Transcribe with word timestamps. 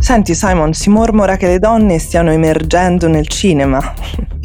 Senti 0.00 0.34
Simon, 0.34 0.72
si 0.72 0.88
mormora 0.88 1.36
che 1.36 1.48
le 1.48 1.58
donne 1.58 1.98
stiano 1.98 2.30
emergendo 2.30 3.08
nel 3.08 3.26
cinema. 3.26 3.80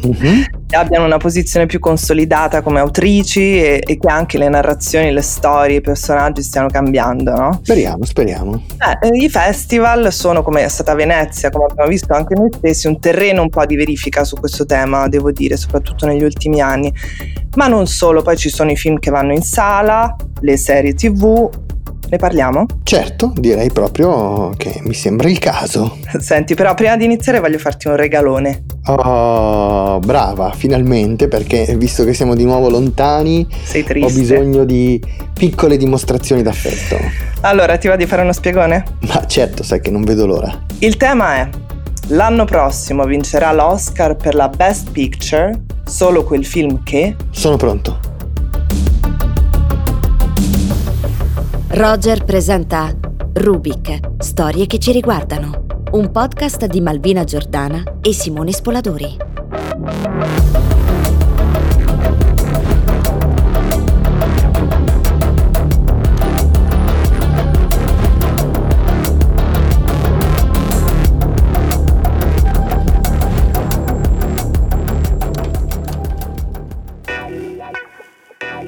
Mm-hmm. 0.06 0.61
Abbiano 0.76 1.04
una 1.04 1.18
posizione 1.18 1.66
più 1.66 1.78
consolidata 1.78 2.62
come 2.62 2.80
autrici 2.80 3.62
e, 3.62 3.82
e, 3.84 3.98
che 3.98 4.08
anche 4.08 4.38
le 4.38 4.48
narrazioni, 4.48 5.12
le 5.12 5.22
storie, 5.22 5.76
i 5.76 5.80
personaggi 5.80 6.42
stiano 6.42 6.68
cambiando, 6.68 7.34
no? 7.34 7.60
Speriamo, 7.62 8.04
speriamo. 8.04 8.62
Eh, 9.02 9.08
I 9.16 9.28
festival 9.28 10.12
sono, 10.12 10.42
come 10.42 10.64
è 10.64 10.68
stata 10.68 10.94
Venezia, 10.94 11.50
come 11.50 11.66
abbiamo 11.70 11.88
visto 11.88 12.12
anche 12.12 12.34
noi 12.34 12.50
stessi, 12.52 12.86
un 12.86 12.98
terreno 13.00 13.42
un 13.42 13.48
po' 13.48 13.64
di 13.66 13.76
verifica 13.76 14.24
su 14.24 14.36
questo 14.36 14.64
tema, 14.64 15.08
devo 15.08 15.30
dire, 15.30 15.56
soprattutto 15.56 16.06
negli 16.06 16.22
ultimi 16.22 16.60
anni. 16.60 16.92
Ma 17.56 17.66
non 17.66 17.86
solo, 17.86 18.22
poi 18.22 18.36
ci 18.36 18.48
sono 18.48 18.70
i 18.70 18.76
film 18.76 18.98
che 18.98 19.10
vanno 19.10 19.32
in 19.32 19.42
sala, 19.42 20.14
le 20.40 20.56
serie 20.56 20.94
tv, 20.94 21.50
ne 22.12 22.18
parliamo? 22.18 22.66
Certo, 22.82 23.32
direi 23.34 23.70
proprio 23.72 24.50
che 24.58 24.80
mi 24.84 24.92
sembra 24.92 25.30
il 25.30 25.38
caso. 25.38 25.96
Senti, 26.20 26.54
però 26.54 26.74
prima 26.74 26.94
di 26.94 27.06
iniziare 27.06 27.40
voglio 27.40 27.56
farti 27.56 27.88
un 27.88 27.96
regalone. 27.96 28.64
Oh, 28.84 29.98
brava, 29.98 30.52
finalmente, 30.52 31.26
perché 31.28 31.74
visto 31.78 32.04
che 32.04 32.12
siamo 32.12 32.34
di 32.34 32.44
nuovo 32.44 32.68
lontani, 32.68 33.46
Sei 33.64 33.82
triste. 33.82 34.12
ho 34.12 34.14
bisogno 34.14 34.64
di 34.64 35.02
piccole 35.32 35.78
dimostrazioni 35.78 36.42
d'affetto. 36.42 36.98
Allora, 37.40 37.78
ti 37.78 37.88
va 37.88 37.96
di 37.96 38.04
fare 38.04 38.20
uno 38.20 38.34
spiegone? 38.34 38.84
Ma 39.08 39.26
certo, 39.26 39.62
sai 39.62 39.80
che 39.80 39.90
non 39.90 40.02
vedo 40.02 40.26
l'ora. 40.26 40.64
Il 40.80 40.98
tema 40.98 41.36
è 41.36 41.48
L'anno 42.08 42.44
prossimo 42.44 43.04
vincerà 43.04 43.52
l'Oscar 43.52 44.16
per 44.16 44.34
la 44.34 44.48
Best 44.48 44.90
Picture 44.90 45.62
solo 45.86 46.24
quel 46.24 46.44
film 46.44 46.82
che... 46.82 47.16
Sono 47.30 47.56
pronto. 47.56 47.98
Roger 51.74 52.22
presenta 52.24 52.94
Rubik, 53.32 54.18
storie 54.18 54.66
che 54.66 54.78
ci 54.78 54.92
riguardano, 54.92 55.64
un 55.92 56.10
podcast 56.10 56.66
di 56.66 56.82
Malvina 56.82 57.24
Giordana 57.24 57.82
e 58.02 58.12
Simone 58.12 58.52
Spoladori. 58.52 59.16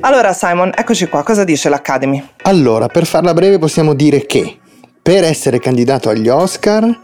Allora 0.05 0.35
Simon, 0.35 0.71
eccoci 0.77 1.09
qua, 1.09 1.23
cosa 1.23 1.45
dice 1.45 1.71
l'Academy? 1.71 2.23
Allora, 2.43 2.89
per 2.89 3.07
farla 3.07 3.33
breve 3.33 3.59
possiamo 3.59 3.95
dire 3.95 4.27
che 4.27 4.59
per 5.01 5.25
essere 5.25 5.59
candidato 5.59 6.11
agli 6.11 6.29
Oscar 6.29 7.01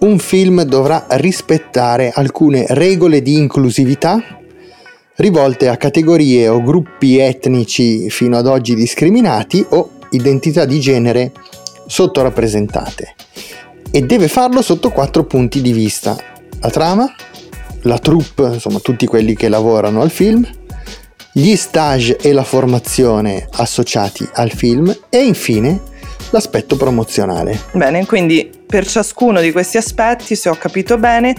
un 0.00 0.18
film 0.18 0.62
dovrà 0.62 1.06
rispettare 1.10 2.10
alcune 2.12 2.66
regole 2.70 3.22
di 3.22 3.36
inclusività 3.36 4.20
rivolte 5.18 5.68
a 5.68 5.76
categorie 5.76 6.48
o 6.48 6.60
gruppi 6.60 7.18
etnici 7.18 8.10
fino 8.10 8.36
ad 8.36 8.48
oggi 8.48 8.74
discriminati 8.74 9.64
o 9.68 9.90
identità 10.10 10.64
di 10.64 10.80
genere 10.80 11.30
sottorappresentate 11.86 13.14
e 13.92 14.00
deve 14.02 14.26
farlo 14.26 14.60
sotto 14.60 14.90
quattro 14.90 15.22
punti 15.22 15.62
di 15.62 15.72
vista. 15.72 16.16
La 16.60 16.70
trama, 16.70 17.14
la 17.82 17.98
troupe, 17.98 18.54
insomma 18.54 18.80
tutti 18.80 19.06
quelli 19.06 19.36
che 19.36 19.48
lavorano 19.48 20.00
al 20.00 20.10
film, 20.10 20.44
gli 21.32 21.54
stage 21.56 22.16
e 22.16 22.32
la 22.32 22.44
formazione 22.44 23.48
associati 23.52 24.28
al 24.34 24.50
film 24.50 24.94
e 25.08 25.24
infine 25.24 25.80
l'aspetto 26.30 26.76
promozionale. 26.76 27.58
Bene, 27.72 28.06
quindi 28.06 28.50
per 28.66 28.86
ciascuno 28.86 29.40
di 29.40 29.52
questi 29.52 29.76
aspetti, 29.76 30.34
se 30.36 30.48
ho 30.48 30.54
capito 30.54 30.98
bene, 30.98 31.34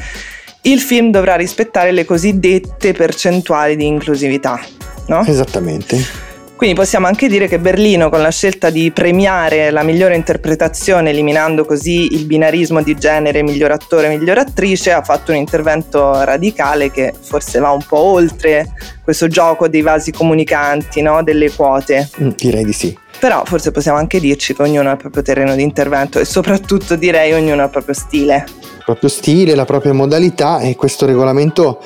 il 0.64 0.80
film 0.80 1.12
dovrà 1.12 1.36
rispettare 1.36 1.92
le 1.92 2.06
cosiddette 2.06 2.94
percentuali 2.94 3.76
di 3.76 3.86
inclusività, 3.86 4.60
no? 5.08 5.24
Esattamente. 5.26 6.31
Quindi 6.62 6.78
possiamo 6.78 7.08
anche 7.08 7.28
dire 7.28 7.48
che 7.48 7.58
Berlino, 7.58 8.12
con 8.12 8.22
la 8.22 8.30
scelta 8.30 8.70
di 8.70 8.92
premiare 8.92 9.72
la 9.72 9.82
migliore 9.82 10.16
interpretazione, 10.16 11.10
eliminando 11.10 11.66
così 11.66 12.14
il 12.14 12.28
binarismo 12.28 12.84
di 12.84 12.94
genere 12.94 13.42
miglior 13.42 13.72
attore, 13.72 14.16
miglior 14.16 14.38
attrice, 14.38 14.92
ha 14.92 15.02
fatto 15.02 15.32
un 15.32 15.38
intervento 15.38 16.24
radicale 16.24 16.92
che 16.92 17.16
forse 17.20 17.58
va 17.58 17.72
un 17.72 17.82
po' 17.82 17.98
oltre 17.98 18.74
questo 19.04 19.28
gioco 19.28 19.68
dei 19.68 19.82
vasi 19.82 20.12
comunicanti, 20.12 21.02
no? 21.02 21.24
delle 21.24 21.52
quote. 21.52 22.08
Mm, 22.22 22.30
direi 22.38 22.64
di 22.64 22.74
sì. 22.74 22.96
Però 23.22 23.44
forse 23.46 23.70
possiamo 23.70 24.00
anche 24.00 24.20
dirci 24.20 24.56
che 24.56 24.64
ognuno 24.64 24.90
ha 24.90 24.94
il 24.94 24.98
proprio 24.98 25.22
terreno 25.22 25.54
di 25.54 25.62
intervento 25.62 26.18
e 26.18 26.26
soprattutto 26.26 26.96
direi 26.96 27.34
ognuno 27.34 27.62
ha 27.62 27.66
il 27.66 27.70
proprio 27.70 27.94
stile. 27.94 28.46
Il 28.48 28.84
proprio 28.84 29.10
stile, 29.10 29.54
la 29.54 29.64
propria 29.64 29.94
modalità 29.94 30.60
e 30.60 30.76
questo 30.76 31.06
regolamento 31.06 31.80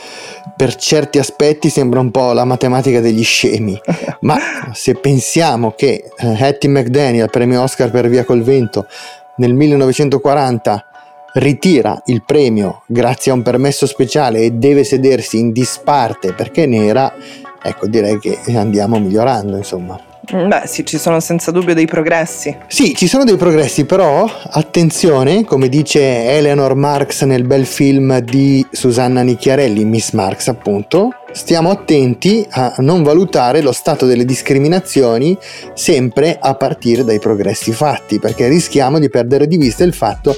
per 0.55 0.75
certi 0.75 1.17
aspetti 1.17 1.67
sembra 1.67 1.99
un 1.99 2.09
po' 2.09 2.31
la 2.31 2.45
matematica 2.45 3.01
degli 3.01 3.23
scemi, 3.25 3.77
ma 4.21 4.39
se 4.71 4.93
pensiamo 4.93 5.73
che 5.75 6.09
eh, 6.15 6.41
Hattie 6.41 6.69
McDaniel, 6.69 7.29
premio 7.29 7.61
Oscar 7.61 7.91
per 7.91 8.07
Via 8.07 8.23
col 8.23 8.41
Vento, 8.41 8.87
nel 9.35 9.53
1940 9.53 10.85
ritira 11.33 12.01
il 12.05 12.23
premio 12.23 12.83
grazie 12.87 13.33
a 13.33 13.35
un 13.35 13.41
permesso 13.41 13.85
speciale 13.85 14.39
e 14.39 14.51
deve 14.51 14.85
sedersi 14.85 15.37
in 15.37 15.51
disparte 15.51 16.31
perché 16.31 16.63
è 16.63 16.67
nera, 16.67 17.13
ecco 17.61 17.87
direi 17.87 18.19
che 18.19 18.39
andiamo 18.55 18.97
migliorando 18.99 19.57
insomma. 19.57 20.13
Beh, 20.31 20.63
sì, 20.65 20.85
ci 20.85 20.97
sono 20.97 21.19
senza 21.19 21.51
dubbio 21.51 21.73
dei 21.73 21.85
progressi. 21.85 22.55
Sì, 22.67 22.93
ci 22.95 23.07
sono 23.07 23.23
dei 23.23 23.37
progressi, 23.37 23.85
però 23.85 24.29
attenzione, 24.51 25.43
come 25.43 25.69
dice 25.69 26.01
Eleanor 26.01 26.75
Marx 26.75 27.23
nel 27.23 27.43
bel 27.43 27.65
film 27.65 28.19
di 28.19 28.65
Susanna 28.71 29.21
Nicchiarelli, 29.21 29.85
Miss 29.85 30.11
Marx 30.11 30.47
appunto, 30.47 31.09
stiamo 31.31 31.69
attenti 31.69 32.45
a 32.49 32.75
non 32.79 33.03
valutare 33.03 33.61
lo 33.61 33.71
stato 33.71 34.05
delle 34.05 34.25
discriminazioni 34.25 35.37
sempre 35.73 36.37
a 36.39 36.55
partire 36.55 37.03
dai 37.03 37.19
progressi 37.19 37.71
fatti, 37.71 38.19
perché 38.19 38.47
rischiamo 38.47 38.99
di 38.99 39.09
perdere 39.09 39.47
di 39.47 39.57
vista 39.57 39.83
il 39.83 39.93
fatto 39.93 40.35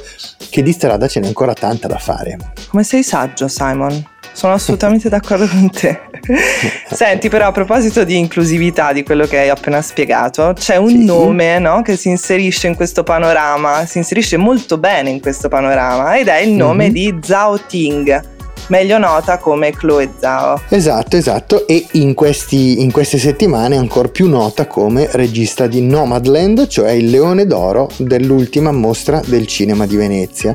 che 0.49 0.63
di 0.63 0.71
strada 0.71 1.07
ce 1.07 1.19
n'è 1.19 1.27
ancora 1.27 1.53
tanta 1.53 1.87
da 1.87 1.97
fare. 1.97 2.37
Come 2.67 2.83
sei 2.83 3.03
saggio, 3.03 3.47
Simon? 3.47 4.15
Sono 4.33 4.53
assolutamente 4.53 5.07
d'accordo 5.09 5.47
con 5.47 5.69
te. 5.71 6.06
Senti, 6.91 7.29
però 7.29 7.47
a 7.47 7.51
proposito 7.51 8.03
di 8.03 8.17
inclusività, 8.17 8.93
di 8.93 9.03
quello 9.03 9.25
che 9.25 9.39
hai 9.39 9.49
appena 9.49 9.81
spiegato, 9.81 10.53
c'è 10.53 10.77
un 10.77 10.89
sì. 10.89 11.05
nome 11.05 11.59
no, 11.59 11.81
che 11.81 11.95
si 11.95 12.09
inserisce 12.09 12.67
in 12.67 12.75
questo 12.75 13.03
panorama, 13.03 13.85
si 13.85 13.97
inserisce 13.97 14.37
molto 14.37 14.77
bene 14.77 15.09
in 15.09 15.21
questo 15.21 15.47
panorama 15.47 16.17
ed 16.17 16.27
è 16.27 16.39
il 16.39 16.51
nome 16.51 16.85
mm-hmm. 16.85 16.93
di 16.93 17.19
Zhao 17.21 17.59
Ting 17.65 18.35
meglio 18.67 18.97
nota 18.97 19.37
come 19.37 19.71
Chloe 19.71 20.13
Zhao. 20.17 20.61
Esatto, 20.69 21.17
esatto, 21.17 21.67
e 21.67 21.85
in, 21.93 22.13
questi, 22.13 22.81
in 22.81 22.91
queste 22.91 23.17
settimane 23.17 23.77
ancora 23.77 24.07
più 24.07 24.27
nota 24.27 24.67
come 24.67 25.07
regista 25.11 25.67
di 25.67 25.81
Nomadland, 25.81 26.67
cioè 26.67 26.91
il 26.91 27.09
leone 27.09 27.45
d'oro 27.45 27.89
dell'ultima 27.97 28.71
mostra 28.71 29.21
del 29.25 29.47
cinema 29.47 29.85
di 29.85 29.95
Venezia. 29.95 30.53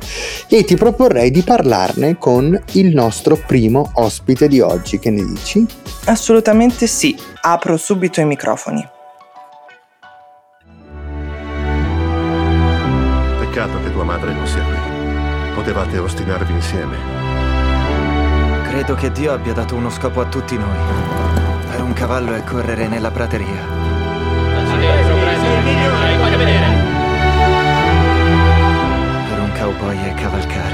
E 0.49 0.65
ti 0.65 0.77
proporrei 0.77 1.31
di 1.31 1.43
parlarne 1.43 2.19
con 2.19 2.61
il 2.73 2.95
nostro 2.95 3.39
primo 3.47 3.91
ospite 3.95 4.49
di 4.49 4.61
oggi, 4.61 4.99
che 4.99 5.11
ne 5.11 5.25
dici? 5.25 5.65
Assolutamente 6.05 6.87
sì, 6.87 7.17
apro 7.43 7.77
subito 7.77 8.21
i 8.21 8.25
microfoni. 8.25 8.87
Peccato 13.39 13.83
che 13.83 13.93
tua 13.93 14.05
madre 14.05 14.33
non 14.33 14.47
sia 14.47 14.62
qui. 14.62 15.55
Potevate 15.55 15.99
ostinarvi 15.99 16.53
insieme. 16.53 17.51
Credo 18.72 18.94
che 18.94 19.12
Dio 19.12 19.34
abbia 19.34 19.53
dato 19.53 19.75
uno 19.75 19.91
scopo 19.91 20.22
a 20.22 20.25
tutti 20.25 20.56
noi. 20.56 20.78
Per 21.69 21.83
un 21.83 21.93
cavallo 21.93 22.33
è 22.33 22.43
correre 22.43 22.88
nella 22.88 23.10
prateria. 23.10 23.66
Per 29.29 29.41
un 29.41 29.52
cowboy 29.55 29.99
è 30.02 30.14
cavalcare. 30.14 30.71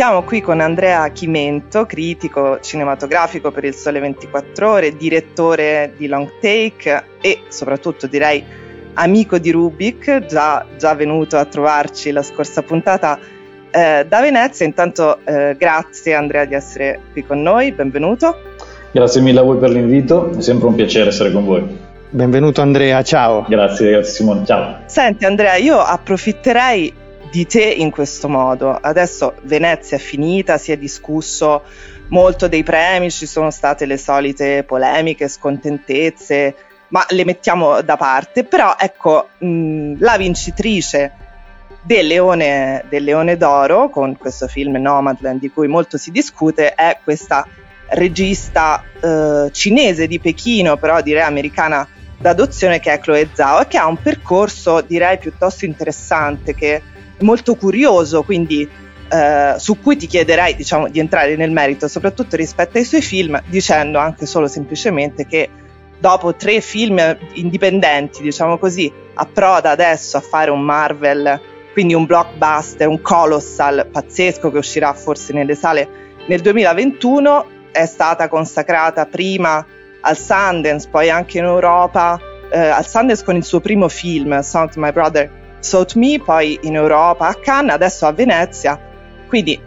Siamo 0.00 0.22
qui 0.22 0.40
con 0.40 0.60
Andrea 0.60 1.06
Chimento, 1.10 1.84
critico 1.84 2.58
cinematografico 2.60 3.50
per 3.50 3.64
il 3.64 3.74
Sole 3.74 4.00
24 4.00 4.70
Ore, 4.70 4.96
direttore 4.96 5.92
di 5.94 6.06
Long 6.06 6.38
Take 6.40 7.04
e 7.20 7.40
soprattutto 7.48 8.06
direi 8.06 8.42
amico 8.94 9.36
di 9.36 9.50
Rubik, 9.50 10.24
già, 10.24 10.64
già 10.78 10.94
venuto 10.94 11.36
a 11.36 11.44
trovarci 11.44 12.12
la 12.12 12.22
scorsa 12.22 12.62
puntata 12.62 13.18
eh, 13.70 14.06
da 14.08 14.20
Venezia. 14.22 14.64
Intanto 14.64 15.18
eh, 15.22 15.54
grazie 15.58 16.14
Andrea 16.14 16.46
di 16.46 16.54
essere 16.54 16.98
qui 17.12 17.22
con 17.22 17.42
noi, 17.42 17.70
benvenuto. 17.72 18.34
Grazie 18.92 19.20
mille 19.20 19.40
a 19.40 19.42
voi 19.42 19.58
per 19.58 19.68
l'invito, 19.68 20.30
è 20.34 20.40
sempre 20.40 20.68
un 20.68 20.76
piacere 20.76 21.10
essere 21.10 21.30
con 21.30 21.44
voi. 21.44 21.78
Benvenuto 22.08 22.62
Andrea, 22.62 23.02
ciao. 23.02 23.44
Grazie, 23.46 23.90
grazie 23.90 24.14
Simone, 24.14 24.46
ciao. 24.46 24.78
Senti 24.86 25.26
Andrea, 25.26 25.56
io 25.56 25.78
approfitterei 25.78 26.99
di 27.30 27.46
te 27.46 27.64
in 27.64 27.90
questo 27.90 28.28
modo. 28.28 28.70
Adesso 28.70 29.34
Venezia 29.42 29.96
è 29.96 30.00
finita, 30.00 30.58
si 30.58 30.72
è 30.72 30.76
discusso 30.76 31.62
molto 32.08 32.48
dei 32.48 32.62
premi, 32.62 33.10
ci 33.10 33.26
sono 33.26 33.50
state 33.50 33.86
le 33.86 33.96
solite 33.96 34.64
polemiche, 34.64 35.28
scontentezze, 35.28 36.54
ma 36.88 37.04
le 37.08 37.24
mettiamo 37.24 37.80
da 37.82 37.96
parte. 37.96 38.44
Però 38.44 38.74
ecco, 38.78 39.28
mh, 39.38 39.94
la 39.98 40.16
vincitrice 40.16 41.12
del 41.82 42.06
Leone, 42.06 42.84
del 42.88 43.04
Leone 43.04 43.36
d'Oro, 43.36 43.88
con 43.88 44.16
questo 44.18 44.48
film 44.48 44.76
Nomadland 44.76 45.40
di 45.40 45.50
cui 45.50 45.68
molto 45.68 45.96
si 45.96 46.10
discute, 46.10 46.74
è 46.74 46.98
questa 47.02 47.46
regista 47.90 48.84
eh, 49.00 49.50
cinese 49.52 50.06
di 50.06 50.20
Pechino, 50.20 50.76
però 50.76 51.00
direi 51.00 51.22
americana 51.22 51.86
d'adozione, 52.18 52.80
che 52.80 52.92
è 52.92 52.98
Chloe 52.98 53.30
Zhao, 53.32 53.62
e 53.62 53.66
che 53.66 53.78
ha 53.78 53.86
un 53.86 53.96
percorso 53.96 54.82
direi 54.82 55.18
piuttosto 55.18 55.64
interessante, 55.64 56.54
che 56.54 56.82
molto 57.20 57.54
curioso, 57.54 58.22
quindi 58.22 58.68
eh, 59.08 59.54
su 59.58 59.80
cui 59.80 59.96
ti 59.96 60.06
chiederei 60.06 60.54
diciamo, 60.54 60.88
di 60.88 60.98
entrare 61.00 61.36
nel 61.36 61.50
merito, 61.50 61.88
soprattutto 61.88 62.36
rispetto 62.36 62.78
ai 62.78 62.84
suoi 62.84 63.02
film, 63.02 63.40
dicendo 63.46 63.98
anche 63.98 64.26
solo 64.26 64.46
semplicemente 64.46 65.26
che 65.26 65.48
dopo 65.98 66.34
tre 66.34 66.60
film 66.60 67.16
indipendenti, 67.34 68.22
diciamo 68.22 68.58
così, 68.58 68.90
approda 69.14 69.70
adesso 69.70 70.16
a 70.16 70.20
fare 70.20 70.50
un 70.50 70.62
Marvel 70.62 71.40
quindi 71.72 71.94
un 71.94 72.04
blockbuster, 72.04 72.88
un 72.88 73.00
colossal 73.00 73.86
pazzesco 73.90 74.50
che 74.50 74.58
uscirà 74.58 74.92
forse 74.92 75.32
nelle 75.32 75.54
sale 75.54 75.88
nel 76.26 76.40
2021, 76.40 77.46
è 77.72 77.86
stata 77.86 78.28
consacrata 78.28 79.06
prima 79.06 79.64
al 80.00 80.16
Sundance, 80.16 80.88
poi 80.88 81.10
anche 81.10 81.38
in 81.38 81.44
Europa, 81.44 82.18
eh, 82.50 82.58
al 82.58 82.86
Sundance 82.86 83.24
con 83.24 83.36
il 83.36 83.44
suo 83.44 83.60
primo 83.60 83.88
film, 83.88 84.40
to 84.40 84.68
My 84.76 84.92
Brother 84.92 85.39
Sought 85.60 85.94
Me, 85.94 86.20
poi 86.24 86.58
in 86.62 86.74
Europa 86.74 87.28
a 87.28 87.34
Cannes, 87.34 87.74
adesso 87.74 88.06
a 88.06 88.12
Venezia. 88.12 88.78
Quindi 89.28 89.58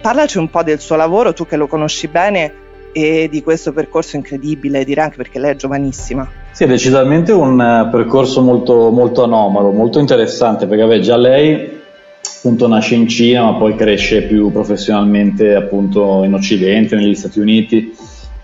parlaci 0.00 0.38
un 0.38 0.48
po' 0.48 0.62
del 0.62 0.78
suo 0.78 0.96
lavoro, 0.96 1.32
tu 1.32 1.46
che 1.46 1.56
lo 1.56 1.66
conosci 1.66 2.06
bene 2.08 2.52
e 2.92 3.28
di 3.30 3.42
questo 3.42 3.72
percorso 3.72 4.16
incredibile, 4.16 4.84
direi 4.84 5.04
anche 5.04 5.16
perché 5.16 5.38
lei 5.38 5.52
è 5.52 5.56
giovanissima. 5.56 6.28
Sì, 6.52 6.64
è 6.64 6.66
decisamente 6.66 7.32
un 7.32 7.60
eh, 7.60 7.88
percorso 7.90 8.40
molto, 8.40 8.90
molto 8.90 9.22
anomalo, 9.22 9.70
molto 9.70 9.98
interessante, 9.98 10.66
perché 10.66 10.82
vabbè, 10.84 11.00
già 11.00 11.16
lei 11.16 11.78
appunto 12.36 12.66
nasce 12.66 12.94
in 12.94 13.08
Cina, 13.08 13.44
ma 13.44 13.54
poi 13.54 13.76
cresce 13.76 14.22
più 14.22 14.50
professionalmente 14.50 15.54
appunto 15.54 16.24
in 16.24 16.34
Occidente, 16.34 16.96
negli 16.96 17.14
Stati 17.14 17.38
Uniti 17.38 17.94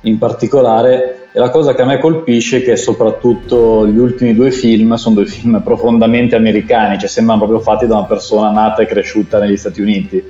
in 0.03 0.19
particolare. 0.19 1.26
E 1.37 1.39
la 1.39 1.51
cosa 1.51 1.75
che 1.75 1.83
a 1.83 1.85
me 1.85 1.99
colpisce 1.99 2.57
è 2.57 2.63
che 2.63 2.77
soprattutto 2.79 3.87
gli 3.87 3.99
ultimi 3.99 4.35
due 4.35 4.51
film 4.51 4.95
sono 4.95 5.17
due 5.17 5.27
film 5.27 5.61
profondamente 5.63 6.35
americani, 6.35 6.99
cioè 6.99 7.11
sembrano 7.11 7.41
proprio 7.41 7.61
fatti 7.61 7.87
da 7.87 7.99
una 7.99 8.07
persona 8.07 8.51
nata 8.51 8.81
e 8.81 8.87
cresciuta 8.87 9.39
negli 9.39 9.59
Stati 9.59 9.83
Uniti. 9.83 10.25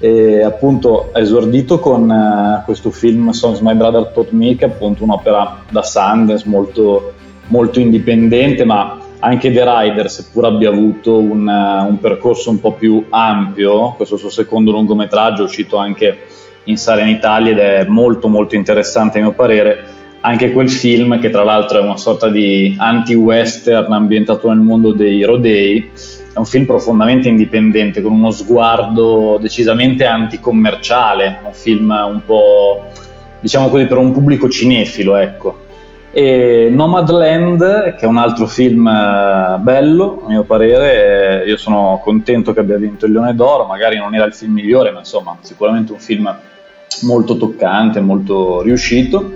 E 0.00 0.42
appunto 0.42 1.10
ha 1.12 1.20
esordito 1.20 1.78
con 1.78 2.10
uh, 2.10 2.64
questo 2.64 2.90
film 2.90 3.30
Songs 3.30 3.60
My 3.60 3.74
Brother 3.74 4.06
Taught 4.06 4.32
Me 4.32 4.56
che 4.56 4.64
è 4.64 4.68
appunto 4.68 5.04
un'opera 5.04 5.66
da 5.70 5.84
Sundance 5.84 6.48
molto, 6.48 7.12
molto 7.46 7.78
indipendente 7.78 8.64
ma 8.64 8.98
anche 9.20 9.52
The 9.52 9.62
Rider 9.64 10.10
seppur 10.10 10.46
abbia 10.46 10.70
avuto 10.70 11.16
un, 11.16 11.46
uh, 11.46 11.88
un, 11.88 11.98
percorso 12.00 12.50
un 12.50 12.58
po' 12.58 12.72
più 12.72 13.06
ampio 13.10 13.92
questo 13.92 14.16
suo 14.16 14.30
secondo 14.30 14.72
lungometraggio 14.72 15.42
è 15.42 15.44
uscito 15.44 15.76
anche 15.76 16.18
in 16.64 16.76
sala 16.76 17.02
in 17.02 17.08
Italia 17.08 17.52
ed 17.52 17.58
è 17.58 17.84
molto 17.86 18.26
molto 18.26 18.56
interessante 18.56 19.18
a 19.18 19.22
mio 19.22 19.32
parere 19.32 19.98
anche 20.22 20.52
quel 20.52 20.70
film 20.70 21.18
che 21.18 21.30
tra 21.30 21.44
l'altro 21.44 21.78
è 21.78 21.82
una 21.82 21.96
sorta 21.96 22.28
di 22.28 22.74
anti-western 22.78 23.92
ambientato 23.92 24.48
nel 24.48 24.58
mondo 24.58 24.92
dei 24.92 25.22
rodei 25.24 25.90
è 26.32 26.38
un 26.38 26.44
film 26.44 26.64
profondamente 26.64 27.28
indipendente, 27.28 28.00
con 28.00 28.12
uno 28.12 28.30
sguardo 28.30 29.36
decisamente 29.40 30.06
anticommerciale, 30.06 31.40
un 31.44 31.52
film 31.52 31.90
un 31.90 32.20
po', 32.24 32.84
diciamo 33.40 33.68
così, 33.68 33.86
per 33.86 33.96
un 33.96 34.12
pubblico 34.12 34.48
cinefilo, 34.48 35.16
ecco. 35.16 35.68
E 36.12 36.68
Nomadland, 36.70 37.94
che 37.94 38.04
è 38.04 38.06
un 38.06 38.16
altro 38.16 38.46
film 38.46 38.86
eh, 38.86 39.58
bello, 39.58 40.22
a 40.24 40.28
mio 40.28 40.44
parere, 40.44 41.44
io 41.46 41.56
sono 41.56 42.00
contento 42.02 42.52
che 42.52 42.60
abbia 42.60 42.78
vinto 42.78 43.06
il 43.06 43.12
Leone 43.12 43.34
d'Oro, 43.34 43.66
magari 43.66 43.96
non 43.96 44.14
era 44.14 44.24
il 44.24 44.34
film 44.34 44.52
migliore, 44.52 44.92
ma 44.92 45.00
insomma, 45.00 45.36
sicuramente 45.40 45.92
un 45.92 45.98
film 45.98 46.32
molto 47.02 47.36
toccante, 47.36 48.00
molto 48.00 48.62
riuscito. 48.62 49.32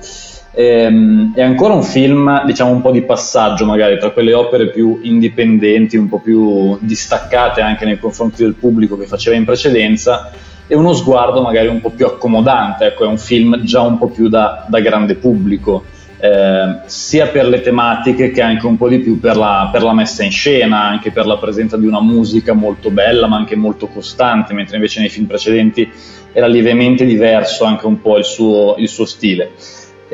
Ehm, 0.56 1.34
è 1.34 1.42
ancora 1.42 1.74
un 1.74 1.82
film, 1.82 2.44
diciamo, 2.44 2.70
un 2.70 2.80
po' 2.80 2.92
di 2.92 3.02
passaggio 3.02 3.64
magari 3.64 3.98
tra 3.98 4.10
quelle 4.10 4.32
opere 4.32 4.70
più 4.70 5.00
indipendenti, 5.02 5.96
un 5.96 6.08
po' 6.08 6.20
più 6.20 6.78
distaccate 6.80 7.60
anche 7.60 7.84
nei 7.84 7.98
confronti 7.98 8.42
del 8.42 8.54
pubblico 8.54 8.96
che 8.96 9.06
faceva 9.06 9.36
in 9.36 9.44
precedenza, 9.44 10.30
e 10.66 10.76
uno 10.76 10.92
sguardo 10.92 11.42
magari 11.42 11.66
un 11.68 11.80
po' 11.80 11.90
più 11.90 12.06
accomodante. 12.06 12.86
Ecco, 12.86 13.04
è 13.04 13.08
un 13.08 13.18
film 13.18 13.62
già 13.62 13.80
un 13.80 13.98
po' 13.98 14.08
più 14.08 14.28
da, 14.28 14.64
da 14.68 14.80
grande 14.80 15.16
pubblico. 15.16 15.84
Eh, 16.16 16.78
sia 16.86 17.26
per 17.26 17.48
le 17.48 17.60
tematiche 17.60 18.30
che 18.30 18.40
anche 18.40 18.64
un 18.64 18.78
po' 18.78 18.88
di 18.88 19.00
più 19.00 19.20
per 19.20 19.36
la, 19.36 19.68
per 19.70 19.82
la, 19.82 19.92
messa 19.92 20.22
in 20.22 20.30
scena, 20.30 20.84
anche 20.84 21.10
per 21.10 21.26
la 21.26 21.36
presenza 21.36 21.76
di 21.76 21.86
una 21.86 22.00
musica 22.00 22.54
molto 22.54 22.90
bella 22.90 23.26
ma 23.26 23.36
anche 23.36 23.56
molto 23.56 23.88
costante, 23.88 24.54
mentre 24.54 24.76
invece 24.76 25.00
nei 25.00 25.10
film 25.10 25.26
precedenti 25.26 25.90
era 26.32 26.46
lievemente 26.46 27.04
diverso 27.04 27.64
anche 27.64 27.86
un 27.86 28.00
po' 28.00 28.16
il 28.16 28.24
suo, 28.24 28.76
il 28.78 28.88
suo 28.88 29.04
stile. 29.04 29.50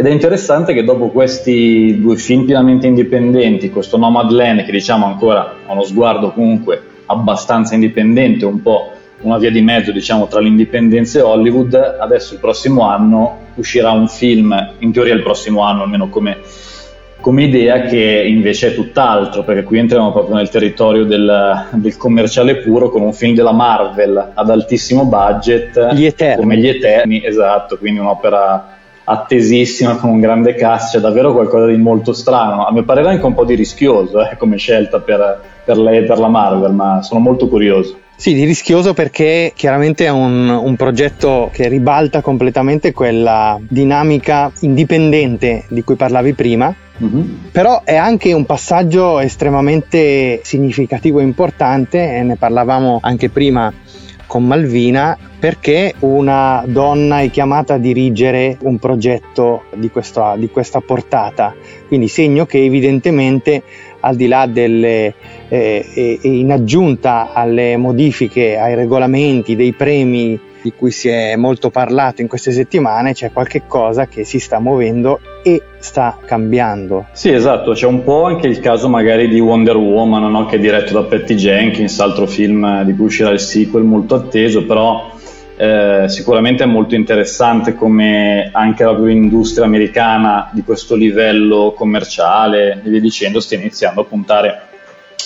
Ed 0.01 0.07
è 0.07 0.11
interessante 0.11 0.73
che 0.73 0.83
dopo 0.83 1.11
questi 1.11 2.01
due 2.01 2.17
film 2.17 2.47
pienamente 2.47 2.87
indipendenti, 2.87 3.69
questo 3.69 3.99
Nomadland 3.99 4.65
che 4.65 4.73
diciamo 4.73 5.05
ancora 5.05 5.57
ha 5.67 5.73
uno 5.73 5.83
sguardo 5.83 6.33
comunque 6.33 6.81
abbastanza 7.05 7.75
indipendente, 7.75 8.47
un 8.47 8.63
po' 8.63 8.93
una 9.21 9.37
via 9.37 9.51
di 9.51 9.61
mezzo 9.61 9.93
diciamo 9.93 10.27
tra 10.27 10.41
l'indipendenza 10.41 11.19
e 11.19 11.21
Hollywood, 11.21 11.75
adesso 12.01 12.33
il 12.33 12.41
prossimo 12.41 12.89
anno 12.89 13.49
uscirà 13.57 13.91
un 13.91 14.09
film, 14.09 14.77
in 14.79 14.91
teoria 14.91 15.13
il 15.13 15.23
prossimo 15.23 15.61
anno 15.61 15.83
almeno 15.83 16.09
come, 16.09 16.39
come 17.21 17.43
idea, 17.43 17.83
che 17.83 18.25
invece 18.27 18.69
è 18.69 18.75
tutt'altro, 18.75 19.45
perché 19.45 19.65
qui 19.65 19.81
entriamo 19.81 20.13
proprio 20.13 20.37
nel 20.37 20.49
territorio 20.49 21.05
del, 21.05 21.67
del, 21.73 21.99
commerciale 21.99 22.57
puro 22.57 22.89
con 22.89 23.03
un 23.03 23.13
film 23.13 23.35
della 23.35 23.53
Marvel 23.53 24.31
ad 24.33 24.49
altissimo 24.49 25.05
budget, 25.05 25.93
gli 25.93 26.07
Eterni. 26.07 26.41
come 26.41 26.57
Gli 26.57 26.69
Eterni, 26.69 27.23
esatto, 27.23 27.77
quindi 27.77 28.01
un'opera 28.01 28.79
attesissima 29.05 29.97
con 29.97 30.11
un 30.11 30.21
grande 30.21 30.55
cast, 30.55 30.93
c'è 30.93 31.01
davvero 31.01 31.33
qualcosa 31.33 31.67
di 31.67 31.77
molto 31.77 32.13
strano, 32.13 32.67
a 32.67 32.73
mio 32.73 32.85
parere 32.85 33.11
anche 33.11 33.27
un 33.27 33.35
po' 33.35 33.45
di 33.45 33.55
rischioso 33.55 34.23
eh, 34.23 34.37
come 34.37 34.57
scelta 34.57 35.01
per, 35.01 35.41
per 35.65 35.79
lei 35.79 35.99
e 35.99 36.03
per 36.05 36.19
la 36.19 36.29
Marvel, 36.29 36.73
ma 36.73 37.03
sono 37.03 37.21
molto 37.21 37.49
curioso. 37.49 37.97
Sì, 38.21 38.35
di 38.35 38.45
rischioso 38.45 38.93
perché 38.93 39.53
chiaramente 39.57 40.05
è 40.05 40.11
un, 40.11 40.47
un, 40.51 40.77
progetto 40.77 41.49
che 41.51 41.69
ribalta 41.69 42.21
completamente 42.21 42.93
quella 42.93 43.59
dinamica 43.67 44.53
indipendente 44.61 45.65
di 45.71 45.83
cui 45.83 45.95
parlavi 45.95 46.35
prima, 46.35 46.75
mm-hmm. 47.03 47.23
però 47.51 47.83
è 47.83 47.97
anche 47.97 48.35
un 48.35 48.45
passaggio 48.45 49.21
estremamente 49.21 50.41
significativo 50.45 51.21
e 51.21 51.23
importante, 51.23 52.17
e 52.17 52.23
ne 52.23 52.37
parlavamo 52.37 52.99
anche 53.01 53.31
prima 53.31 53.73
con 54.27 54.47
Malvina 54.47 55.17
perché 55.41 55.95
una 56.01 56.63
donna 56.67 57.21
è 57.21 57.31
chiamata 57.31 57.75
a 57.75 57.79
dirigere 57.79 58.59
un 58.61 58.79
progetto 58.79 59.63
di 59.75 59.91
questa, 59.91 60.37
di 60.37 60.51
questa 60.51 60.81
portata. 60.81 61.55
Quindi 61.89 62.09
segno 62.09 62.45
che 62.45 62.63
evidentemente 62.63 63.63
al 64.01 64.17
di 64.17 64.29
là 64.29 64.47
delle, 64.47 65.15
eh, 65.49 66.19
in 66.23 66.53
aggiunta 66.53 67.33
alle 67.33 67.79
modifiche 67.79 68.59
ai 68.59 68.75
regolamenti 68.75 69.57
dei 69.57 69.73
premi 69.73 70.39
di 70.63 70.75
cui 70.77 70.91
si 70.91 71.09
è 71.09 71.37
molto 71.37 71.71
parlato 71.71 72.21
in 72.21 72.29
queste 72.29 72.53
settimane, 72.53 73.15
c'è 73.15 73.33
qualche 73.33 73.63
cosa 73.67 74.07
che 74.07 74.25
si 74.25 74.39
sta 74.39 74.61
muovendo 74.61 75.21
e 75.43 75.63
sta 75.79 76.19
cambiando. 76.23 77.07
Sì, 77.13 77.31
esatto, 77.31 77.73
c'è 77.73 77.87
un 77.87 78.05
po' 78.05 78.25
anche 78.25 78.47
il 78.47 78.61
caso 78.61 78.89
magari 78.91 79.29
di 79.29 79.41
Wonder 79.41 79.77
Woman, 79.77 80.31
no? 80.31 80.45
che 80.45 80.57
è 80.57 80.59
diretto 80.59 80.93
da 80.93 81.05
Patty 81.05 81.35
Jenkins, 81.35 81.99
altro 82.01 82.27
film 82.27 82.83
di 82.85 82.95
cui 82.95 83.07
uscirà 83.07 83.31
il 83.31 83.41
sequel 83.41 83.85
molto 83.85 84.15
atteso, 84.15 84.67
però 84.67 85.19
eh, 85.61 86.09
sicuramente 86.09 86.63
è 86.63 86.67
molto 86.67 86.95
interessante 86.95 87.75
come 87.75 88.49
anche 88.51 88.83
l'industria 88.87 89.67
americana 89.67 90.49
di 90.55 90.63
questo 90.63 90.95
livello 90.95 91.75
commerciale 91.77 92.81
e 92.83 92.89
via 92.89 92.99
dicendo 92.99 93.41
stia 93.41 93.59
iniziando 93.59 94.01
a 94.01 94.05
puntare 94.05 94.63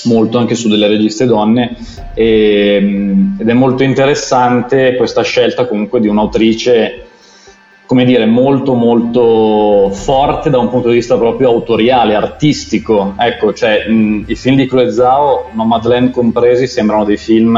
molto 0.07 0.39
anche 0.39 0.57
su 0.57 0.69
delle 0.69 0.89
registe 0.89 1.27
donne. 1.27 1.77
E, 2.15 2.79
ehm, 2.81 3.37
ed 3.39 3.49
è 3.49 3.53
molto 3.53 3.85
interessante 3.85 4.97
questa 4.97 5.23
scelta 5.23 5.69
comunque 5.69 6.01
di 6.01 6.09
un'autrice 6.09 7.05
come 7.87 8.05
dire 8.05 8.27
molto 8.27 8.75
molto 8.75 9.91
forte 9.93 10.51
da 10.51 10.59
un 10.59 10.69
punto 10.69 10.89
di 10.89 10.95
vista 10.97 11.17
proprio 11.17 11.51
autoriale, 11.51 12.17
artistico. 12.17 13.15
Ecco, 13.17 13.53
cioè 13.53 13.87
mh, 13.87 14.25
i 14.27 14.35
film 14.35 14.57
di 14.57 14.67
Chloe 14.67 14.91
Zhao, 14.91 15.51
Nomadland 15.53 16.11
compresi, 16.11 16.67
sembrano 16.67 17.05
dei 17.05 17.19
film 17.19 17.57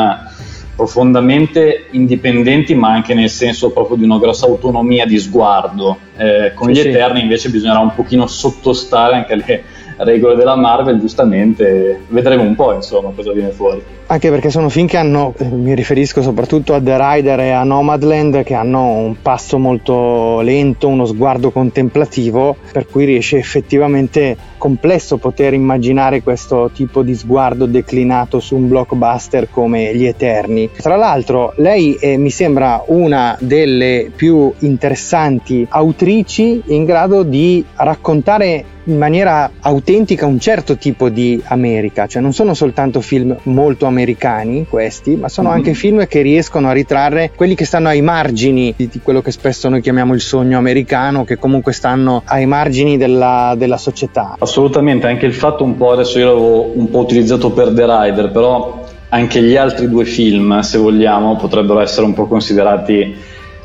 profondamente 0.77 1.87
indipendenti 1.93 2.75
ma 2.75 2.91
anche 2.91 3.15
nel 3.15 3.31
senso 3.31 3.71
proprio 3.71 3.97
di 3.97 4.05
una 4.05 4.19
grossa 4.19 4.47
autonomia 4.47 5.07
di 5.07 5.19
sguardo. 5.19 5.99
Eh, 6.17 6.53
con 6.55 6.73
sì, 6.73 6.75
gli 6.75 6.89
Eterni 6.89 7.23
invece 7.23 7.49
bisognerà 7.49 7.81
un 7.81 7.95
pochino 7.95 8.27
sottostare 8.27 9.17
anche 9.17 9.33
alle 9.33 9.65
regole 9.99 10.37
della 10.37 10.57
Marvel, 10.57 11.01
giustamente 11.01 12.03
vedremo 12.09 12.43
un 12.43 12.55
po' 12.55 12.73
insomma 12.73 13.11
cosa 13.15 13.33
viene 13.33 13.51
fuori. 13.51 13.83
Anche 14.09 14.31
perché 14.31 14.51
sono 14.51 14.69
film 14.69 14.87
che 14.87 14.99
hanno, 14.99 15.35
eh, 15.37 15.47
mi 15.47 15.75
riferisco 15.75 16.23
soprattutto 16.23 16.75
a 16.75 16.81
The 16.81 16.97
Rider 16.97 17.41
e 17.41 17.51
a 17.51 17.65
Nomadland, 17.65 18.45
che 18.45 18.55
hanno 18.55 18.85
un 18.85 19.17
passo 19.21 19.59
molto 19.59 20.41
lento, 20.43 20.87
uno 20.87 21.07
sguardo 21.07 21.51
contemplativo, 21.51 22.57
per 22.71 22.87
cui 22.87 23.05
riesce 23.05 23.37
effettivamente 23.39 24.37
complesso 24.59 25.17
poter 25.17 25.55
immaginare 25.55 26.23
questo 26.23 26.71
tipo 26.73 27.03
di 27.03 27.17
sguardo 27.17 27.67
declinato 27.67 28.39
su 28.39 28.55
un 28.55 28.69
blockbuster 28.69 29.49
come 29.51 29.93
Gli 29.97 30.07
Eterni. 30.07 30.71
Tra 30.71 30.95
l'altro, 30.95 31.53
lei 31.57 31.95
è, 31.95 32.17
mi 32.17 32.31
sembra 32.31 32.85
una 32.87 33.37
delle 33.41 34.13
più 34.15 34.53
interessanti 34.61 35.67
autrici 35.69 36.63
in 36.67 36.85
grado 36.85 37.25
di 37.25 37.65
raccontare 37.75 38.75
in 38.87 38.99
maniera 38.99 39.51
autentica 39.61 40.27
un 40.27 40.39
certo 40.39 40.77
tipo 40.77 41.09
di 41.09 41.41
America, 41.47 42.07
cioè 42.07 42.23
non 42.23 42.33
sono 42.33 42.55
soltanto 42.55 43.01
film 43.01 43.37
molto 43.45 43.87
americani 43.87 44.67
questi, 44.69 45.17
ma 45.17 45.29
sono 45.29 45.49
mm-hmm. 45.49 45.57
anche 45.57 45.75
film 45.75 46.07
che 46.07 46.23
riescono 46.23 46.69
a 46.69 46.73
ritrarre 46.73 47.33
quelli 47.35 47.55
che 47.55 47.65
stanno 47.65 47.89
ai 47.89 48.03
margini 48.03 48.75
di, 48.77 48.89
di, 48.89 49.01
quello 49.03 49.23
che 49.23 49.31
spesso 49.31 49.69
noi 49.69 49.81
chiamiamo 49.81 50.15
il 50.15 50.21
sogno 50.21 50.59
americano, 50.59 51.25
che 51.25 51.37
comunque 51.37 51.73
stanno 51.73 52.23
ai 52.27 52.47
margini 52.47 52.97
della, 52.97 53.55
della 53.57 53.77
società. 53.77 54.37
Assolutamente, 54.39 55.07
anche 55.07 55.27
il 55.27 55.35
fatto 55.35 55.65
un 55.65 55.77
po', 55.77 55.93
adesso 55.93 56.19
io 56.19 56.27
l'avevo 56.27 56.79
un 56.79 56.91
po' 56.91 57.01
utilizzato 57.01 57.51
per 57.51 57.73
The 57.73 57.87
Rider, 57.87 58.31
però 58.31 58.85
anche 59.09 59.43
gli 59.43 59.57
altri 59.57 59.89
due 59.89 60.05
film, 60.05 60.61
se 60.61 60.79
vogliamo, 60.79 61.37
potrebbero 61.37 61.81
essere 61.81 62.07
un 62.07 62.15
po' 62.15 62.27
considerati 62.27 63.15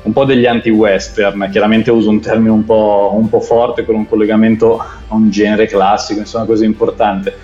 un 0.04 0.14
po' 0.14 0.26
degli 0.26 0.46
anti-western, 0.46 1.50
chiaramente 1.52 1.92
uso 1.92 2.10
un 2.10 2.20
termine 2.20 2.52
un 2.52 2.66
po', 2.66 3.12
un 3.16 3.30
po', 3.30 3.40
forte 3.40 3.86
con 3.86 3.96
un 3.96 4.08
collegamento 4.08 4.80
a 4.80 5.14
un 5.14 5.30
genere 5.30 5.68
classico, 5.68 6.20
insomma 6.20 6.46
così 6.46 6.66
importante. 6.66 7.38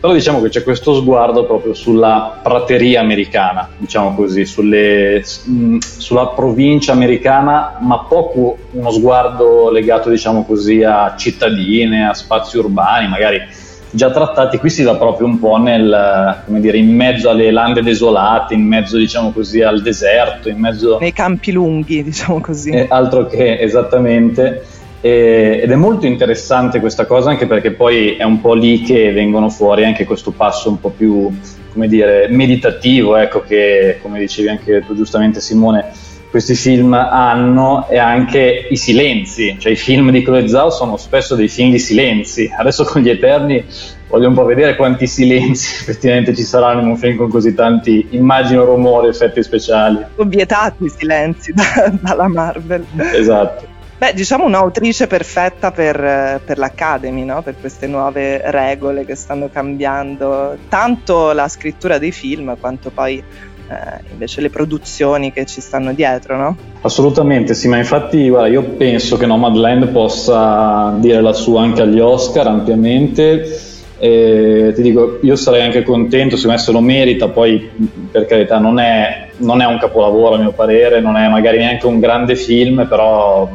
Però 0.00 0.14
diciamo 0.14 0.40
che 0.40 0.48
c'è 0.48 0.62
questo 0.62 0.94
sguardo 0.94 1.44
proprio 1.44 1.74
sulla 1.74 2.40
prateria 2.42 3.00
americana, 3.00 3.68
diciamo 3.76 4.14
così, 4.14 4.46
sulle, 4.46 5.22
mh, 5.44 5.76
sulla 5.78 6.28
provincia 6.28 6.92
americana, 6.92 7.76
ma 7.80 7.98
poco 7.98 8.56
uno 8.70 8.90
sguardo 8.90 9.70
legato, 9.70 10.08
diciamo 10.08 10.44
così, 10.46 10.82
a 10.82 11.14
cittadine, 11.18 12.08
a 12.08 12.14
spazi 12.14 12.56
urbani, 12.56 13.08
magari 13.08 13.42
già 13.90 14.10
trattati, 14.10 14.58
qui 14.58 14.70
si 14.70 14.82
va 14.82 14.96
proprio 14.96 15.26
un 15.26 15.38
po' 15.38 15.56
nel, 15.56 16.42
come 16.44 16.60
dire, 16.60 16.78
in 16.78 16.94
mezzo 16.94 17.28
alle 17.28 17.50
lande 17.50 17.82
desolate, 17.82 18.54
in 18.54 18.62
mezzo, 18.62 18.96
diciamo 18.96 19.32
così, 19.32 19.62
al 19.62 19.82
deserto, 19.82 20.48
in 20.48 20.58
mezzo... 20.58 20.98
Nei 20.98 21.12
campi 21.12 21.52
lunghi, 21.52 22.02
diciamo 22.04 22.40
così. 22.40 22.70
Eh, 22.70 22.86
altro 22.88 23.26
che, 23.26 23.58
esattamente. 23.58 24.64
E, 25.00 25.60
ed 25.62 25.70
è 25.70 25.76
molto 25.76 26.06
interessante 26.06 26.78
questa 26.78 27.06
cosa 27.06 27.30
anche 27.30 27.46
perché 27.46 27.72
poi 27.72 28.16
è 28.16 28.22
un 28.22 28.40
po' 28.40 28.52
lì 28.52 28.82
che 28.82 29.12
vengono 29.12 29.48
fuori 29.48 29.86
anche 29.86 30.04
questo 30.04 30.30
passo 30.30 30.68
un 30.68 30.78
po' 30.78 30.90
più, 30.90 31.30
come 31.72 31.88
dire, 31.88 32.28
meditativo, 32.28 33.16
ecco, 33.16 33.42
che, 33.42 33.98
come 34.02 34.18
dicevi 34.20 34.48
anche 34.48 34.84
tu 34.86 34.94
giustamente 34.94 35.40
Simone, 35.40 35.90
questi 36.30 36.54
film 36.54 36.92
hanno 36.94 37.88
e 37.88 37.98
anche 37.98 38.68
i 38.70 38.76
silenzi, 38.76 39.56
cioè 39.58 39.72
i 39.72 39.76
film 39.76 40.10
di 40.10 40.22
Chloe 40.22 40.46
Zhao 40.46 40.70
sono 40.70 40.96
spesso 40.96 41.34
dei 41.34 41.48
film 41.48 41.72
di 41.72 41.80
silenzi. 41.80 42.48
Adesso 42.56 42.84
con 42.84 43.02
gli 43.02 43.10
Eterni 43.10 43.64
voglio 44.06 44.28
un 44.28 44.34
po' 44.34 44.44
vedere 44.44 44.76
quanti 44.76 45.08
silenzi 45.08 45.74
effettivamente 45.82 46.34
ci 46.34 46.42
saranno 46.42 46.82
in 46.82 46.86
un 46.86 46.96
film 46.96 47.16
con 47.16 47.28
così 47.28 47.52
tanti, 47.54 48.06
immagino, 48.10 48.64
rumori, 48.64 49.08
effetti 49.08 49.42
speciali. 49.42 50.04
Vietati 50.24 50.84
i 50.84 50.88
silenzi 50.88 51.52
da, 51.54 51.92
dalla 52.00 52.28
Marvel. 52.28 52.86
Esatto. 53.12 53.78
Beh, 53.98 54.14
diciamo 54.14 54.46
un'autrice 54.46 55.06
perfetta 55.06 55.72
per, 55.72 56.40
per 56.42 56.56
l'Academy, 56.56 57.22
no? 57.22 57.42
per 57.42 57.56
queste 57.60 57.86
nuove 57.86 58.40
regole 58.50 59.04
che 59.04 59.14
stanno 59.14 59.50
cambiando 59.52 60.56
tanto 60.70 61.32
la 61.32 61.48
scrittura 61.48 61.98
dei 61.98 62.10
film 62.10 62.56
quanto 62.58 62.88
poi 62.88 63.22
eh, 63.70 64.00
invece 64.10 64.40
le 64.40 64.50
produzioni 64.50 65.32
che 65.32 65.46
ci 65.46 65.60
stanno 65.60 65.92
dietro, 65.92 66.36
no? 66.36 66.56
Assolutamente 66.80 67.54
sì, 67.54 67.68
ma 67.68 67.76
infatti 67.76 68.28
guarda, 68.28 68.48
io 68.48 68.64
penso 68.64 69.16
che 69.16 69.26
Nomadland 69.26 69.88
possa 69.88 70.96
dire 70.98 71.20
la 71.20 71.32
sua 71.32 71.62
anche 71.62 71.82
agli 71.82 72.00
Oscar 72.00 72.48
ampiamente. 72.48 73.68
E 74.02 74.72
ti 74.74 74.82
dico, 74.82 75.18
io 75.22 75.36
sarei 75.36 75.60
anche 75.60 75.82
contento 75.82 76.36
se 76.36 76.56
se 76.58 76.72
lo 76.72 76.80
merita, 76.80 77.28
poi 77.28 77.70
per 78.10 78.24
carità 78.24 78.58
non 78.58 78.80
è, 78.80 79.28
non 79.36 79.60
è 79.60 79.66
un 79.66 79.78
capolavoro 79.78 80.34
a 80.34 80.38
mio 80.38 80.52
parere, 80.52 81.00
non 81.00 81.16
è 81.16 81.28
magari 81.28 81.58
neanche 81.58 81.86
un 81.86 82.00
grande 82.00 82.34
film, 82.34 82.86
però 82.88 83.48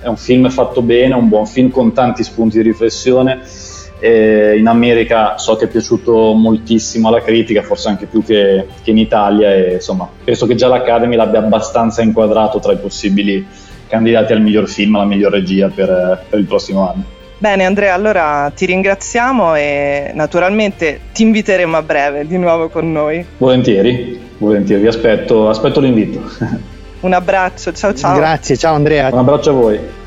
è 0.00 0.06
un 0.06 0.16
film 0.16 0.48
fatto 0.50 0.82
bene, 0.82 1.14
un 1.14 1.28
buon 1.28 1.46
film 1.46 1.70
con 1.70 1.92
tanti 1.94 2.22
spunti 2.22 2.58
di 2.58 2.62
riflessione 2.62 3.40
e 3.98 4.56
in 4.58 4.66
America 4.66 5.38
so 5.38 5.56
che 5.56 5.64
è 5.64 5.68
piaciuto 5.68 6.32
moltissimo 6.32 7.08
alla 7.08 7.22
critica, 7.22 7.62
forse 7.62 7.88
anche 7.88 8.06
più 8.06 8.22
che, 8.22 8.66
che 8.82 8.90
in 8.90 8.98
Italia 8.98 9.52
e 9.52 9.74
insomma 9.74 10.08
penso 10.24 10.46
che 10.46 10.54
già 10.54 10.68
l'Academy 10.68 11.16
l'abbia 11.16 11.40
abbastanza 11.40 12.02
inquadrato 12.02 12.58
tra 12.60 12.72
i 12.72 12.78
possibili 12.78 13.46
candidati 13.88 14.32
al 14.32 14.40
miglior 14.40 14.68
film, 14.68 14.96
alla 14.96 15.04
miglior 15.04 15.32
regia 15.32 15.68
per, 15.68 16.24
per 16.28 16.38
il 16.38 16.44
prossimo 16.44 16.88
anno. 16.88 17.16
Bene 17.38 17.64
Andrea, 17.64 17.94
allora 17.94 18.50
ti 18.54 18.66
ringraziamo 18.66 19.54
e 19.54 20.10
naturalmente 20.12 21.00
ti 21.12 21.22
inviteremo 21.22 21.76
a 21.76 21.82
breve 21.82 22.26
di 22.26 22.36
nuovo 22.36 22.68
con 22.68 22.90
noi. 22.90 23.24
Volentieri, 23.38 24.20
volentieri, 24.38 24.82
vi 24.82 24.88
aspetto, 24.88 25.48
aspetto 25.48 25.80
l'invito. 25.80 26.20
Un 27.00 27.12
abbraccio, 27.12 27.72
ciao 27.72 27.94
ciao. 27.94 28.16
Grazie, 28.16 28.56
ciao 28.56 28.74
Andrea. 28.74 29.08
Un 29.12 29.18
abbraccio 29.18 29.50
a 29.50 29.52
voi. 29.52 29.97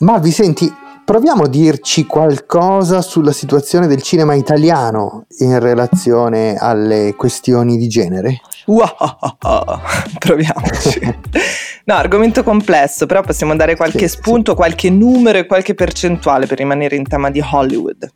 Malvi, 0.00 0.30
senti, 0.30 0.72
proviamo 1.04 1.42
a 1.42 1.48
dirci 1.48 2.06
qualcosa 2.06 3.02
sulla 3.02 3.32
situazione 3.32 3.88
del 3.88 4.00
cinema 4.00 4.34
italiano 4.34 5.26
in 5.38 5.58
relazione 5.58 6.54
alle 6.54 7.14
questioni 7.16 7.76
di 7.76 7.88
genere? 7.88 8.40
Wow, 8.66 8.86
proviamoci. 10.20 11.00
no, 11.86 11.94
argomento 11.94 12.44
complesso, 12.44 13.06
però 13.06 13.22
possiamo 13.22 13.56
dare 13.56 13.74
qualche 13.74 14.06
sì, 14.06 14.18
spunto, 14.18 14.52
sì. 14.52 14.56
qualche 14.56 14.88
numero 14.88 15.38
e 15.38 15.46
qualche 15.46 15.74
percentuale 15.74 16.46
per 16.46 16.58
rimanere 16.58 16.94
in 16.94 17.08
tema 17.08 17.28
di 17.30 17.42
Hollywood. 17.42 18.08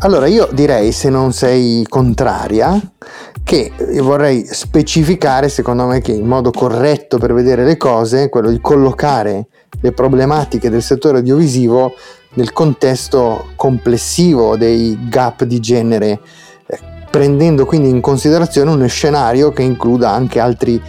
Allora 0.00 0.28
io 0.28 0.48
direi, 0.52 0.92
se 0.92 1.10
non 1.10 1.32
sei 1.32 1.84
contraria, 1.88 2.80
che 3.42 3.72
vorrei 4.00 4.46
specificare, 4.48 5.48
secondo 5.48 5.86
me, 5.86 6.00
che 6.00 6.12
il 6.12 6.22
modo 6.22 6.52
corretto 6.52 7.18
per 7.18 7.34
vedere 7.34 7.64
le 7.64 7.76
cose 7.76 8.24
è 8.24 8.28
quello 8.28 8.48
di 8.50 8.60
collocare 8.60 9.48
le 9.80 9.90
problematiche 9.90 10.70
del 10.70 10.82
settore 10.82 11.18
audiovisivo 11.18 11.94
nel 12.34 12.52
contesto 12.52 13.48
complessivo 13.56 14.56
dei 14.56 15.08
gap 15.08 15.42
di 15.42 15.58
genere, 15.58 16.20
eh, 16.66 16.78
prendendo 17.10 17.66
quindi 17.66 17.88
in 17.88 18.00
considerazione 18.00 18.70
uno 18.70 18.86
scenario 18.86 19.50
che 19.50 19.62
includa 19.62 20.10
anche 20.10 20.38
altri 20.38 20.80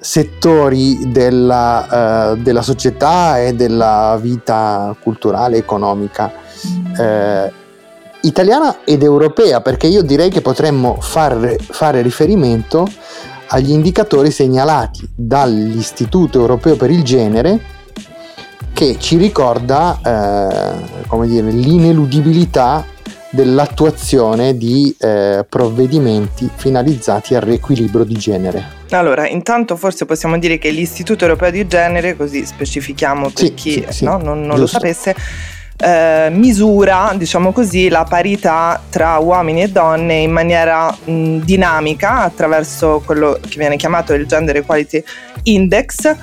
settori 0.00 1.10
della, 1.10 2.32
uh, 2.32 2.36
della 2.36 2.62
società 2.62 3.40
e 3.40 3.54
della 3.54 4.18
vita 4.20 4.94
culturale 5.02 5.56
economica. 5.56 6.30
Uh, 6.98 7.66
italiana 8.22 8.78
ed 8.84 9.02
europea, 9.02 9.60
perché 9.60 9.86
io 9.86 10.02
direi 10.02 10.30
che 10.30 10.40
potremmo 10.40 10.98
far, 11.00 11.56
fare 11.58 12.02
riferimento 12.02 12.86
agli 13.48 13.70
indicatori 13.70 14.30
segnalati 14.30 15.08
dall'Istituto 15.14 16.40
Europeo 16.40 16.76
per 16.76 16.90
il 16.90 17.02
Genere 17.02 17.76
che 18.72 18.96
ci 18.98 19.16
ricorda 19.16 19.98
eh, 20.04 21.06
come 21.06 21.26
dire, 21.26 21.50
l'ineludibilità 21.50 22.84
dell'attuazione 23.30 24.56
di 24.56 24.94
eh, 24.98 25.44
provvedimenti 25.48 26.48
finalizzati 26.54 27.34
al 27.34 27.42
riequilibrio 27.42 28.04
di 28.04 28.14
genere. 28.14 28.76
Allora, 28.90 29.28
intanto 29.28 29.76
forse 29.76 30.06
possiamo 30.06 30.38
dire 30.38 30.58
che 30.58 30.70
l'Istituto 30.70 31.24
Europeo 31.24 31.50
di 31.50 31.66
Genere, 31.66 32.16
così 32.16 32.46
specifichiamo 32.46 33.28
per 33.28 33.44
sì, 33.44 33.54
chi 33.54 33.72
sì, 33.72 33.84
sì, 33.88 34.04
no, 34.04 34.16
non, 34.16 34.42
non 34.42 34.58
lo 34.58 34.66
sapesse, 34.66 35.14
eh, 35.80 36.28
misura, 36.30 37.12
diciamo 37.16 37.52
così, 37.52 37.88
la 37.88 38.04
parità 38.04 38.80
tra 38.90 39.18
uomini 39.18 39.62
e 39.62 39.68
donne 39.68 40.14
in 40.14 40.32
maniera 40.32 40.90
mh, 40.90 41.38
dinamica 41.38 42.22
attraverso 42.22 43.02
quello 43.04 43.38
che 43.40 43.58
viene 43.58 43.76
chiamato 43.76 44.12
il 44.12 44.26
Gender 44.26 44.56
Equality 44.56 45.02
Index 45.44 46.16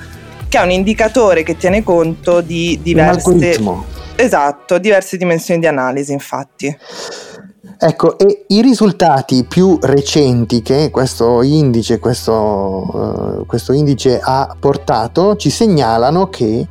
che 0.48 0.58
è 0.58 0.62
un 0.62 0.70
indicatore 0.70 1.42
che 1.42 1.56
tiene 1.56 1.82
conto 1.82 2.40
di 2.40 2.78
diverse, 2.82 3.58
esatto, 4.14 4.78
diverse 4.78 5.16
dimensioni 5.16 5.58
di 5.60 5.66
analisi, 5.66 6.12
infatti. 6.12 6.76
Ecco, 7.78 8.16
e 8.16 8.44
i 8.48 8.62
risultati 8.62 9.44
più 9.44 9.76
recenti 9.82 10.62
che 10.62 10.90
questo 10.90 11.42
indice, 11.42 11.98
questo, 11.98 13.40
uh, 13.42 13.46
questo 13.46 13.72
indice 13.72 14.18
ha 14.22 14.56
portato 14.58 15.36
ci 15.36 15.50
segnalano 15.50 16.28
che 16.28 16.66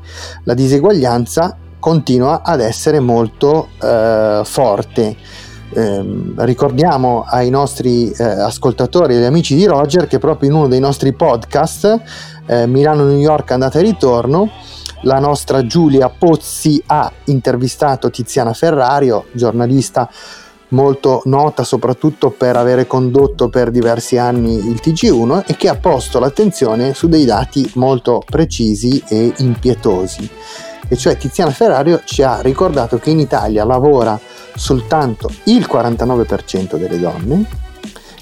la 0.46 0.54
diseguaglianza 0.54 1.58
continua 1.86 2.42
ad 2.42 2.62
essere 2.62 3.00
molto 3.00 3.68
eh, 3.80 4.42
forte. 4.44 5.16
Eh, 5.70 6.06
ricordiamo 6.38 7.24
ai 7.28 7.52
nostri 7.52 8.10
eh, 8.10 8.24
ascoltatori 8.24 9.14
e 9.14 9.18
agli 9.18 9.24
amici 9.26 9.56
di 9.56 9.66
Roger 9.66 10.08
che 10.08 10.18
proprio 10.18 10.50
in 10.50 10.56
uno 10.56 10.68
dei 10.68 10.80
nostri 10.80 11.14
podcast, 11.14 12.02
eh, 12.48 12.66
Milano-New 12.66 13.20
York 13.20 13.52
andata 13.52 13.78
e 13.78 13.84
ritorno, 13.84 14.50
la 15.02 15.20
nostra 15.20 15.68
Giulia 15.68 16.10
Pozzi 16.10 16.82
ha 16.88 17.12
intervistato 17.26 18.10
Tiziana 18.10 18.54
Ferrario, 18.54 19.26
giornalista 19.34 20.10
molto 20.70 21.22
nota 21.26 21.64
soprattutto 21.64 22.32
per 22.32 22.56
avere 22.58 22.88
condotto 22.88 23.48
per 23.50 23.70
diversi 23.70 24.18
anni 24.18 24.56
il 24.56 24.80
TG1 24.84 25.44
e 25.46 25.56
che 25.56 25.70
ha 25.70 25.76
posto 25.76 26.18
l'attenzione 26.18 26.96
su 26.96 27.08
dei 27.08 27.26
dati 27.26 27.70
molto 27.76 28.24
precisi 28.26 29.04
e 29.08 29.32
impietosi. 29.38 30.30
E 30.88 30.96
cioè 30.96 31.18
Tiziana 31.18 31.52
Ferrario 31.52 32.02
ci 32.04 32.22
ha 32.22 32.42
ricordato 32.42 32.98
che 32.98 33.10
in 33.10 33.20
Italia 33.20 33.64
lavora 33.64 34.20
soltanto 34.56 35.30
il 35.46 35.68
49% 35.70 36.78
delle 36.78 37.00
donne 37.00 37.64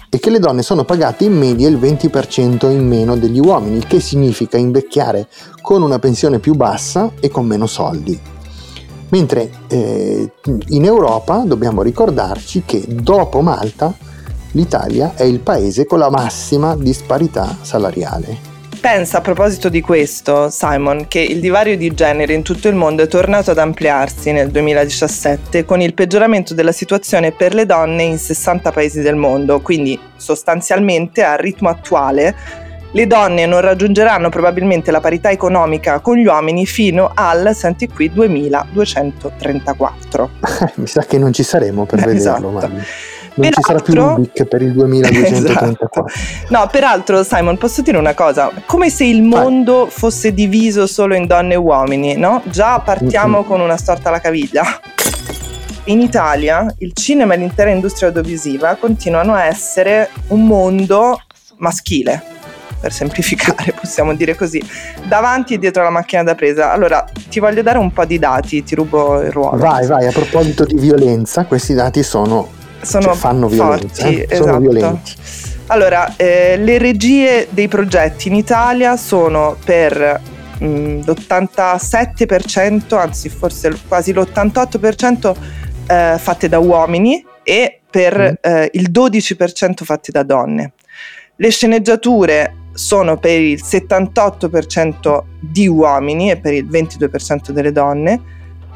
e 0.09 0.19
che 0.19 0.29
le 0.29 0.37
donne 0.37 0.61
sono 0.61 0.83
pagate 0.83 1.23
in 1.23 1.35
media 1.35 1.67
il 1.67 1.77
20% 1.77 2.69
in 2.69 2.87
meno 2.87 3.17
degli 3.17 3.39
uomini, 3.39 3.77
il 3.77 3.87
che 3.87 3.99
significa 3.99 4.57
invecchiare 4.57 5.27
con 5.59 5.81
una 5.81 5.97
pensione 5.97 6.37
più 6.37 6.53
bassa 6.53 7.13
e 7.19 7.29
con 7.29 7.47
meno 7.47 7.65
soldi. 7.65 8.19
Mentre 9.09 9.49
eh, 9.67 10.31
in 10.67 10.85
Europa 10.85 11.43
dobbiamo 11.45 11.81
ricordarci 11.81 12.63
che 12.63 12.85
dopo 12.87 13.41
Malta 13.41 13.91
l'Italia 14.51 15.13
è 15.15 15.23
il 15.23 15.39
paese 15.39 15.85
con 15.85 15.97
la 15.97 16.11
massima 16.11 16.75
disparità 16.75 17.57
salariale. 17.61 18.52
Pensa 18.83 19.19
a 19.19 19.21
proposito 19.21 19.69
di 19.69 19.79
questo, 19.79 20.49
Simon, 20.49 21.07
che 21.07 21.21
il 21.21 21.39
divario 21.39 21.77
di 21.77 21.93
genere 21.93 22.33
in 22.33 22.43
tutto 22.43 22.67
il 22.67 22.75
mondo 22.75 23.01
è 23.01 23.07
tornato 23.07 23.51
ad 23.51 23.57
ampliarsi 23.57 24.33
nel 24.33 24.51
2017 24.51 25.63
con 25.63 25.79
il 25.79 25.93
peggioramento 25.93 26.53
della 26.53 26.73
situazione 26.73 27.31
per 27.31 27.53
le 27.53 27.65
donne 27.65 28.03
in 28.03 28.17
60 28.17 28.73
paesi 28.73 28.99
del 28.99 29.15
mondo, 29.15 29.61
quindi 29.61 29.97
sostanzialmente 30.17 31.23
al 31.23 31.37
ritmo 31.37 31.69
attuale 31.69 32.35
le 32.91 33.07
donne 33.07 33.45
non 33.45 33.61
raggiungeranno 33.61 34.27
probabilmente 34.27 34.91
la 34.91 34.99
parità 34.99 35.31
economica 35.31 36.01
con 36.01 36.17
gli 36.17 36.25
uomini 36.25 36.65
fino 36.65 37.09
al, 37.15 37.55
senti 37.55 37.87
qui, 37.87 38.11
2234. 38.11 40.29
Mi 40.75 40.87
sa 40.87 41.05
che 41.05 41.17
non 41.17 41.31
ci 41.31 41.43
saremo 41.43 41.85
per 41.85 41.99
esatto. 42.09 42.49
vederlo, 42.49 42.51
ma 42.51 42.69
non 43.35 43.49
peraltro, 43.49 43.61
ci 43.61 43.61
sarà 43.61 43.79
più 43.79 43.93
Rubik 43.93 44.45
per 44.45 44.61
il 44.61 44.73
2234. 44.73 46.05
Esatto. 46.13 46.53
No, 46.53 46.67
peraltro, 46.71 47.23
Simon, 47.23 47.57
posso 47.57 47.81
dire 47.81 47.97
una 47.97 48.13
cosa? 48.13 48.51
Come 48.65 48.89
se 48.89 49.05
il 49.05 49.23
mondo 49.23 49.83
Vai. 49.83 49.89
fosse 49.89 50.33
diviso 50.33 50.87
solo 50.87 51.15
in 51.15 51.25
donne 51.25 51.53
e 51.53 51.57
uomini, 51.57 52.15
no? 52.15 52.41
Già 52.45 52.79
partiamo 52.79 53.39
mm-hmm. 53.39 53.47
con 53.47 53.61
una 53.61 53.77
storta 53.77 54.09
alla 54.09 54.19
caviglia. 54.19 54.63
In 55.85 55.99
Italia 55.99 56.73
il 56.79 56.93
cinema 56.93 57.33
e 57.33 57.37
l'intera 57.37 57.69
industria 57.69 58.07
audiovisiva 58.07 58.75
continuano 58.75 59.33
a 59.33 59.45
essere 59.45 60.09
un 60.27 60.45
mondo 60.45 61.19
maschile 61.57 62.33
per 62.83 62.91
semplificare, 62.91 63.71
possiamo 63.79 64.13
dire 64.13 64.35
così, 64.35 64.61
davanti 65.07 65.53
e 65.53 65.57
dietro 65.57 65.83
la 65.83 65.89
macchina 65.89 66.21
da 66.21 66.35
presa. 66.35 66.73
Allora, 66.73 67.05
ti 67.29 67.39
voglio 67.39 67.61
dare 67.61 67.77
un 67.77 67.93
po' 67.93 68.03
di 68.03 68.19
dati, 68.19 68.61
ti 68.61 68.75
rubo 68.75 69.21
il 69.21 69.31
ruolo. 69.31 69.55
Vai, 69.55 69.87
vai, 69.87 70.05
a 70.05 70.11
proposito 70.11 70.65
di 70.65 70.75
violenza, 70.75 71.45
questi 71.45 71.73
dati 71.73 72.03
sono, 72.03 72.49
sono 72.83 73.03
cioè, 73.03 73.15
fanno 73.15 73.47
violenza, 73.47 74.03
forti, 74.03 74.19
eh? 74.19 74.27
esatto. 74.29 74.43
sono 74.43 74.59
violenti. 74.59 75.11
Allora, 75.67 76.15
eh, 76.15 76.57
le 76.57 76.77
regie 76.77 77.47
dei 77.49 77.67
progetti 77.67 78.27
in 78.27 78.35
Italia 78.35 78.97
sono 78.97 79.55
per 79.63 80.21
mh, 80.59 80.65
mm, 80.65 80.99
l'87%, 81.05 82.97
anzi 82.97 83.29
forse 83.29 83.75
quasi 83.87 84.13
l'88% 84.13 85.35
eh, 85.87 86.15
fatte 86.17 86.49
da 86.49 86.59
uomini 86.59 87.25
e 87.43 87.79
per 87.89 88.17
mm. 88.19 88.33
eh, 88.41 88.69
il 88.73 88.91
12% 88.91 89.83
fatte 89.83 90.11
da 90.11 90.23
donne. 90.23 90.73
Le 91.35 91.49
sceneggiature 91.49 92.55
sono 92.73 93.17
per 93.17 93.39
il 93.39 93.61
78% 93.63 95.23
di 95.39 95.67
uomini 95.67 96.31
e 96.31 96.37
per 96.37 96.53
il 96.53 96.65
22% 96.65 97.51
delle 97.51 97.71
donne. 97.71 98.21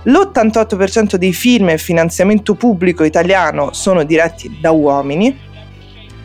L'88% 0.08 1.15
dei 1.15 1.34
film 1.34 1.70
e 1.70 1.78
finanziamento 1.78 2.56
pubblico 2.56 3.04
italiano 3.04 3.74
sono 3.74 4.04
diretti 4.04 4.58
da 4.62 4.72
uomini. 4.72 5.46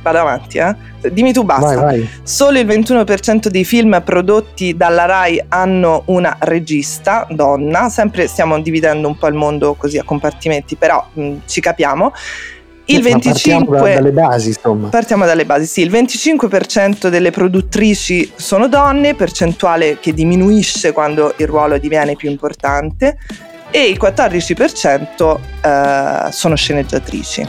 Vado 0.03 0.19
avanti, 0.19 0.59
eh? 0.59 0.75
Dimmi 1.11 1.33
tu 1.33 1.43
basta. 1.43 1.81
Vai, 1.81 1.99
vai. 1.99 2.09
Solo 2.23 2.59
il 2.61 2.67
21% 2.67 3.49
dei 3.49 3.65
film 3.65 4.01
prodotti 4.05 4.77
dalla 4.77 5.05
RAI 5.05 5.45
hanno 5.49 6.03
una 6.07 6.37
regista 6.41 7.27
donna. 7.31 7.89
Sempre 7.89 8.29
stiamo 8.29 8.61
dividendo 8.61 9.09
un 9.09 9.17
po' 9.17 9.27
il 9.27 9.35
mondo 9.35 9.75
così 9.75 9.99
a 9.99 10.05
compartimenti, 10.05 10.77
però 10.77 11.05
mh, 11.13 11.35
ci 11.47 11.61
capiamo. 11.61 12.13
Il 12.85 13.01
25 13.03 13.79
partiamo 13.79 13.95
dalle 13.95 14.11
basi, 14.11 14.49
insomma. 14.49 14.89
Partiamo 14.89 15.25
dalle 15.25 15.45
basi, 15.45 15.67
sì. 15.67 15.83
Il 15.83 15.91
25% 15.91 17.09
delle 17.09 17.31
produttrici 17.31 18.33
sono 18.35 18.69
donne, 18.69 19.15
percentuale 19.15 19.99
che 20.01 20.13
diminuisce 20.13 20.93
quando 20.93 21.35
il 21.37 21.47
ruolo 21.47 21.79
diviene 21.79 22.17
più 22.17 22.29
importante, 22.29 23.19
e 23.73 23.89
il 23.89 23.99
14% 24.01 25.39
eh, 25.63 26.31
sono 26.31 26.55
sceneggiatrici. 26.55 27.49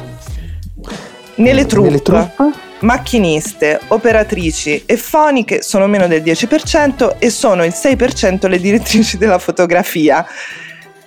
Nelle 1.35 1.65
truppe, 1.65 1.87
Nelle 1.89 2.01
truppe, 2.01 2.51
macchiniste, 2.79 3.79
operatrici 3.87 4.83
e 4.85 4.97
foniche 4.97 5.61
sono 5.61 5.85
meno 5.87 6.07
del 6.07 6.23
10% 6.23 7.17
e 7.19 7.29
sono 7.29 7.63
il 7.65 7.73
6% 7.75 8.47
le 8.47 8.59
direttrici 8.59 9.17
della 9.17 9.37
fotografia 9.37 10.25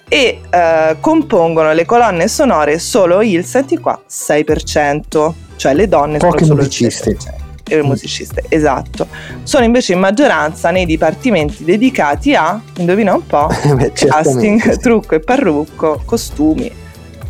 e 0.08 0.40
eh, 0.48 0.96
compongono 1.00 1.72
le 1.72 1.84
colonne 1.84 2.28
sonore 2.28 2.78
solo 2.78 3.22
il, 3.22 3.44
senti 3.44 3.78
qua, 3.78 4.00
6%, 4.08 5.32
cioè 5.56 5.74
le 5.74 5.88
donne 5.88 6.18
Poche 6.18 6.44
sono 6.44 6.62
solo 6.62 6.86
il 6.86 6.94
6%. 6.94 7.45
Le 7.68 7.82
musiciste, 7.82 8.44
esatto. 8.48 9.08
Sono 9.42 9.64
invece 9.64 9.92
in 9.92 9.98
maggioranza 9.98 10.70
nei 10.70 10.86
dipartimenti 10.86 11.64
dedicati 11.64 12.34
a, 12.34 12.60
indovina 12.76 13.14
un 13.14 13.26
po', 13.26 13.48
Beh, 13.74 13.92
casting, 13.92 14.78
trucco 14.78 15.16
e 15.16 15.20
parrucco, 15.20 16.00
costumi, 16.04 16.70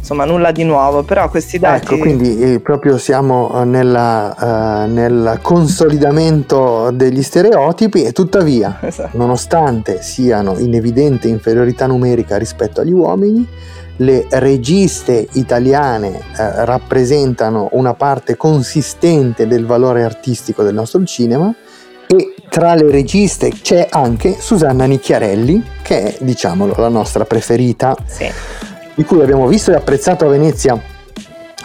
insomma 0.07 0.25
nulla 0.25 0.53
di 0.53 0.63
nuovo, 0.63 1.03
però 1.03 1.29
questi 1.29 1.59
dati... 1.59 1.87
Ecco, 1.87 1.99
quindi 1.99 2.39
eh, 2.39 2.61
proprio 2.61 2.99
siamo 2.99 3.61
eh, 3.61 3.65
nella, 3.65 4.85
uh, 4.87 4.93
nel 4.93 5.39
consolidamento 5.43 6.91
degli 6.93 7.23
stereotipi 7.23 8.05
e 8.05 8.13
tuttavia, 8.13 8.79
esatto. 8.83 9.17
nonostante 9.17 10.03
siano 10.03 10.59
in 10.59 10.75
evidente 10.75 11.29
inferiorità 11.29 11.87
numerica 11.87 12.37
rispetto 12.37 12.83
agli 12.83 12.93
uomini, 12.93 13.49
le 13.97 14.27
registe 14.31 15.27
italiane 15.33 16.09
uh, 16.09 16.65
rappresentano 16.65 17.69
una 17.73 17.95
parte 17.95 18.37
consistente 18.37 19.47
del 19.47 19.67
valore 19.67 20.05
artistico 20.05 20.63
del 20.63 20.75
nostro 20.75 21.05
cinema 21.05 21.55
e 22.07 22.35
tra 22.49 22.75
le 22.75 22.91
registe 22.91 23.51
c'è 23.51 23.89
anche 23.91 24.37
Susanna 24.39 24.85
Nicchiarelli, 24.85 25.63
che 25.83 26.03
è, 26.03 26.17
diciamolo, 26.21 26.75
la 26.77 26.89
nostra 26.89 27.25
preferita. 27.25 27.97
Sì 28.07 28.31
di 28.97 29.05
cui 29.05 29.21
abbiamo 29.21 29.47
visto 29.47 29.71
e 29.71 29.75
apprezzato 29.75 30.25
a 30.25 30.29
Venezia 30.29 30.81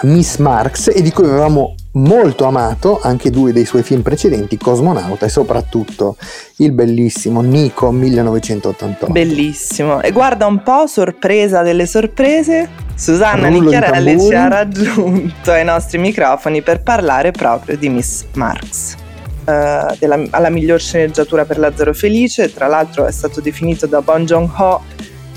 Miss 0.02 0.36
Marx 0.38 0.91
e 0.94 1.02
di 1.02 1.12
cui 1.12 1.24
avevamo 1.24 1.76
molto 1.93 2.45
amato 2.45 2.99
anche 3.01 3.30
due 3.30 3.51
dei 3.51 3.65
suoi 3.65 3.84
film 3.84 4.01
precedenti, 4.01 4.58
Cosmonauta 4.58 5.25
e 5.25 5.30
soprattutto 5.30 6.15
il 6.58 6.71
bellissimo 6.71 7.41
Nico 7.41 7.91
1988. 7.91 9.12
Bellissimo. 9.12 10.01
E 10.01 10.12
guarda 10.12 10.45
un 10.45 10.63
po', 10.63 10.88
sorpresa 10.88 11.62
delle 11.62 11.86
sorprese, 11.86 12.69
Susanna 12.95 13.47
Nicchiarelli 13.47 14.19
ci 14.19 14.34
ha 14.34 14.47
raggiunto 14.47 15.51
ai 15.51 15.65
nostri 15.65 15.97
microfoni 15.97 16.62
per 16.62 16.82
parlare 16.82 17.32
proprio 17.32 17.77
di 17.77 17.89
Miss 17.89 18.25
Marx. 18.34 18.95
Uh, 19.43 19.95
della, 19.97 20.21
alla 20.30 20.49
miglior 20.49 20.80
sceneggiatura 20.80 21.45
per 21.45 21.58
Lazzaro 21.58 21.95
Felice, 21.95 22.54
tra 22.54 22.67
l'altro 22.67 23.08
è 23.08 23.12
stato 23.12 23.41
definito 23.41 23.88
da 23.88 23.99
Bon 24.01 24.23
Joon-ho 24.23 24.82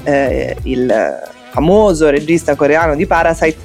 eh, 0.04 0.54
il 0.64 1.22
famoso 1.50 2.10
regista 2.10 2.54
coreano 2.54 2.94
di 2.96 3.06
Parasite, 3.06 3.56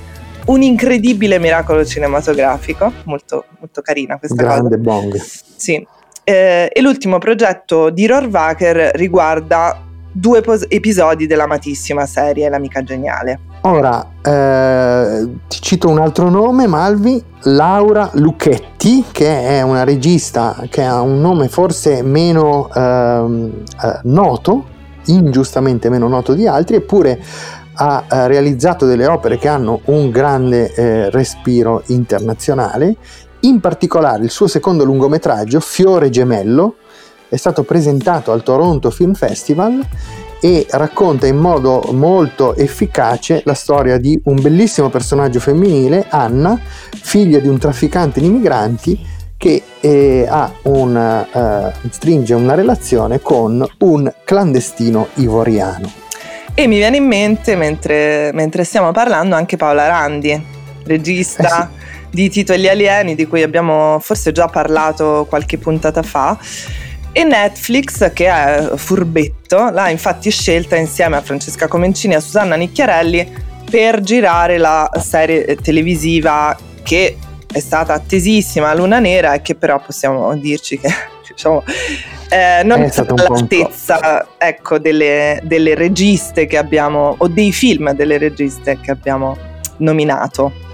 un 0.49 0.61
incredibile 0.61 1.39
miracolo 1.39 1.85
cinematografico, 1.85 2.91
molto, 3.05 3.45
molto 3.59 3.81
carina 3.81 4.17
questa 4.17 4.41
Grande 4.41 4.77
cosa. 4.77 4.81
Bong. 4.81 5.15
Sì. 5.15 5.85
Eh, 6.23 6.69
e 6.71 6.81
l'ultimo 6.81 7.17
progetto 7.17 7.89
di 7.89 8.05
Rohrwacher 8.05 8.91
riguarda 8.95 9.81
due 10.11 10.41
pos- 10.41 10.65
episodi 10.67 11.27
dell'amatissima 11.27 12.05
serie 12.05 12.49
L'amica 12.49 12.83
geniale. 12.83 13.39
Ora, 13.61 14.05
eh, 14.21 15.27
ti 15.47 15.61
cito 15.61 15.89
un 15.89 15.99
altro 15.99 16.29
nome, 16.29 16.65
Malvi, 16.65 17.23
Laura 17.43 18.09
Lucchetti, 18.13 19.05
che 19.11 19.47
è 19.47 19.61
una 19.61 19.83
regista 19.83 20.63
che 20.69 20.83
ha 20.83 21.01
un 21.01 21.19
nome 21.19 21.47
forse 21.47 22.01
meno 22.01 22.69
ehm, 22.73 23.63
eh, 23.83 23.99
noto, 24.03 24.65
ingiustamente 25.05 25.89
meno 25.89 26.07
noto 26.07 26.33
di 26.33 26.47
altri, 26.47 26.77
eppure 26.77 27.19
ha 27.81 28.05
eh, 28.09 28.27
realizzato 28.27 28.85
delle 28.85 29.07
opere 29.07 29.37
che 29.37 29.47
hanno 29.47 29.81
un 29.85 30.09
grande 30.09 30.73
eh, 30.73 31.09
respiro 31.09 31.83
internazionale, 31.87 32.95
in 33.41 33.61
particolare 33.61 34.23
il 34.23 34.29
suo 34.29 34.47
secondo 34.47 34.83
lungometraggio, 34.83 35.59
Fiore 35.61 36.09
Gemello, 36.09 36.75
è 37.29 37.37
stato 37.37 37.63
presentato 37.63 38.31
al 38.31 38.43
Toronto 38.43 38.89
Film 38.89 39.13
Festival 39.13 39.85
e 40.41 40.65
racconta 40.71 41.27
in 41.27 41.37
modo 41.37 41.89
molto 41.91 42.55
efficace 42.55 43.41
la 43.45 43.53
storia 43.53 43.97
di 43.97 44.19
un 44.25 44.41
bellissimo 44.41 44.89
personaggio 44.89 45.39
femminile, 45.39 46.05
Anna, 46.09 46.59
figlia 46.59 47.39
di 47.39 47.47
un 47.47 47.57
trafficante 47.57 48.19
di 48.19 48.29
migranti 48.29 48.99
che 49.37 49.63
eh, 49.79 50.27
una, 50.63 51.69
eh, 51.69 51.73
stringe 51.91 52.33
una 52.33 52.55
relazione 52.55 53.21
con 53.21 53.65
un 53.79 54.13
clandestino 54.25 55.07
ivoriano. 55.15 56.08
E 56.59 56.67
mi 56.67 56.75
viene 56.75 56.97
in 56.97 57.05
mente, 57.05 57.55
mentre, 57.55 58.31
mentre 58.33 58.65
stiamo 58.65 58.91
parlando, 58.91 59.33
anche 59.33 59.55
Paola 59.55 59.87
Randi, 59.87 60.37
regista 60.83 61.63
eh 61.63 61.67
sì. 61.79 62.07
di 62.09 62.29
Tito 62.29 62.51
e 62.51 62.59
gli 62.59 62.67
alieni, 62.67 63.15
di 63.15 63.25
cui 63.27 63.43
abbiamo 63.43 63.97
forse 64.01 64.33
già 64.33 64.47
parlato 64.47 65.25
qualche 65.29 65.57
puntata 65.57 66.03
fa. 66.03 66.37
E 67.13 67.23
Netflix, 67.23 68.11
che 68.11 68.27
è 68.27 68.71
furbetto, 68.75 69.69
l'ha 69.69 69.87
infatti 69.87 70.29
scelta 70.31 70.75
insieme 70.75 71.15
a 71.15 71.21
Francesca 71.21 71.69
Comencini 71.69 72.15
e 72.15 72.17
a 72.17 72.19
Susanna 72.19 72.57
Nicchiarelli 72.57 73.25
per 73.71 74.01
girare 74.01 74.57
la 74.57 74.91
serie 75.01 75.55
televisiva 75.55 76.57
che 76.83 77.15
è 77.49 77.59
stata 77.59 77.93
attesissima 77.93 78.73
Luna 78.73 78.99
Nera 78.99 79.33
e 79.33 79.41
che 79.41 79.55
però 79.55 79.79
possiamo 79.79 80.35
dirci 80.35 80.77
che 80.77 80.93
diciamo, 81.33 81.63
eh, 82.29 82.63
non 82.63 82.81
è, 82.81 82.85
è 82.85 82.89
stata 82.89 83.13
all'altezza 83.13 84.27
ecco, 84.37 84.79
delle, 84.79 85.39
delle 85.43 85.75
registe 85.75 86.45
che 86.45 86.57
abbiamo, 86.57 87.15
o 87.17 87.27
dei 87.27 87.51
film 87.51 87.91
delle 87.93 88.17
registe 88.17 88.79
che 88.79 88.91
abbiamo 88.91 89.37
nominato. 89.77 90.67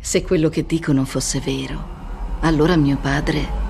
Se 0.00 0.22
quello 0.22 0.48
che 0.48 0.64
dicono 0.66 1.04
fosse 1.04 1.40
vero, 1.44 1.94
allora 2.40 2.76
mio 2.76 2.96
padre 3.00 3.64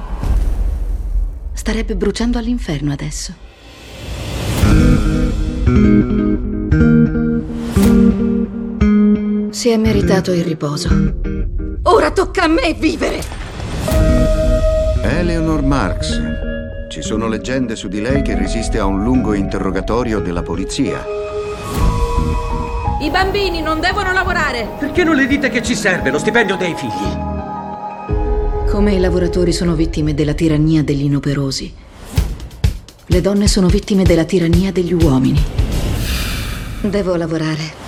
starebbe 1.53 1.97
bruciando 1.97 2.39
all'inferno 2.39 2.93
adesso. 2.93 3.35
Si 9.51 9.71
è 9.71 9.77
meritato 9.79 10.33
il 10.33 10.45
riposo. 10.45 11.36
Ora 11.89 12.11
tocca 12.11 12.43
a 12.43 12.49
me 12.49 12.75
vivere! 12.75 13.23
Eleanor 15.03 15.63
Marx. 15.63 16.21
Ci 16.89 17.01
sono 17.01 17.29
leggende 17.29 17.77
su 17.77 17.87
di 17.87 18.01
lei 18.01 18.23
che 18.23 18.37
resiste 18.37 18.81
a 18.81 18.87
un 18.87 19.05
lungo 19.05 19.35
interrogatorio 19.35 20.19
della 20.19 20.43
polizia. 20.43 21.05
I 23.01 23.09
bambini 23.09 23.63
non 23.63 23.79
devono 23.79 24.13
lavorare! 24.13 24.69
Perché 24.81 25.05
non 25.05 25.15
le 25.15 25.29
dite 25.29 25.49
che 25.49 25.63
ci 25.63 25.77
serve 25.77 26.11
lo 26.11 26.19
stipendio 26.19 26.57
dei 26.57 26.75
figli? 26.75 28.69
Come 28.69 28.93
i 28.93 28.99
lavoratori 28.99 29.53
sono 29.53 29.75
vittime 29.77 30.13
della 30.13 30.35
tirannia 30.35 30.83
degli 30.83 31.05
inoperosi, 31.05 31.73
le 33.07 33.21
donne 33.21 33.47
sono 33.47 33.69
vittime 33.69 34.03
della 34.03 34.25
tirannia 34.25 34.73
degli 34.73 34.93
uomini. 34.93 35.41
Devo 36.81 37.15
lavorare. 37.15 37.86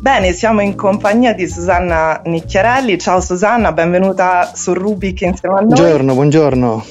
Bene, 0.00 0.32
siamo 0.32 0.62
in 0.62 0.76
compagnia 0.76 1.34
di 1.34 1.46
Susanna 1.46 2.22
Nicchiarelli. 2.24 2.98
Ciao 2.98 3.20
Susanna, 3.20 3.70
benvenuta 3.72 4.50
su 4.54 4.72
Rubik 4.72 5.20
insieme 5.20 5.56
a 5.56 5.60
noi. 5.60 5.74
Buongiorno, 5.74 6.14
buongiorno. 6.14 6.86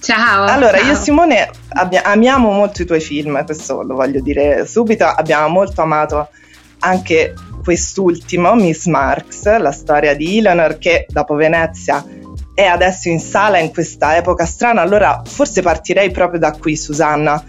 Ciao. 0.00 0.46
Allora, 0.46 0.78
ciao. 0.78 0.86
io 0.88 0.92
e 0.94 0.96
Simone 0.96 1.48
abbia- 1.68 2.02
amiamo 2.02 2.50
molto 2.50 2.82
i 2.82 2.86
tuoi 2.86 2.98
film, 2.98 3.44
questo 3.44 3.82
lo 3.82 3.94
voglio 3.94 4.20
dire 4.20 4.66
subito. 4.66 5.04
Abbiamo 5.04 5.46
molto 5.46 5.80
amato 5.82 6.28
anche 6.80 7.34
quest'ultimo, 7.62 8.52
Miss 8.56 8.86
Marx, 8.86 9.44
la 9.56 9.70
storia 9.70 10.16
di 10.16 10.38
Eleanor, 10.38 10.76
che 10.78 11.06
dopo 11.08 11.36
Venezia 11.36 12.04
è 12.52 12.64
adesso 12.64 13.08
in 13.10 13.20
sala 13.20 13.58
in 13.58 13.70
questa 13.70 14.16
epoca 14.16 14.44
strana. 14.44 14.80
Allora, 14.80 15.22
forse 15.24 15.62
partirei 15.62 16.10
proprio 16.10 16.40
da 16.40 16.50
qui, 16.50 16.76
Susanna 16.76 17.40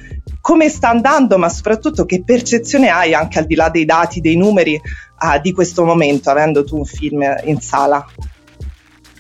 come 0.42 0.68
sta 0.70 0.90
andando, 0.90 1.38
ma 1.38 1.48
soprattutto 1.48 2.06
che 2.06 2.24
percezione 2.26 2.90
hai 2.90 3.14
anche 3.14 3.40
al 3.40 3.46
di 3.46 3.56
là 3.56 3.70
dei 3.70 3.86
dati, 3.86 4.20
dei 4.20 4.36
numeri 4.36 4.76
uh, 4.76 5.40
di 5.40 5.54
questo 5.54 5.86
momento, 5.86 6.30
avendo 6.30 6.64
tu 6.64 6.78
un 6.78 6.86
film 6.86 7.22
in 7.46 7.62
sala? 7.62 8.06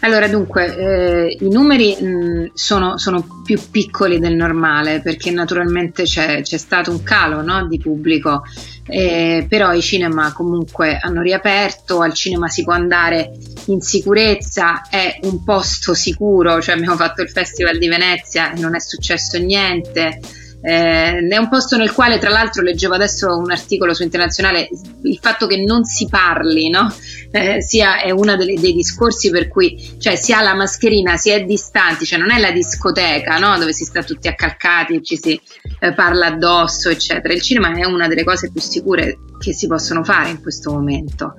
Allora, 0.04 0.28
dunque, 0.28 0.76
eh, 0.76 1.38
i 1.42 1.50
numeri 1.50 1.96
mh, 1.96 2.52
sono, 2.56 2.98
sono, 2.98 3.42
più 3.44 3.60
piccoli 3.70 4.18
del 4.18 4.34
normale 4.34 5.00
perché 5.00 5.30
naturalmente 5.30 6.04
c'è, 6.04 6.42
c'è 6.42 6.58
stato 6.58 6.90
un 6.90 7.04
calo 7.04 7.44
no, 7.44 7.68
di 7.68 7.78
pubblico, 7.78 8.42
eh, 8.88 9.46
però 9.48 9.74
i 9.74 9.82
cinema 9.82 10.34
comunque 10.34 10.98
hanno 11.00 11.22
riaperto, 11.22 12.02
al 12.02 12.14
cinema 12.14 12.48
si 12.48 12.64
può 12.64 12.74
andare 12.74 13.32
in 13.68 13.82
sicurezza, 13.82 14.82
è 14.90 15.20
un 15.22 15.44
posto 15.44 15.94
sicuro, 15.94 16.60
cioè 16.62 16.76
abbiamo 16.76 16.96
fatto 16.96 17.22
il 17.22 17.30
Festival 17.30 17.78
di 17.78 17.88
Venezia 17.88 18.54
e 18.54 18.60
non 18.60 18.74
è 18.74 18.80
successo 18.80 19.38
niente. 19.38 20.20
Eh, 20.62 21.28
è 21.28 21.38
un 21.38 21.50
posto 21.50 21.78
nel 21.78 21.92
quale, 21.92 22.20
tra 22.20 22.30
l'altro, 22.30 22.62
leggevo 22.62 22.94
adesso 22.94 23.36
un 23.38 23.52
articolo 23.52 23.94
su 23.94 24.04
Internazionale, 24.04 24.70
il 25.04 25.18
fatto 25.20 25.48
che 25.48 25.58
non 25.58 25.84
si 25.84 26.08
parli, 26.08 26.70
no? 26.70 26.94
eh, 27.32 27.62
sia 27.62 28.02
è 28.02 28.12
uno 28.12 28.36
dei, 28.36 28.60
dei, 28.60 28.74
discorsi 28.74 29.30
per 29.30 29.48
cui 29.48 29.96
cioè, 30.00 30.16
si 30.16 30.34
ha 30.34 30.42
la 30.42 30.54
mascherina, 30.54 31.16
si 31.16 31.30
è 31.30 31.44
distanti, 31.44 32.06
cioè 32.06 32.20
non 32.20 32.30
è 32.32 32.40
la 32.40 32.52
discoteca 32.52 33.38
no? 33.38 33.58
dove 33.58 33.74
si 33.74 33.86
sta 33.86 34.04
tutti 34.04 34.28
accalcati, 34.28 35.02
ci 35.02 35.18
si 35.18 35.40
eh, 35.80 35.94
parla 35.94 36.28
addosso, 36.28 36.90
eccetera. 36.90 37.34
Il 37.34 37.42
cinema 37.42 37.74
è 37.74 37.86
una 37.86 38.08
delle 38.08 38.24
cose 38.24 38.52
più 38.52 38.62
sicure 38.62 39.20
che 39.40 39.54
si 39.54 39.68
possono 39.68 40.04
fare 40.04 40.30
in 40.30 40.42
questo 40.42 40.72
momento. 40.72 41.34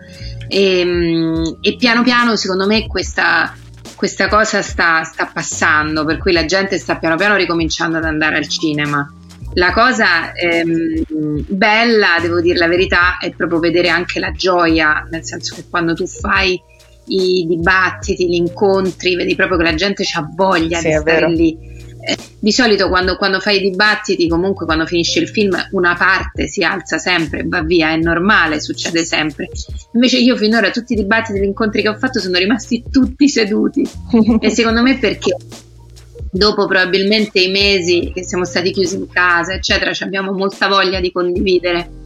E, 0.49 0.81
ehm, 0.81 1.59
e 1.61 1.77
piano 1.77 2.03
piano, 2.03 2.37
secondo 2.37 2.67
me, 2.67 2.87
questa 2.87 3.55
questa 4.03 4.27
cosa 4.27 4.63
sta, 4.63 5.05
sta, 5.05 5.31
passando, 5.33 6.05
per 6.05 6.19
cui 6.19 6.33
la 6.33 6.45
gente 6.45 6.77
sta 6.77 6.97
piano 6.97 7.15
piano 7.15 7.37
ricominciando 7.37 7.99
ad 7.99 8.05
andare 8.05 8.37
al 8.37 8.49
cinema. 8.49 9.09
La 9.55 9.73
cosa 9.73 10.33
ehm, 10.33 11.05
bella, 11.47 12.19
devo 12.21 12.41
dire 12.41 12.59
la 12.59 12.67
verità, 12.67 13.19
è 13.21 13.31
proprio 13.31 13.61
vedere 13.61 13.91
anche 13.91 14.19
la 14.19 14.33
gioia, 14.33 15.07
nel 15.09 15.25
senso 15.25 15.55
che 15.55 15.67
quando 15.71 15.95
tu 15.95 16.09
fai 16.09 16.61
i 17.07 17.47
dibattiti, 17.47 18.29
gli 18.29 18.35
incontri, 18.35 19.15
vedi 19.15 19.37
proprio 19.37 19.57
che 19.57 19.63
la 19.63 19.75
gente 19.75 20.03
ha 20.17 20.29
voglia 20.35 20.79
sì, 20.79 20.89
di 20.89 20.95
stare 20.95 21.21
vero. 21.21 21.29
lì 21.29 21.57
di 22.39 22.51
solito 22.51 22.89
quando, 22.89 23.17
quando, 23.17 23.39
fai 23.39 23.59
i 23.59 23.71
dibattiti, 23.71 24.29
comunque 24.29 24.67
quando 24.67 24.87
finisce 24.87 25.21
il 25.21 25.29
film, 25.29 25.57
una 25.73 25.95
parte 25.95 26.49
si 26.49 26.65
alza 26.65 26.99
sempre, 26.99 27.45
va 27.47 27.63
via, 27.63 27.91
è 27.91 27.97
normale, 27.97 28.61
succede 28.61 29.05
sempre. 29.05 29.49
Invece 29.95 30.19
io 30.19 30.37
finora 30.37 30.71
tutti 30.71 30.95
i 30.95 30.97
dibattiti, 30.97 31.39
gli 31.39 31.45
incontri 31.45 31.83
che 31.83 31.89
ho 31.89 31.97
fatto 31.97 32.19
sono 32.19 32.39
rimasti 32.39 32.83
tutti 32.91 33.29
seduti 33.29 33.89
e 34.41 34.51
secondo 34.51 34.83
me 34.83 34.99
perché 34.99 35.37
dopo 36.33 36.67
probabilmente 36.67 37.41
i 37.41 37.51
mesi 37.51 38.11
che 38.13 38.25
siamo 38.25 38.45
stati 38.45 38.73
chiusi 38.73 38.97
in 38.97 39.09
casa, 39.09 39.53
eccetera, 39.53 39.93
abbiamo 40.01 40.33
molta 40.33 40.67
voglia 40.67 40.99
di 40.99 41.13
condividere. 41.13 42.01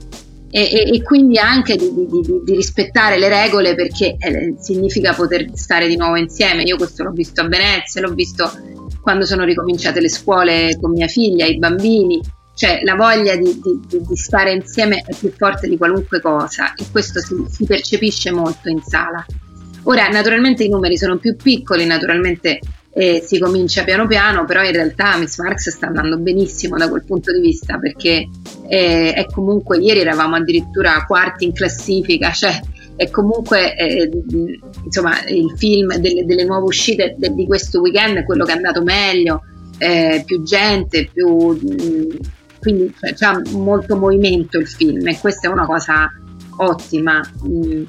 E, 0.48 0.62
e, 0.62 0.94
e 0.94 1.02
quindi 1.02 1.38
anche 1.38 1.76
di, 1.76 1.92
di, 1.92 2.06
di, 2.06 2.22
di, 2.44 2.54
rispettare 2.54 3.18
le 3.18 3.28
regole 3.28 3.74
perché 3.74 4.16
eh, 4.18 4.54
significa 4.58 5.12
poter 5.12 5.50
stare 5.54 5.88
di 5.88 5.96
nuovo 5.96 6.16
insieme. 6.16 6.62
Io 6.62 6.76
questo 6.76 7.02
l'ho 7.02 7.10
visto 7.10 7.40
a 7.40 7.48
Venezia, 7.48 8.00
l'ho 8.00 8.14
visto 8.14 8.50
quando 9.06 9.24
sono 9.24 9.44
ricominciate 9.44 10.00
le 10.00 10.08
scuole 10.08 10.76
con 10.80 10.90
mia 10.90 11.06
figlia, 11.06 11.46
i 11.46 11.58
bambini, 11.58 12.20
cioè 12.56 12.80
la 12.82 12.96
voglia 12.96 13.36
di, 13.36 13.60
di, 13.62 13.80
di 13.88 14.16
stare 14.16 14.50
insieme 14.50 15.04
è 15.06 15.14
più 15.14 15.30
forte 15.30 15.68
di 15.68 15.76
qualunque 15.76 16.20
cosa 16.20 16.74
e 16.74 16.86
questo 16.90 17.20
si, 17.20 17.36
si, 17.48 17.64
percepisce 17.66 18.32
molto 18.32 18.68
in 18.68 18.82
sala. 18.82 19.24
Ora, 19.84 20.08
naturalmente 20.08 20.64
i 20.64 20.68
numeri 20.68 20.98
sono 20.98 21.18
più 21.18 21.36
piccoli, 21.36 21.86
naturalmente 21.86 22.58
eh, 22.92 23.22
si 23.24 23.38
comincia 23.38 23.84
piano 23.84 24.08
piano, 24.08 24.44
però 24.44 24.64
in 24.64 24.72
realtà 24.72 25.16
Miss 25.18 25.38
Marx 25.38 25.68
sta 25.68 25.86
andando 25.86 26.18
benissimo 26.18 26.76
da 26.76 26.88
quel 26.88 27.04
punto 27.04 27.32
di 27.32 27.40
vista 27.40 27.78
perché 27.78 28.28
eh, 28.68 29.12
è 29.12 29.24
comunque, 29.26 29.78
ieri 29.78 30.00
eravamo 30.00 30.34
addirittura 30.34 31.04
quarti 31.06 31.44
in 31.44 31.52
classifica, 31.52 32.32
cioè 32.32 32.60
e 32.96 33.10
comunque 33.10 33.76
eh, 33.76 34.10
insomma 34.84 35.22
il 35.26 35.52
film 35.56 35.96
delle, 35.96 36.24
delle 36.24 36.44
nuove 36.44 36.64
uscite 36.64 37.14
de, 37.18 37.32
di 37.34 37.46
questo 37.46 37.80
weekend 37.80 38.16
è 38.16 38.24
quello 38.24 38.44
che 38.44 38.52
è 38.52 38.56
andato 38.56 38.82
meglio 38.82 39.42
eh, 39.78 40.22
più 40.24 40.42
gente 40.42 41.10
più 41.12 41.28
mh, 41.28 42.18
quindi 42.58 42.92
cioè, 42.98 43.12
c'è 43.12 43.50
molto 43.52 43.96
movimento 43.96 44.58
il 44.58 44.66
film 44.66 45.06
e 45.06 45.18
questa 45.20 45.48
è 45.48 45.50
una 45.50 45.66
cosa 45.66 46.10
ottima 46.56 47.20
mh, 47.20 47.82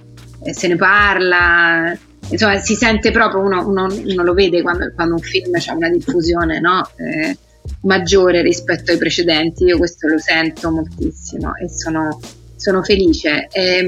se 0.51 0.67
ne 0.67 0.75
parla 0.75 1.97
insomma 2.29 2.57
si 2.59 2.75
sente 2.75 3.11
proprio 3.11 3.41
uno, 3.41 3.65
uno, 3.65 3.85
uno 3.85 4.23
lo 4.23 4.33
vede 4.33 4.61
quando, 4.61 4.91
quando, 4.93 5.15
un 5.15 5.21
film 5.21 5.53
ha 5.53 5.73
una 5.73 5.89
diffusione 5.89 6.59
no? 6.59 6.85
eh, 6.97 7.37
maggiore 7.83 8.41
rispetto 8.41 8.91
ai 8.91 8.97
precedenti 8.97 9.63
io 9.63 9.77
questo 9.77 10.07
lo 10.07 10.19
sento 10.19 10.69
moltissimo 10.69 11.55
e 11.55 11.69
sono, 11.69 12.19
sono 12.57 12.83
felice 12.83 13.47
e, 13.49 13.87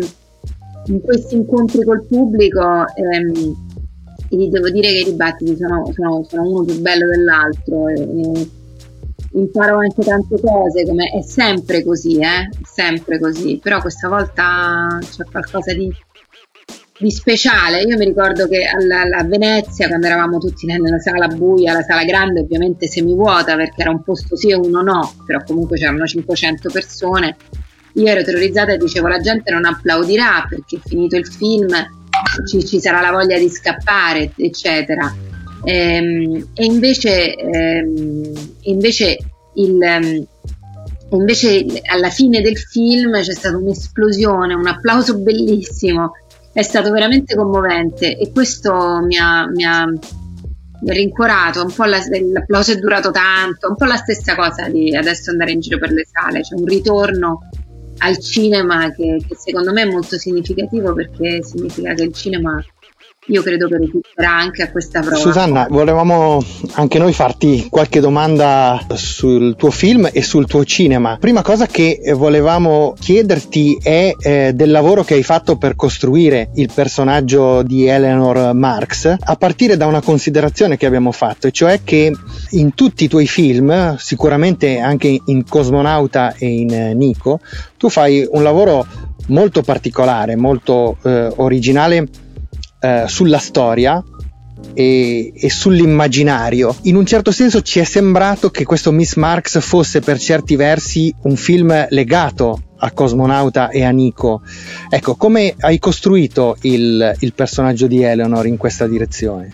in 0.90 1.02
questi 1.02 1.36
incontri 1.36 1.84
col 1.84 2.06
pubblico 2.06 2.86
ehm, 2.96 3.68
devo 4.30 4.70
dire 4.70 4.90
che 4.90 5.00
i 5.00 5.06
dibattiti 5.06 5.56
sono, 5.56 5.92
sono, 5.94 6.24
sono 6.28 6.44
uno 6.44 6.64
più 6.64 6.80
bello 6.80 7.08
dell'altro 7.08 7.88
e, 7.88 8.02
e 8.02 8.50
imparo 9.34 9.78
anche 9.78 10.04
tante 10.04 10.40
cose, 10.40 10.86
come 10.86 11.10
è 11.10 11.22
sempre 11.22 11.84
così, 11.84 12.20
eh? 12.20 12.50
sempre 12.64 13.20
così, 13.20 13.60
però 13.62 13.80
questa 13.80 14.08
volta 14.08 14.98
c'è 15.02 15.24
qualcosa 15.30 15.74
di, 15.74 15.92
di 16.98 17.12
speciale. 17.12 17.82
Io 17.82 17.98
mi 17.98 18.06
ricordo 18.06 18.48
che 18.48 18.64
a 18.66 19.24
Venezia, 19.24 19.88
quando 19.88 20.08
eravamo 20.08 20.38
tutti 20.38 20.66
nella 20.66 21.00
sala 21.00 21.28
buia, 21.28 21.74
la 21.74 21.84
sala 21.84 22.04
grande, 22.04 22.42
ovviamente 22.42 22.88
semivuota 22.88 23.56
perché 23.56 23.82
era 23.82 23.92
un 23.92 24.04
posto 24.04 24.36
sì 24.36 24.50
e 24.50 24.56
uno 24.56 24.82
no, 24.82 25.14
però 25.26 25.44
comunque 25.44 25.78
c'erano 25.78 26.06
500 26.06 26.70
persone. 26.72 27.36
Io 28.00 28.08
ero 28.08 28.24
terrorizzata 28.24 28.74
e 28.74 28.78
dicevo 28.78 29.08
la 29.08 29.20
gente 29.20 29.52
non 29.52 29.66
applaudirà 29.66 30.46
perché 30.50 30.80
finito 30.86 31.18
il 31.18 31.28
film 31.28 31.68
ci, 32.46 32.66
ci 32.66 32.80
sarà 32.80 33.02
la 33.02 33.12
voglia 33.12 33.38
di 33.38 33.50
scappare, 33.50 34.32
eccetera. 34.38 35.14
Ehm, 35.64 36.52
e 36.54 36.66
invece, 36.66 37.36
ehm, 37.36 38.32
invece, 38.62 39.18
il, 39.56 39.82
ehm, 39.82 40.26
invece 41.12 41.66
alla 41.92 42.10
fine 42.10 42.42
del 42.42 42.58
film 42.58 43.20
c'è 43.20 43.34
stata 43.34 43.58
un'esplosione, 43.58 44.54
un 44.54 44.68
applauso 44.68 45.18
bellissimo. 45.18 46.14
È 46.52 46.62
stato 46.62 46.92
veramente 46.92 47.36
commovente 47.36 48.18
e 48.18 48.32
questo 48.32 49.02
mi 49.06 49.18
ha, 49.18 49.48
mi 49.48 49.66
ha, 49.66 49.86
rincuorato, 50.86 51.62
un 51.62 51.74
po' 51.74 51.84
la, 51.84 52.00
l'applauso 52.32 52.72
è 52.72 52.78
durato 52.78 53.12
tanto, 53.12 53.68
un 53.68 53.76
po' 53.76 53.84
la 53.84 53.98
stessa 53.98 54.34
cosa 54.36 54.70
di 54.70 54.96
adesso 54.96 55.30
andare 55.30 55.52
in 55.52 55.60
giro 55.60 55.78
per 55.78 55.92
le 55.92 56.08
sale, 56.10 56.40
c'è 56.40 56.56
un 56.56 56.66
ritorno 56.66 57.49
al 58.00 58.20
cinema 58.20 58.92
che, 58.92 59.22
che 59.28 59.36
secondo 59.36 59.72
me 59.72 59.84
è 59.84 59.86
molto 59.86 60.18
significativo 60.18 60.94
perché 60.94 61.44
significa 61.44 61.94
che 61.94 62.04
il 62.04 62.14
cinema 62.14 62.64
io 63.30 63.44
credo 63.44 63.68
che 63.68 63.78
risulterà 63.78 64.32
anche 64.36 64.64
a 64.64 64.72
questa 64.72 65.02
prova. 65.02 65.16
Susanna, 65.16 65.68
volevamo 65.70 66.44
anche 66.74 66.98
noi 66.98 67.14
farti 67.14 67.68
qualche 67.70 68.00
domanda 68.00 68.86
sul 68.96 69.56
tuo 69.56 69.70
film 69.70 70.10
e 70.12 70.22
sul 70.24 70.48
tuo 70.48 70.66
cinema. 70.66 71.18
Prima 71.20 71.42
cosa 71.42 71.68
che 71.68 72.02
volevamo 72.16 72.96
chiederti 73.00 73.80
è 73.82 74.14
eh, 74.20 74.52
del 74.54 74.72
lavoro 74.72 75.04
che 75.04 75.14
hai 75.14 75.24
fatto 75.24 75.58
per 75.58 75.76
costruire 75.76 76.50
il 76.56 76.72
personaggio 76.74 77.62
di 77.62 77.86
Eleanor 77.86 78.54
Marx, 78.54 79.16
a 79.20 79.36
partire 79.36 79.78
da 79.78 79.86
una 79.86 80.02
considerazione 80.02 80.78
che 80.78 80.88
abbiamo 80.88 81.12
fatto, 81.12 81.48
e 81.48 81.52
cioè 81.52 81.82
che 81.84 82.12
in 82.52 82.74
tutti 82.74 83.04
i 83.04 83.08
tuoi 83.08 83.28
film, 83.28 83.96
sicuramente 83.98 84.80
anche 84.80 85.20
in 85.24 85.44
Cosmonauta 85.48 86.34
e 86.36 86.48
in 86.48 86.74
eh, 86.74 86.94
Nico, 86.96 87.40
tu 87.78 87.90
fai 87.90 88.28
un 88.30 88.42
lavoro 88.42 88.86
molto 89.28 89.62
particolare, 89.62 90.36
molto 90.36 90.98
eh, 91.04 91.32
originale 91.36 92.08
eh, 92.80 93.04
sulla 93.08 93.38
storia 93.38 94.04
e, 94.74 95.32
e, 95.36 95.50
sull'immaginario. 95.50 96.76
In 96.84 96.96
un 96.96 97.06
certo 97.06 97.32
senso 97.32 97.62
ci 97.62 97.80
è 97.80 97.84
sembrato 97.84 98.50
che 98.50 98.66
questo 98.66 98.92
Miss 98.92 99.16
Marx 99.16 99.60
fosse 99.60 100.00
per 100.00 100.20
certi 100.20 100.56
versi 100.56 101.14
un 101.24 101.36
film 101.36 101.88
legato 101.90 102.64
a 102.78 102.92
Cosmonauta 102.92 103.70
e 103.70 103.84
a 103.84 103.90
Nico. 103.90 104.42
Ecco, 104.90 105.16
come 105.16 105.56
hai 105.60 105.80
costruito 105.80 106.58
il, 106.62 107.16
il 107.20 107.34
personaggio 107.34 107.88
di 107.88 108.02
Eleanor 108.02 108.46
in 108.46 108.58
questa 108.58 108.88
direzione? 108.88 109.54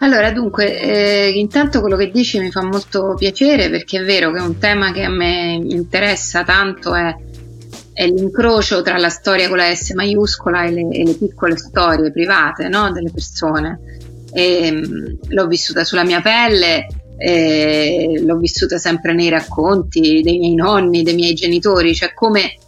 Allora, 0.00 0.30
dunque, 0.30 0.78
eh, 0.78 1.30
intanto 1.30 1.80
quello 1.80 1.96
che 1.96 2.10
dici 2.10 2.38
mi 2.38 2.50
fa 2.50 2.62
molto 2.62 3.14
piacere 3.16 3.70
perché 3.70 4.00
è 4.00 4.04
vero 4.04 4.30
che 4.30 4.40
un 4.40 4.58
tema 4.58 4.92
che 4.92 5.02
a 5.02 5.10
me 5.10 5.58
interessa 5.68 6.44
tanto 6.44 6.94
è 6.94 7.14
è 7.96 8.06
l'incrocio 8.06 8.82
tra 8.82 8.98
la 8.98 9.08
storia 9.08 9.48
con 9.48 9.56
la 9.56 9.74
S 9.74 9.92
maiuscola 9.92 10.64
e 10.64 10.70
le, 10.70 10.88
e 10.90 11.02
le 11.02 11.14
piccole 11.14 11.56
storie 11.56 12.12
private 12.12 12.68
no, 12.68 12.92
delle 12.92 13.10
persone. 13.10 13.80
E, 14.34 14.70
mh, 14.70 14.76
mm, 14.76 15.04
l'ho 15.28 15.46
vissuta 15.46 15.82
sulla 15.82 16.04
mia 16.04 16.20
pelle, 16.20 16.86
e 17.16 18.20
l'ho 18.22 18.36
vissuta 18.36 18.76
sempre 18.76 19.14
nei 19.14 19.30
racconti 19.30 20.20
dei 20.22 20.36
miei 20.36 20.54
nonni, 20.54 21.02
dei 21.02 21.14
miei 21.14 21.32
genitori, 21.32 21.94
cioè 21.94 22.12
come, 22.12 22.58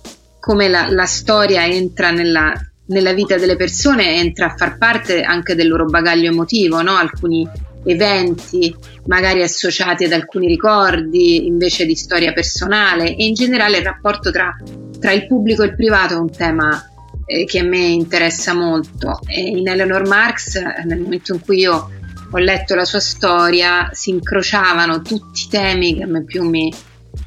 come 0.40 0.68
la, 0.68 0.88
la, 0.88 1.04
storia 1.04 1.66
entra 1.66 2.10
nella, 2.10 2.54
nella, 2.86 3.12
vita 3.12 3.36
delle 3.36 3.56
persone, 3.56 4.16
entra 4.16 4.46
a 4.46 4.56
far 4.56 4.78
parte 4.78 5.20
anche 5.20 5.54
del 5.54 5.68
loro 5.68 5.84
bagaglio 5.84 6.30
emotivo, 6.30 6.80
no? 6.80 6.92
alcuni 6.96 7.46
eventi 7.84 8.74
magari 9.06 9.42
associati 9.42 10.04
ad 10.04 10.12
alcuni 10.12 10.46
ricordi 10.46 11.46
invece 11.46 11.86
di 11.86 11.94
storia 11.94 12.32
personale 12.32 13.14
e 13.14 13.26
in 13.26 13.34
generale 13.34 13.78
il 13.78 13.84
rapporto 13.84 14.30
tra 14.30 14.54
tra 14.98 15.12
il 15.12 15.26
pubblico 15.26 15.62
e 15.62 15.66
il 15.66 15.74
privato 15.74 16.14
è 16.14 16.18
un 16.18 16.30
tema 16.30 16.84
eh, 17.26 17.44
che 17.44 17.60
a 17.60 17.64
me 17.64 17.78
interessa 17.78 18.54
molto. 18.54 19.20
E 19.26 19.40
in 19.40 19.68
Eleanor 19.68 20.06
Marx, 20.06 20.60
nel 20.84 21.00
momento 21.00 21.34
in 21.34 21.40
cui 21.40 21.58
io 21.58 21.90
ho 22.30 22.38
letto 22.38 22.74
la 22.74 22.84
sua 22.84 23.00
storia, 23.00 23.88
si 23.92 24.10
incrociavano 24.10 25.00
tutti 25.00 25.44
i 25.44 25.48
temi 25.48 25.96
che 25.96 26.02
a 26.02 26.06
me 26.06 26.24
più 26.24 26.42
mi, 26.48 26.72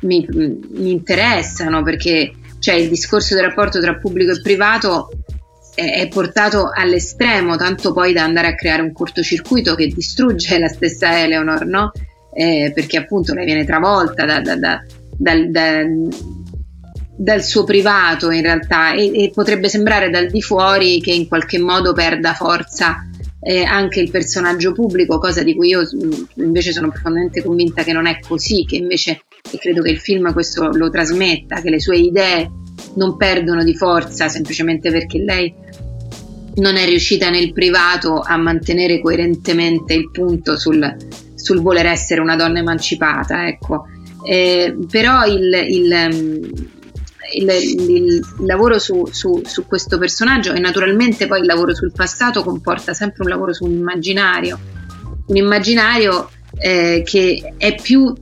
mi, 0.02 0.28
mi 0.30 0.92
interessano, 0.92 1.82
perché 1.82 2.34
cioè, 2.60 2.76
il 2.76 2.90
discorso 2.90 3.34
del 3.34 3.46
rapporto 3.46 3.82
tra 3.82 3.96
pubblico 3.96 4.32
e 4.32 4.42
privato 4.42 5.10
è, 5.74 6.08
portato 6.08 6.70
all'estremo, 6.74 7.56
tanto 7.56 7.94
poi 7.94 8.14
da 8.14 8.24
andare 8.24 8.48
a 8.48 8.56
creare 8.56 8.82
un 8.82 8.92
cortocircuito 8.92 9.76
che 9.76 9.88
distrugge 9.88 10.58
la 10.60 10.68
stessa 10.68 11.20
Eleanor, 11.20 11.66
no? 11.66 11.92
Eh, 12.34 12.72
perché 12.74 12.98
appunto 12.98 13.34
lei 13.34 13.46
viene 13.46 13.66
travolta 13.66 14.26
da, 14.26 14.40
da, 14.40 14.56
da, 14.56 14.82
da 15.18 15.84
dal 17.14 17.44
suo 17.44 17.66
privato 17.66 18.32
in 18.32 18.42
realtà 18.42 18.94
e, 18.94 19.12
e, 19.14 19.32
potrebbe 19.32 19.70
sembrare 19.70 20.10
dal 20.10 20.28
di 20.28 20.42
fuori 20.42 21.00
che 21.02 21.12
in 21.12 21.28
qualche 21.28 21.60
modo 21.60 21.94
perda 21.94 22.34
forza 22.34 23.06
eh, 23.40 23.64
anche 23.64 24.00
il 24.00 24.10
personaggio 24.10 24.72
pubblico, 24.72 25.20
cosa 25.20 25.44
di 25.44 25.56
cui 25.56 25.70
io 25.70 25.82
mm, 25.82 26.12
invece 26.36 26.72
sono 26.72 26.90
profondamente 26.90 27.44
convinta 27.44 27.84
che 27.84 27.94
non 27.94 28.08
è 28.08 28.20
così, 28.20 28.66
che 28.66 28.76
invece 28.76 29.22
e 29.52 29.58
credo 29.58 29.82
che 29.82 29.90
il 29.90 30.00
film 30.00 30.32
questo 30.34 30.70
lo 30.72 30.90
trasmetta, 30.90 31.62
che 31.62 31.70
le 31.70 31.80
sue 31.80 31.98
idee 31.98 32.50
non 32.96 33.18
perdono 33.18 33.64
di 33.64 33.76
forza 33.76 34.28
semplicemente 34.28 34.92
perché 34.92 35.20
lei 35.20 35.54
non 36.56 36.76
è 36.76 36.86
riuscita 36.86 37.30
nel 37.30 37.54
privato 37.54 38.20
a 38.20 38.36
mantenere 38.38 39.00
coerentemente 39.00 39.94
il 39.94 40.12
punto 40.12 40.58
sul, 40.58 40.96
sul 41.36 41.62
voler 41.62 41.86
essere 41.86 42.22
una 42.22 42.36
donna 42.36 42.60
emancipata, 42.60 43.48
ecco. 43.48 43.86
Eh, 44.24 44.76
però 44.90 45.26
il, 45.26 45.54
il 45.70 46.70
il, 47.34 47.50
il 47.90 48.26
lavoro 48.40 48.78
su, 48.80 49.08
su, 49.12 49.42
su, 49.46 49.66
questo 49.66 49.98
personaggio 49.98 50.54
e 50.54 50.60
naturalmente 50.60 51.28
poi 51.28 51.40
il 51.40 51.46
lavoro 51.46 51.74
sul 51.74 51.92
passato 51.94 52.44
comporta 52.44 52.94
sempre 52.94 53.24
un 53.24 53.30
lavoro 53.30 53.54
su 53.54 53.64
un 53.64 53.72
immaginario, 53.72 54.60
un 55.28 55.36
immaginario 55.36 56.30
eh, 56.58 57.04
che 57.06 57.54
è 57.58 57.76
più 57.76 58.14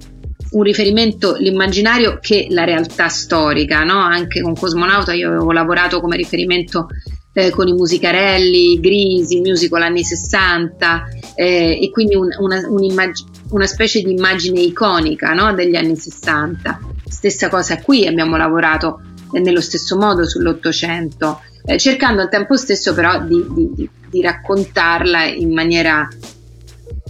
un 0.52 0.64
riferimento 0.64 1.36
l'immaginario 1.38 2.20
che 2.20 2.48
la 2.50 2.64
realtà 2.64 3.08
storica, 3.08 3.84
no? 3.84 4.00
anche 4.00 4.42
con 4.42 4.56
Cosmonauta 4.56 5.14
io 5.14 5.30
avevo 5.30 5.52
lavorato 5.52 6.00
come 6.00 6.18
riferimento 6.18 6.88
eh, 7.34 7.52
con 7.52 7.68
i 7.68 7.74
musicarelli, 7.74 8.80
Grisi, 8.80 9.40
musical 9.42 9.84
anni 9.84 10.04
60 10.04 11.08
eh, 11.36 11.80
e 11.82 11.90
quindi 11.92 12.16
un, 12.16 12.30
una, 12.40 12.68
un 12.68 13.12
una, 13.50 13.68
specie 13.68 14.02
di 14.02 14.12
immagine 14.12 14.60
iconica 14.62 15.34
no? 15.34 15.54
degli 15.54 15.76
anni 15.76 15.96
60 15.96 16.80
Stessa 17.10 17.50
cosa 17.50 17.82
qui, 17.82 18.06
abbiamo 18.06 18.38
lavorato 18.38 19.02
nello 19.32 19.62
stesso 19.62 19.98
modo 19.98 20.28
sull'Ottocento, 20.28 21.42
eh, 21.66 21.78
cercando 21.78 22.22
al 22.22 22.30
tempo 22.30 22.56
stesso 22.56 22.94
però 22.94 23.22
di, 23.24 23.46
di, 23.76 23.90
di 24.10 24.22
raccontarla 24.22 25.26
in 25.26 25.52
maniera 25.52 26.08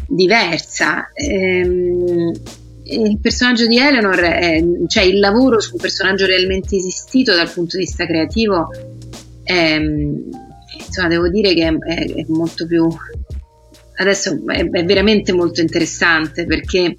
diversa. 0.07 1.11
Ehm, 1.13 2.31
il 2.89 3.19
personaggio 3.19 3.67
di 3.67 3.77
Eleanor, 3.77 4.19
è, 4.19 4.63
cioè 4.87 5.03
il 5.03 5.19
lavoro 5.19 5.59
su 5.59 5.73
un 5.73 5.81
personaggio 5.81 6.25
realmente 6.25 6.75
esistito 6.75 7.35
dal 7.35 7.51
punto 7.51 7.77
di 7.77 7.83
vista 7.83 8.05
creativo, 8.05 8.69
è, 9.43 9.79
insomma, 10.85 11.07
devo 11.07 11.29
dire 11.29 11.53
che 11.53 11.67
è, 11.67 12.13
è 12.13 12.25
molto 12.27 12.65
più. 12.65 12.87
Adesso 13.97 14.43
è, 14.47 14.69
è 14.69 14.85
veramente 14.85 15.33
molto 15.33 15.61
interessante 15.61 16.45
perché 16.45 16.95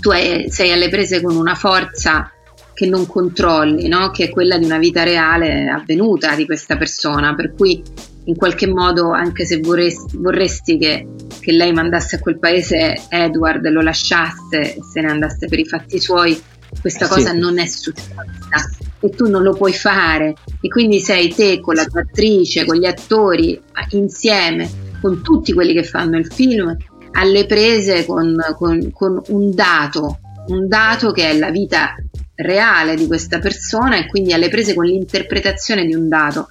tu 0.00 0.10
hai, 0.10 0.50
sei 0.50 0.72
alle 0.72 0.88
prese 0.88 1.20
con 1.20 1.36
una 1.36 1.54
forza 1.54 2.30
che 2.76 2.86
non 2.86 3.06
controlli, 3.06 3.88
no? 3.88 4.10
che 4.10 4.24
è 4.24 4.30
quella 4.30 4.58
di 4.58 4.66
una 4.66 4.78
vita 4.78 5.02
reale 5.02 5.68
avvenuta 5.68 6.34
di 6.34 6.44
questa 6.44 6.76
persona, 6.76 7.34
per 7.34 7.54
cui 7.54 7.82
in 8.24 8.36
qualche 8.36 8.66
modo, 8.66 9.12
anche 9.12 9.46
se 9.46 9.60
vorresti, 9.60 10.16
vorresti 10.18 10.76
che, 10.76 11.06
che, 11.46 11.52
lei 11.52 11.72
mandasse 11.72 12.16
a 12.16 12.18
quel 12.18 12.38
paese 12.38 12.94
Edward 13.08 13.66
lo 13.68 13.80
lasciasse 13.80 14.76
e 14.76 14.78
se 14.82 15.00
ne 15.00 15.10
andasse 15.10 15.46
per 15.46 15.58
i 15.58 15.64
fatti 15.64 16.00
suoi, 16.00 16.40
questa 16.80 17.04
eh 17.04 17.08
cosa 17.08 17.30
sì. 17.30 17.38
non 17.38 17.58
è 17.58 17.66
successa 17.66 18.68
e 19.00 19.10
tu 19.10 19.28
non 19.28 19.42
lo 19.42 19.54
puoi 19.54 19.72
fare. 19.72 20.34
E 20.60 20.68
quindi 20.68 21.00
sei 21.00 21.32
te 21.32 21.60
con 21.60 21.74
la 21.74 21.84
tua 21.84 22.00
attrice, 22.00 22.64
con 22.64 22.76
gli 22.76 22.86
attori 22.86 23.60
insieme, 23.90 24.68
con 25.00 25.22
tutti 25.22 25.52
quelli 25.52 25.72
che 25.72 25.84
fanno 25.84 26.18
il 26.18 26.26
film 26.26 26.76
alle 27.12 27.46
prese 27.46 28.04
con, 28.04 28.36
con, 28.56 28.90
con 28.92 29.22
un 29.28 29.54
dato, 29.54 30.18
un 30.48 30.68
dato 30.68 31.12
che 31.12 31.30
è 31.30 31.38
la 31.38 31.50
vita 31.50 31.94
reale 32.34 32.94
di 32.94 33.06
questa 33.06 33.38
persona 33.38 33.96
e 33.96 34.06
quindi 34.06 34.34
alle 34.34 34.50
prese 34.50 34.74
con 34.74 34.84
l'interpretazione 34.84 35.86
di 35.86 35.94
un 35.94 36.08
dato. 36.08 36.48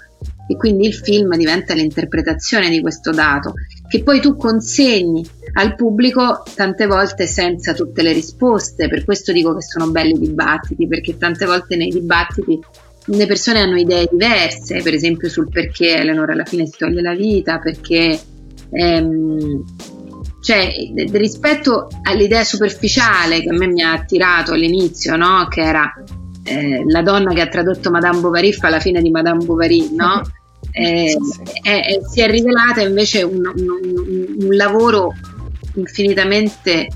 E 0.47 0.55
quindi 0.55 0.87
il 0.87 0.93
film 0.93 1.35
diventa 1.35 1.73
l'interpretazione 1.73 2.69
di 2.69 2.81
questo 2.81 3.11
dato 3.11 3.53
che 3.87 4.03
poi 4.03 4.19
tu 4.19 4.35
consegni 4.35 5.25
al 5.53 5.75
pubblico 5.75 6.43
tante 6.55 6.85
volte 6.87 7.27
senza 7.27 7.73
tutte 7.73 8.01
le 8.01 8.11
risposte 8.11 8.87
per 8.87 9.05
questo 9.05 9.31
dico 9.31 9.55
che 9.55 9.61
sono 9.61 9.89
belli 9.89 10.13
i 10.13 10.19
dibattiti 10.19 10.87
perché 10.87 11.17
tante 11.17 11.45
volte 11.45 11.75
nei 11.75 11.89
dibattiti 11.89 12.59
le 13.07 13.25
persone 13.27 13.59
hanno 13.59 13.77
idee 13.77 14.07
diverse, 14.09 14.81
per 14.81 14.93
esempio 14.93 15.29
sul 15.29 15.49
perché 15.49 15.97
Eleanor 15.97 16.31
alla 16.31 16.45
fine 16.45 16.65
si 16.65 16.77
toglie 16.77 17.01
la 17.01 17.13
vita, 17.13 17.59
perché 17.59 18.19
ehm, 18.71 19.63
cioè 20.41 20.69
rispetto 21.11 21.87
all'idea 22.03 22.43
superficiale 22.43 23.41
che 23.41 23.49
a 23.49 23.53
me 23.53 23.67
mi 23.67 23.81
ha 23.81 23.93
attirato 23.93 24.53
all'inizio, 24.53 25.15
no? 25.15 25.47
che 25.49 25.61
era 25.61 25.91
eh, 26.43 26.83
la 26.87 27.01
donna 27.01 27.33
che 27.33 27.41
ha 27.41 27.47
tradotto 27.47 27.91
Madame 27.91 28.19
Bovary 28.19 28.51
fa 28.51 28.69
la 28.69 28.79
fine 28.79 29.01
di 29.01 29.11
Madame 29.11 29.43
Bovary, 29.43 29.93
no? 29.93 30.21
Eh, 30.77 31.15
è, 31.61 31.99
si 32.11 32.19
è 32.19 32.29
rivelata 32.29 32.81
invece 32.81 33.23
un, 33.23 33.39
un, 33.45 34.35
un, 34.41 34.55
lavoro 34.55 35.13
infinitamente 35.75 36.89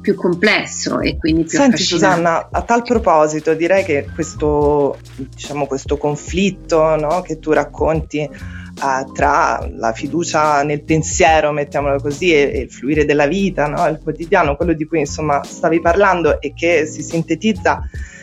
più 0.00 0.16
complesso 0.16 0.98
e 0.98 1.16
quindi 1.16 1.44
più 1.44 1.56
Senti 1.56 1.84
Susanna, 1.84 2.48
a 2.50 2.62
tal 2.62 2.82
proposito 2.82 3.54
direi 3.54 3.84
che 3.84 4.08
questo, 4.12 4.98
diciamo, 5.14 5.66
questo 5.66 5.96
conflitto 5.96 6.96
no, 6.96 7.22
che 7.22 7.38
tu 7.38 7.52
racconti 7.52 8.18
eh, 8.18 9.12
tra 9.14 9.68
la 9.76 9.92
fiducia 9.92 10.64
nel 10.64 10.82
pensiero, 10.82 11.52
mettiamolo 11.52 12.00
così, 12.00 12.32
e, 12.32 12.50
e 12.54 12.58
il 12.62 12.72
fluire 12.72 13.04
della 13.04 13.28
vita, 13.28 13.68
no, 13.68 13.86
il 13.86 14.00
quotidiano, 14.02 14.56
quello 14.56 14.72
di 14.72 14.84
cui 14.84 14.98
insomma 14.98 15.44
stavi 15.44 15.80
parlando 15.80 16.40
e 16.40 16.52
che 16.54 16.86
si 16.86 17.02
sintetizza 17.02 17.80
eh, 17.80 18.15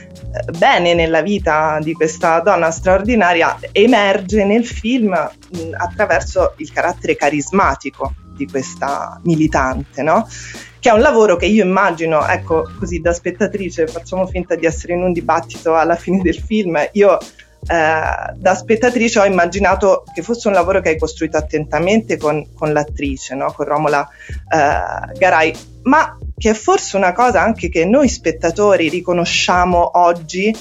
bene 0.57 0.93
nella 0.93 1.21
vita 1.21 1.79
di 1.81 1.93
questa 1.93 2.39
donna 2.39 2.71
straordinaria 2.71 3.57
emerge 3.71 4.43
nel 4.45 4.65
film 4.65 5.11
mh, 5.11 5.57
attraverso 5.77 6.53
il 6.57 6.71
carattere 6.71 7.15
carismatico 7.15 8.13
di 8.35 8.47
questa 8.47 9.19
militante, 9.23 10.01
no? 10.01 10.27
che 10.79 10.89
è 10.89 10.91
un 10.91 10.99
lavoro 10.99 11.37
che 11.37 11.45
io 11.45 11.63
immagino, 11.63 12.27
ecco, 12.27 12.69
così 12.77 12.99
da 12.99 13.13
spettatrice, 13.13 13.87
facciamo 13.87 14.27
finta 14.27 14.55
di 14.55 14.65
essere 14.65 14.93
in 14.93 15.01
un 15.01 15.13
dibattito 15.13 15.75
alla 15.75 15.95
fine 15.95 16.21
del 16.21 16.35
film, 16.35 16.77
io 16.91 17.17
eh, 17.19 18.33
da 18.35 18.53
spettatrice 18.53 19.19
ho 19.19 19.25
immaginato 19.25 20.03
che 20.13 20.21
fosse 20.21 20.49
un 20.49 20.53
lavoro 20.53 20.81
che 20.81 20.89
hai 20.89 20.97
costruito 20.97 21.37
attentamente 21.37 22.17
con, 22.17 22.53
con 22.53 22.73
l'attrice, 22.73 23.33
no? 23.33 23.53
con 23.53 23.65
Romola 23.65 24.05
eh, 24.05 25.17
Garai, 25.17 25.55
ma 25.83 26.17
che 26.43 26.49
è 26.49 26.53
forse 26.53 26.97
una 26.97 27.13
cosa 27.13 27.41
anche 27.41 27.69
che 27.69 27.85
noi 27.85 28.09
spettatori 28.09 28.89
riconosciamo 28.89 29.91
oggi, 29.97 30.53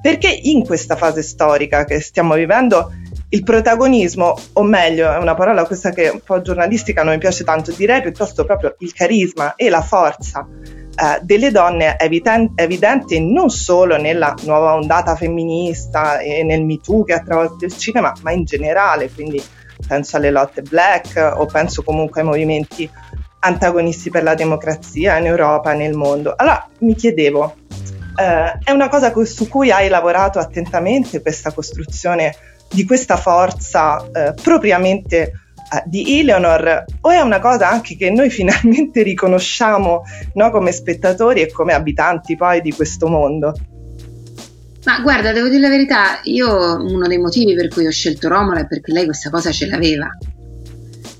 perché 0.00 0.28
in 0.28 0.64
questa 0.64 0.94
fase 0.94 1.24
storica 1.24 1.84
che 1.84 1.98
stiamo 1.98 2.34
vivendo 2.34 2.92
il 3.30 3.42
protagonismo, 3.42 4.38
o 4.52 4.62
meglio, 4.62 5.12
è 5.12 5.16
una 5.16 5.34
parola 5.34 5.64
questa 5.64 5.90
che 5.90 6.10
un 6.10 6.20
po' 6.24 6.40
giornalistica 6.42 7.02
non 7.02 7.14
mi 7.14 7.18
piace 7.18 7.42
tanto, 7.42 7.72
direi 7.72 8.02
piuttosto 8.02 8.44
proprio 8.44 8.76
il 8.78 8.92
carisma 8.92 9.56
e 9.56 9.68
la 9.68 9.82
forza 9.82 10.46
eh, 10.62 11.18
delle 11.22 11.50
donne 11.50 11.96
è 11.96 12.04
evidente, 12.04 12.62
evidente 12.62 13.18
non 13.18 13.50
solo 13.50 13.96
nella 13.96 14.32
nuova 14.44 14.74
ondata 14.74 15.16
femminista 15.16 16.20
e 16.20 16.44
nel 16.44 16.64
Me 16.64 16.78
Too 16.80 17.02
che 17.02 17.14
attraversa 17.14 17.64
il 17.64 17.76
cinema, 17.76 18.12
ma 18.22 18.30
in 18.30 18.44
generale, 18.44 19.10
quindi 19.10 19.42
penso 19.88 20.18
alle 20.18 20.30
lotte 20.30 20.62
black 20.62 21.32
o 21.36 21.46
penso 21.46 21.82
comunque 21.82 22.20
ai 22.20 22.28
movimenti 22.28 22.88
antagonisti 23.40 24.10
per 24.10 24.22
la 24.22 24.34
democrazia 24.34 25.18
in 25.18 25.26
Europa 25.26 25.72
nel 25.72 25.94
mondo. 25.94 26.34
Allora 26.36 26.68
mi 26.80 26.94
chiedevo, 26.94 27.54
eh, 28.16 28.58
è 28.64 28.70
una 28.70 28.88
cosa 28.88 29.12
su 29.24 29.48
cui 29.48 29.70
hai 29.70 29.88
lavorato 29.88 30.38
attentamente 30.38 31.20
questa 31.20 31.52
costruzione 31.52 32.34
di 32.68 32.84
questa 32.84 33.16
forza 33.16 34.04
eh, 34.12 34.34
propriamente 34.40 35.16
eh, 35.16 35.82
di 35.84 36.20
Eleanor 36.20 36.84
o 37.00 37.10
è 37.10 37.20
una 37.20 37.38
cosa 37.38 37.68
anche 37.68 37.96
che 37.96 38.10
noi 38.10 38.30
finalmente 38.30 39.02
riconosciamo 39.02 40.02
no, 40.34 40.50
come 40.50 40.72
spettatori 40.72 41.42
e 41.42 41.50
come 41.50 41.72
abitanti 41.72 42.36
poi 42.36 42.60
di 42.60 42.72
questo 42.72 43.08
mondo? 43.08 43.54
Ma 44.84 45.00
guarda, 45.00 45.32
devo 45.32 45.48
dire 45.48 45.62
la 45.62 45.68
verità, 45.68 46.20
io 46.22 46.76
uno 46.80 47.08
dei 47.08 47.18
motivi 47.18 47.54
per 47.54 47.66
cui 47.66 47.86
ho 47.86 47.90
scelto 47.90 48.28
Romola 48.28 48.60
è 48.60 48.66
perché 48.68 48.92
lei 48.92 49.04
questa 49.04 49.30
cosa 49.30 49.50
ce 49.50 49.66
l'aveva. 49.66 50.08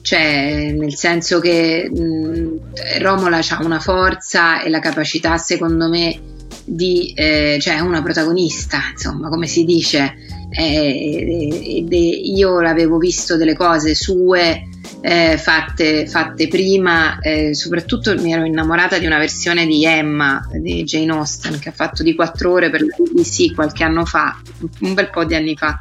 Cioè, 0.07 0.71
nel 0.71 0.95
senso 0.95 1.41
che 1.41 1.91
mh, 1.93 3.01
Romola 3.01 3.39
ha 3.39 3.65
una 3.65 3.81
forza 3.81 4.63
e 4.63 4.69
la 4.69 4.79
capacità, 4.79 5.37
secondo 5.37 5.89
me, 5.89 6.17
di, 6.65 7.13
eh, 7.13 7.59
cioè 7.61 7.81
una 7.81 8.01
protagonista, 8.05 8.83
insomma, 8.93 9.29
come 9.29 9.49
si 9.49 9.65
dice, 9.65 10.15
eh, 10.49 11.61
ed 11.61 11.93
io 11.93 12.61
l'avevo 12.61 12.99
visto 12.99 13.37
delle 13.37 13.57
cose 13.57 13.97
sue 13.97 14.69
eh, 15.01 15.39
fatte, 15.39 16.07
fatte, 16.07 16.47
prima, 16.47 17.19
eh, 17.19 17.53
soprattutto 17.53 18.15
mi 18.15 18.33
ero 18.33 18.45
innamorata 18.45 18.99
di 18.99 19.07
una 19.07 19.19
versione 19.19 19.67
di 19.67 19.85
Emma 19.85 20.41
di 20.53 20.85
Jane 20.85 21.11
Austen 21.11 21.59
che 21.59 21.71
ha 21.71 21.73
fatto 21.73 22.05
di 22.05 22.15
quattro 22.15 22.53
ore 22.53 22.71
per 22.71 22.83
la 22.83 22.95
BBC 22.97 23.57
qualche 23.57 23.83
anno 23.83 24.05
fa, 24.05 24.41
un 24.83 24.95
bel 24.95 25.11
po' 25.11 25.25
di 25.25 25.35
anni 25.35 25.57
fa, 25.57 25.77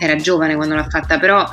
era 0.00 0.14
giovane 0.14 0.54
quando 0.54 0.76
l'ha 0.76 0.88
fatta, 0.88 1.18
però 1.18 1.44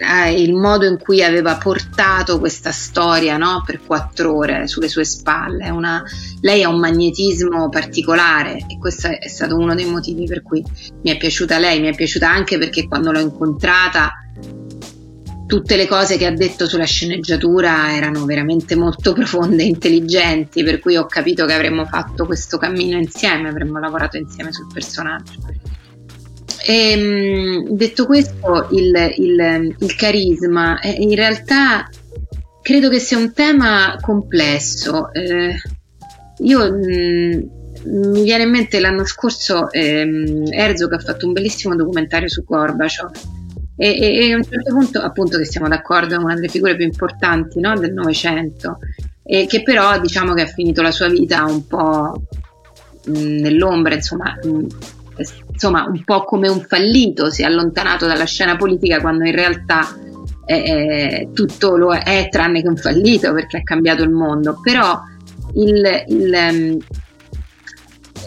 eh, 0.00 0.40
il 0.40 0.54
modo 0.54 0.86
in 0.86 0.98
cui 0.98 1.22
aveva 1.22 1.56
portato 1.56 2.38
questa 2.38 2.72
storia 2.72 3.36
no? 3.36 3.62
per 3.64 3.80
quattro 3.84 4.36
ore 4.36 4.66
sulle 4.66 4.88
sue 4.88 5.04
spalle. 5.04 5.68
Una, 5.70 6.02
lei 6.40 6.62
ha 6.62 6.68
un 6.68 6.78
magnetismo 6.78 7.68
particolare 7.68 8.64
e 8.68 8.78
questo 8.78 9.08
è 9.08 9.28
stato 9.28 9.56
uno 9.56 9.74
dei 9.74 9.86
motivi 9.86 10.26
per 10.26 10.42
cui 10.42 10.64
mi 11.02 11.10
è 11.10 11.16
piaciuta 11.16 11.58
lei, 11.58 11.80
mi 11.80 11.88
è 11.88 11.94
piaciuta 11.94 12.28
anche 12.28 12.58
perché 12.58 12.88
quando 12.88 13.12
l'ho 13.12 13.20
incontrata 13.20 14.12
tutte 15.46 15.74
le 15.74 15.88
cose 15.88 16.16
che 16.16 16.26
ha 16.26 16.30
detto 16.30 16.68
sulla 16.68 16.84
sceneggiatura 16.84 17.92
erano 17.92 18.24
veramente 18.24 18.76
molto 18.76 19.12
profonde 19.12 19.64
e 19.64 19.66
intelligenti, 19.66 20.62
per 20.62 20.78
cui 20.78 20.96
ho 20.96 21.06
capito 21.06 21.44
che 21.44 21.52
avremmo 21.52 21.84
fatto 21.86 22.24
questo 22.24 22.56
cammino 22.56 22.96
insieme, 22.96 23.48
avremmo 23.48 23.80
lavorato 23.80 24.16
insieme 24.16 24.52
sul 24.52 24.68
personaggio. 24.72 25.32
E, 26.64 26.90
ehm, 26.92 27.68
detto 27.70 28.06
questo, 28.06 28.68
il, 28.72 29.14
il, 29.16 29.76
il 29.78 29.94
carisma, 29.96 30.80
eh, 30.80 30.90
in 30.90 31.14
realtà 31.14 31.88
credo 32.62 32.88
che 32.88 32.98
sia 32.98 33.18
un 33.18 33.32
tema 33.32 33.96
complesso. 34.00 35.12
Eh, 35.12 35.54
io 36.38 36.72
mh, 36.72 37.48
mm, 37.88 38.10
mi 38.12 38.22
viene 38.22 38.42
in 38.44 38.50
mente 38.50 38.80
l'anno 38.80 39.04
scorso 39.04 39.70
ehm, 39.70 40.52
Herzog 40.52 40.92
ha 40.92 40.98
fatto 40.98 41.26
un 41.26 41.32
bellissimo 41.32 41.74
documentario 41.74 42.28
su 42.28 42.44
Gorbaciov 42.44 43.10
e, 43.82 43.98
e, 43.98 44.26
e, 44.26 44.32
a 44.34 44.36
un 44.36 44.44
certo 44.44 44.74
punto, 44.74 45.00
appunto, 45.00 45.38
che 45.38 45.46
siamo 45.46 45.66
d'accordo, 45.66 46.14
è 46.14 46.18
una 46.18 46.34
delle 46.34 46.48
figure 46.48 46.76
più 46.76 46.84
importanti 46.84 47.60
no, 47.60 47.78
del 47.78 47.94
Novecento, 47.94 48.76
e 49.22 49.46
che 49.46 49.62
però 49.62 49.98
diciamo 49.98 50.34
che 50.34 50.42
ha 50.42 50.46
finito 50.46 50.82
la 50.82 50.90
sua 50.90 51.08
vita 51.08 51.44
un 51.44 51.66
po' 51.66 52.22
mh, 53.06 53.18
mm, 53.18 53.38
nell'ombra, 53.38 53.94
insomma, 53.94 54.38
mh, 54.42 54.48
mm, 54.48 54.66
insomma 55.52 55.84
un 55.84 56.02
po' 56.04 56.24
come 56.24 56.48
un 56.48 56.60
fallito, 56.60 57.30
si 57.30 57.42
è 57.42 57.44
allontanato 57.44 58.06
dalla 58.06 58.24
scena 58.24 58.56
politica 58.56 59.00
quando 59.00 59.24
in 59.24 59.34
realtà 59.34 59.88
eh, 60.46 61.28
tutto 61.32 61.76
lo 61.76 61.92
è 61.94 62.28
tranne 62.30 62.62
che 62.62 62.68
un 62.68 62.76
fallito 62.76 63.32
perché 63.32 63.58
ha 63.58 63.62
cambiato 63.62 64.02
il 64.02 64.10
mondo, 64.10 64.58
però 64.62 65.00
il, 65.54 66.04
il, 66.08 66.34
um, 66.34 66.78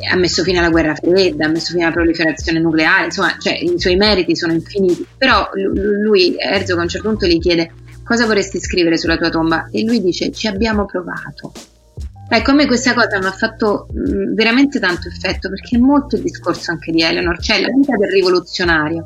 ha 0.10 0.16
messo 0.16 0.44
fine 0.44 0.60
alla 0.60 0.70
guerra 0.70 0.96
fredda, 0.96 1.46
ha 1.46 1.50
messo 1.50 1.72
fine 1.72 1.84
alla 1.84 1.94
proliferazione 1.94 2.60
nucleare, 2.60 3.06
insomma 3.06 3.36
cioè, 3.40 3.54
i 3.54 3.78
suoi 3.78 3.96
meriti 3.96 4.36
sono 4.36 4.54
infiniti, 4.54 5.06
però 5.18 5.50
lui, 5.54 6.36
Herzog 6.38 6.80
a 6.80 6.84
un 6.84 6.90
certo 6.90 7.10
punto 7.10 7.26
gli 7.26 7.40
chiede 7.40 7.72
cosa 8.04 8.26
vorresti 8.26 8.60
scrivere 8.60 8.98
sulla 8.98 9.18
tua 9.18 9.30
tomba? 9.30 9.70
E 9.72 9.84
lui 9.84 10.02
dice 10.02 10.32
ci 10.32 10.48
abbiamo 10.48 10.86
provato 10.86 11.52
Ecco, 12.30 12.52
a 12.52 12.54
me 12.54 12.66
questa 12.66 12.94
cosa 12.94 13.20
mi 13.20 13.26
ha 13.26 13.32
fatto 13.32 13.88
mh, 13.92 14.34
veramente 14.34 14.80
tanto 14.80 15.08
effetto 15.08 15.50
perché 15.50 15.76
è 15.76 15.80
molto 15.80 16.16
il 16.16 16.24
discorso 16.24 16.72
anche 16.72 16.92
di 16.92 17.02
Eleanor, 17.02 17.40
cioè 17.40 17.62
la 17.62 17.68
vita 17.68 17.96
del 17.96 18.10
rivoluzionario. 18.10 19.04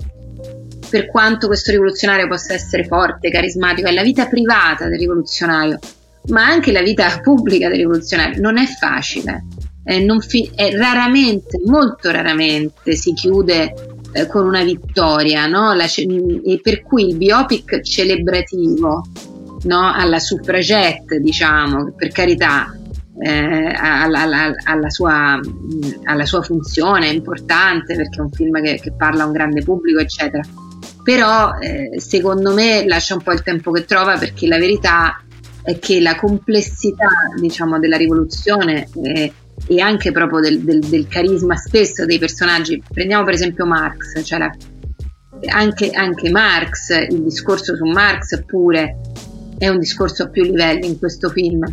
Per 0.89 1.08
quanto 1.08 1.47
questo 1.47 1.71
rivoluzionario 1.71 2.27
possa 2.27 2.53
essere 2.53 2.86
forte, 2.86 3.30
carismatico, 3.30 3.88
è 3.88 3.91
la 3.91 4.03
vita 4.03 4.27
privata 4.27 4.88
del 4.88 4.99
rivoluzionario, 4.99 5.80
ma 6.27 6.45
anche 6.45 6.71
la 6.71 6.82
vita 6.82 7.19
pubblica 7.21 7.67
del 7.67 7.80
rivoluzionario 7.80 8.39
non 8.39 8.58
è 8.58 8.65
facile. 8.65 9.45
Eh, 9.84 10.06
fi- 10.19 10.51
è 10.53 10.71
raramente, 10.75 11.62
molto 11.65 12.12
raramente 12.12 12.95
si 12.95 13.13
chiude 13.13 13.73
eh, 14.12 14.27
con 14.27 14.46
una 14.46 14.63
vittoria, 14.63 15.48
no? 15.48 15.73
ce- 15.87 16.06
e 16.44 16.60
per 16.62 16.81
cui 16.81 17.08
il 17.08 17.17
biopic 17.17 17.81
celebrativo 17.81 19.06
no? 19.63 19.94
alla 19.94 20.19
suffragette, 20.19 21.19
diciamo, 21.19 21.94
per 21.96 22.10
carità, 22.10 22.77
eh, 23.20 23.74
alla, 23.76 24.22
alla, 24.22 24.54
alla, 24.63 24.90
sua, 24.90 25.40
alla, 26.04 26.26
sua, 26.26 26.42
funzione 26.42 27.08
importante 27.08 27.96
perché 27.96 28.20
è 28.20 28.22
un 28.22 28.32
film 28.32 28.62
che, 28.62 28.80
che 28.80 28.94
parla 28.94 29.24
a 29.24 29.26
un 29.26 29.32
grande 29.32 29.63
pubblico 29.63 30.00
eccetera. 30.00 30.44
Però 31.04 31.58
eh, 31.60 32.00
secondo 32.00 32.54
me 32.54 32.86
lascia 32.86 33.15
un 33.15 33.22
po' 33.22 33.32
il 33.32 33.42
tempo 33.42 33.72
che 33.72 33.86
trova 33.86 34.18
perché 34.18 34.46
la 34.48 34.58
verità 34.58 35.22
è 35.63 35.80
che 35.80 36.00
la 36.00 36.15
complessità 36.15 37.08
diciamo 37.40 37.80
della 37.80 37.98
rivoluzione 37.98 38.88
eh, 39.04 39.34
e 39.68 39.82
anche 39.82 40.12
proprio 40.12 40.40
del, 40.40 40.60
del, 40.60 40.80
del, 40.80 41.08
carisma 41.08 41.56
stesso 41.56 42.06
dei 42.06 42.20
personaggi. 42.20 42.82
Prendiamo 42.88 43.24
per 43.24 43.34
esempio 43.34 43.65
Marx 43.65 44.24
cioè 44.24 44.40
la, 44.40 44.56
anche, 45.48 45.90
anche 45.92 46.30
Marx 46.30 47.08
il 47.10 47.24
discorso 47.24 47.76
su 47.76 47.86
Marx 47.86 48.44
pure 48.46 48.98
è 49.58 49.68
un 49.70 49.80
discorso 49.80 50.24
a 50.24 50.30
più 50.30 50.44
livelli 50.44 50.88
in 50.88 51.00
questo 51.00 51.30
film 51.30 51.63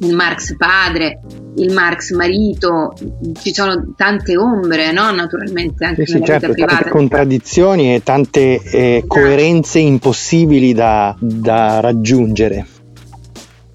il 0.00 0.14
Marx 0.14 0.56
padre, 0.56 1.20
il 1.56 1.72
Marx 1.72 2.12
marito, 2.12 2.94
ci 3.40 3.52
sono 3.52 3.92
tante 3.96 4.36
ombre, 4.36 4.92
no? 4.92 5.10
naturalmente 5.10 5.84
anche 5.84 6.06
sì, 6.06 6.14
nella 6.14 6.24
sì, 6.24 6.30
certo, 6.32 6.52
privata. 6.52 6.74
tante 6.74 6.90
contraddizioni 6.90 7.94
e 7.94 8.02
tante 8.02 8.40
eh, 8.62 8.96
Esatto. 8.96 9.06
coerenze 9.06 9.78
impossibili 9.78 10.72
da, 10.72 11.14
da 11.18 11.80
raggiungere. 11.80 12.66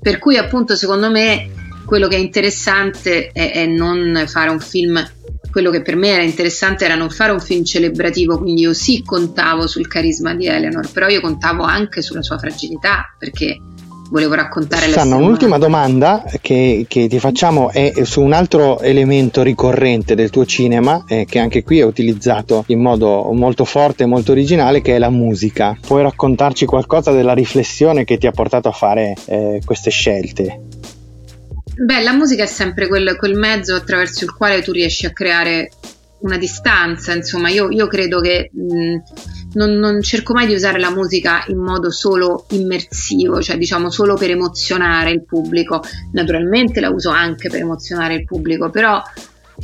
Per 0.01 0.19
cui 0.19 0.37
appunto 0.37 0.75
secondo 0.75 1.09
me 1.09 1.49
quello 1.85 2.07
che 2.07 2.15
è 2.15 2.19
interessante 2.19 3.27
è, 3.27 3.51
è 3.51 3.65
non 3.67 4.23
fare 4.27 4.49
un 4.49 4.59
film, 4.59 5.03
quello 5.51 5.69
che 5.69 5.83
per 5.83 5.95
me 5.95 6.09
era 6.09 6.23
interessante 6.23 6.85
era 6.85 6.95
non 6.95 7.11
fare 7.11 7.31
un 7.31 7.39
film 7.39 7.63
celebrativo, 7.63 8.39
quindi 8.39 8.61
io 8.61 8.73
sì 8.73 9.03
contavo 9.03 9.67
sul 9.67 9.87
carisma 9.87 10.33
di 10.33 10.47
Eleanor, 10.47 10.91
però 10.91 11.07
io 11.07 11.21
contavo 11.21 11.63
anche 11.63 12.01
sulla 12.01 12.23
sua 12.23 12.39
fragilità, 12.39 13.15
perché 13.17 13.59
volevo 14.09 14.33
raccontare 14.35 14.87
la 14.87 14.93
Sanna, 14.93 15.15
un'ultima 15.15 15.57
domanda 15.57 16.23
che, 16.41 16.85
che 16.87 17.07
ti 17.07 17.19
facciamo 17.19 17.71
è 17.71 17.91
su 18.03 18.21
un 18.21 18.33
altro 18.33 18.79
elemento 18.79 19.41
ricorrente 19.41 20.15
del 20.15 20.29
tuo 20.29 20.45
cinema, 20.45 21.03
eh, 21.07 21.25
che 21.25 21.39
anche 21.39 21.63
qui 21.63 21.79
è 21.79 21.83
utilizzato 21.83 22.63
in 22.67 22.81
modo 22.81 23.31
molto 23.33 23.65
forte 23.65 24.03
e 24.03 24.07
molto 24.07 24.31
originale, 24.31 24.81
che 24.81 24.95
è 24.95 24.99
la 24.99 25.09
musica. 25.09 25.77
Puoi 25.85 26.03
raccontarci 26.03 26.65
qualcosa 26.65 27.11
della 27.11 27.33
riflessione 27.33 28.03
che 28.03 28.17
ti 28.17 28.27
ha 28.27 28.31
portato 28.31 28.67
a 28.67 28.71
fare 28.71 29.15
eh, 29.25 29.61
queste 29.65 29.89
scelte? 29.89 30.61
Beh, 31.77 32.03
la 32.03 32.13
musica 32.13 32.43
è 32.43 32.47
sempre 32.47 32.87
quel, 32.87 33.17
quel 33.17 33.35
mezzo 33.35 33.75
attraverso 33.75 34.23
il 34.23 34.33
quale 34.33 34.61
tu 34.61 34.71
riesci 34.71 35.05
a 35.05 35.11
creare 35.11 35.69
una 36.19 36.37
distanza, 36.37 37.13
insomma, 37.13 37.49
io, 37.49 37.69
io 37.69 37.87
credo 37.87 38.21
che 38.21 38.49
mh, 38.51 39.44
non, 39.55 39.73
non 39.73 40.01
cerco 40.01 40.33
mai 40.33 40.47
di 40.47 40.53
usare 40.53 40.79
la 40.79 40.91
musica 40.91 41.43
in 41.47 41.57
modo 41.57 41.91
solo 41.91 42.45
immersivo, 42.51 43.41
cioè 43.41 43.57
diciamo 43.57 43.89
solo 43.89 44.15
per 44.15 44.29
emozionare 44.29 45.11
il 45.11 45.25
pubblico. 45.25 45.81
Naturalmente 46.13 46.79
la 46.79 46.89
uso 46.89 47.09
anche 47.09 47.49
per 47.49 47.59
emozionare 47.59 48.15
il 48.15 48.23
pubblico, 48.23 48.69
però 48.69 49.01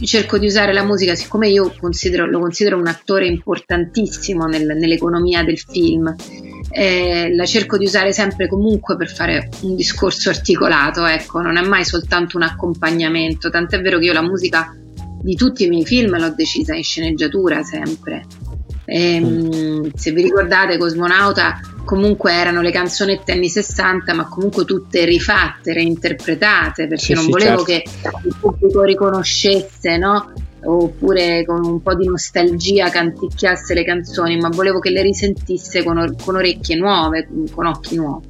cerco 0.03 0.37
di 0.37 0.45
usare 0.45 0.73
la 0.73 0.83
musica, 0.83 1.15
siccome 1.15 1.49
io 1.49 1.73
considero, 1.79 2.25
lo 2.25 2.39
considero 2.39 2.77
un 2.77 2.87
attore 2.87 3.27
importantissimo 3.27 4.45
nel- 4.45 4.77
nell'economia 4.77 5.43
del 5.43 5.59
film, 5.59 6.13
eh, 6.69 7.33
la 7.33 7.45
cerco 7.45 7.77
di 7.77 7.85
usare 7.85 8.13
sempre 8.13 8.47
comunque 8.47 8.95
per 8.95 9.11
fare 9.11 9.49
un 9.61 9.75
discorso 9.75 10.29
articolato, 10.29 11.05
ecco, 11.05 11.41
non 11.41 11.57
è 11.57 11.61
mai 11.61 11.83
soltanto 11.83 12.37
un 12.37 12.43
accompagnamento, 12.43 13.49
tant'è 13.49 13.81
vero 13.81 13.99
che 13.99 14.05
io 14.05 14.13
la 14.13 14.21
musica 14.21 14.73
di 15.21 15.35
tutti 15.35 15.65
i 15.65 15.67
miei 15.67 15.85
film 15.85 16.17
l'ho 16.17 16.33
decisa 16.33 16.73
in 16.73 16.83
sceneggiatura 16.83 17.61
sempre. 17.63 18.25
Ehm, 18.93 19.91
se 19.95 20.11
vi 20.11 20.21
ricordate 20.21 20.77
Cosmonauta 20.77 21.61
comunque 21.85 22.33
erano 22.33 22.59
le 22.59 22.71
canzonette 22.71 23.31
anni 23.31 23.47
60 23.47 24.13
ma 24.13 24.27
comunque 24.27 24.65
tutte 24.65 25.05
rifatte, 25.05 25.71
reinterpretate 25.71 26.87
perché 26.87 27.05
Sì, 27.05 27.13
non 27.13 27.23
sì, 27.23 27.31
volevo 27.31 27.63
certo. 27.63 27.63
che 27.63 27.83
il 28.27 28.35
pubblico 28.37 28.83
riconoscesse 28.83 29.97
no? 29.97 30.33
oppure 30.63 31.45
con 31.45 31.63
un 31.63 31.81
po' 31.81 31.95
di 31.95 32.05
nostalgia 32.05 32.89
canticchiasse 32.89 33.73
le 33.73 33.85
canzoni 33.85 34.35
ma 34.37 34.49
volevo 34.49 34.79
che 34.79 34.89
le 34.89 35.03
risentisse 35.03 35.83
con, 35.83 35.97
or- 35.97 36.21
con 36.21 36.35
orecchie 36.35 36.75
nuove, 36.75 37.29
con 37.53 37.67
occhi 37.67 37.95
nuovi. 37.95 38.27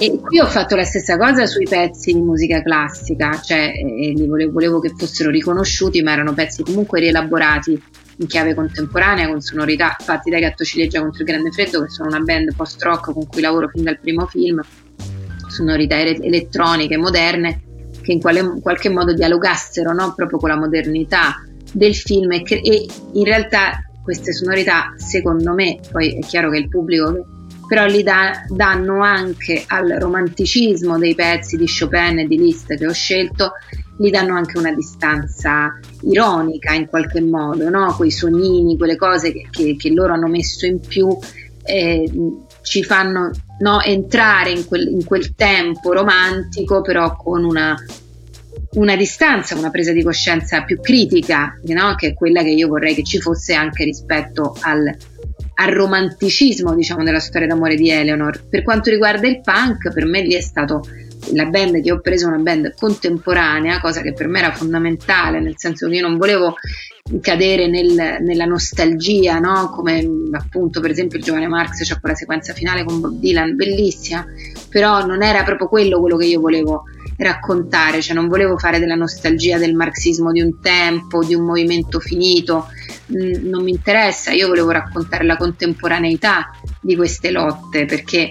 E 0.00 0.18
qui 0.20 0.40
ho 0.40 0.46
fatto 0.46 0.74
la 0.74 0.84
stessa 0.84 1.16
cosa 1.16 1.46
sui 1.46 1.66
pezzi 1.68 2.12
di 2.12 2.20
musica 2.20 2.60
classica, 2.60 3.40
cioè 3.40 3.72
eh, 3.74 4.12
li 4.14 4.26
volevo, 4.26 4.52
volevo 4.52 4.80
che 4.80 4.92
fossero 4.96 5.30
riconosciuti, 5.30 6.02
ma 6.02 6.12
erano 6.12 6.34
pezzi 6.34 6.62
comunque 6.62 7.00
rielaborati 7.00 7.80
in 8.20 8.26
chiave 8.26 8.54
contemporanea, 8.54 9.28
con 9.28 9.40
sonorità 9.40 9.96
fatti 9.98 10.30
dai 10.30 10.40
Gatto 10.40 10.64
Ciliegia 10.64 11.00
contro 11.00 11.22
il 11.22 11.28
Grande 11.28 11.50
Freddo, 11.52 11.82
che 11.82 11.88
sono 11.90 12.08
una 12.08 12.20
band 12.20 12.54
post-rock 12.54 13.12
con 13.12 13.26
cui 13.26 13.40
lavoro 13.40 13.68
fin 13.68 13.84
dal 13.84 13.98
primo 13.98 14.26
film, 14.26 14.60
sonorità 15.48 15.98
ele- 15.98 16.24
elettroniche, 16.24 16.96
moderne, 16.96 17.62
che 18.02 18.12
in 18.12 18.20
quale- 18.20 18.58
qualche 18.60 18.88
modo 18.88 19.12
dialogassero 19.14 19.92
no? 19.92 20.12
proprio 20.14 20.38
con 20.38 20.48
la 20.48 20.56
modernità 20.56 21.36
del 21.72 21.94
film 21.94 22.32
e, 22.32 22.42
che- 22.42 22.60
e 22.62 22.86
in 23.12 23.24
realtà 23.24 23.82
queste 24.02 24.32
sonorità, 24.32 24.94
secondo 24.96 25.52
me, 25.52 25.78
poi 25.92 26.16
è 26.16 26.20
chiaro 26.20 26.50
che 26.50 26.58
il 26.58 26.68
pubblico 26.68 27.26
però 27.68 27.84
li 27.86 28.02
dà- 28.02 28.44
danno 28.48 29.02
anche 29.02 29.62
al 29.66 29.88
romanticismo 30.00 30.98
dei 30.98 31.14
pezzi 31.14 31.58
di 31.58 31.66
Chopin 31.66 32.20
e 32.20 32.26
di 32.26 32.38
Liszt 32.38 32.74
che 32.74 32.86
ho 32.86 32.92
scelto, 32.92 33.52
gli 33.98 34.10
danno 34.10 34.34
anche 34.36 34.58
una 34.58 34.72
distanza 34.72 35.78
ironica 36.02 36.72
in 36.72 36.86
qualche 36.86 37.20
modo, 37.20 37.68
no? 37.68 37.94
quei 37.94 38.10
sonini, 38.10 38.78
quelle 38.78 38.96
cose 38.96 39.32
che, 39.32 39.48
che- 39.50 39.76
che 39.76 39.90
loro 39.90 40.14
hanno 40.14 40.28
messo 40.28 40.64
in 40.64 40.80
più 40.80 41.16
eh, 41.62 42.10
ci 42.62 42.82
fanno 42.82 43.30
no, 43.60 43.82
entrare 43.82 44.50
in 44.50 44.66
quel, 44.66 44.88
in 44.88 45.04
quel 45.04 45.34
tempo 45.34 45.92
romantico, 45.92 46.80
però 46.80 47.14
con 47.16 47.44
una, 47.44 47.76
una 48.72 48.96
distanza, 48.96 49.54
una 49.56 49.70
presa 49.70 49.92
di 49.92 50.02
coscienza 50.02 50.62
più 50.62 50.80
critica, 50.80 51.58
no? 51.64 51.94
che 51.96 52.08
è 52.08 52.14
quella 52.14 52.42
che 52.42 52.50
io 52.50 52.68
vorrei 52.68 52.94
che 52.94 53.04
ci 53.04 53.20
fosse 53.20 53.52
anche 53.52 53.84
rispetto 53.84 54.56
al, 54.60 54.96
al 55.60 55.72
romanticismo 55.72 56.74
diciamo 56.74 57.02
della 57.02 57.20
storia 57.20 57.48
d'amore 57.48 57.74
di 57.74 57.90
Eleanor. 57.90 58.46
Per 58.48 58.62
quanto 58.62 58.90
riguarda 58.90 59.26
il 59.26 59.40
punk, 59.40 59.92
per 59.92 60.06
me 60.06 60.22
lì 60.22 60.34
è 60.34 60.40
stato 60.40 60.82
la 61.32 61.46
band 61.46 61.82
che 61.82 61.92
ho 61.92 62.00
preso 62.00 62.28
una 62.28 62.38
band 62.38 62.74
contemporanea, 62.76 63.80
cosa 63.80 64.00
che 64.00 64.12
per 64.12 64.28
me 64.28 64.38
era 64.38 64.52
fondamentale, 64.52 65.40
nel 65.40 65.54
senso 65.56 65.88
che 65.88 65.96
io 65.96 66.06
non 66.06 66.16
volevo 66.16 66.54
cadere 67.20 67.66
nel- 67.66 68.18
nella 68.20 68.44
nostalgia, 68.44 69.38
no? 69.38 69.70
come 69.70 70.06
appunto 70.32 70.80
per 70.80 70.90
esempio 70.90 71.18
il 71.18 71.24
giovane 71.24 71.48
Marx 71.48 71.82
c'è 71.82 71.98
quella 71.98 72.14
sequenza 72.14 72.52
finale 72.52 72.84
con 72.84 73.00
Bob 73.00 73.18
Dylan, 73.18 73.56
bellissima, 73.56 74.24
però 74.68 75.04
non 75.04 75.22
era 75.22 75.42
proprio 75.42 75.68
quello 75.68 76.00
quello 76.00 76.16
che 76.16 76.26
io 76.26 76.40
volevo 76.40 76.84
raccontare, 77.16 78.00
cioè 78.00 78.14
non 78.14 78.28
volevo 78.28 78.56
fare 78.58 78.78
della 78.78 78.94
nostalgia 78.94 79.58
del 79.58 79.74
marxismo 79.74 80.30
di 80.30 80.40
un 80.40 80.60
tempo, 80.60 81.24
di 81.24 81.34
un 81.34 81.44
movimento 81.44 81.98
finito, 81.98 82.66
Mm, 83.12 83.48
non 83.48 83.62
mi 83.62 83.70
interessa, 83.70 84.32
io 84.32 84.48
volevo 84.48 84.70
raccontare 84.70 85.24
la 85.24 85.36
contemporaneità 85.36 86.50
di 86.80 86.94
queste 86.96 87.30
lotte 87.30 87.84
perché 87.84 88.30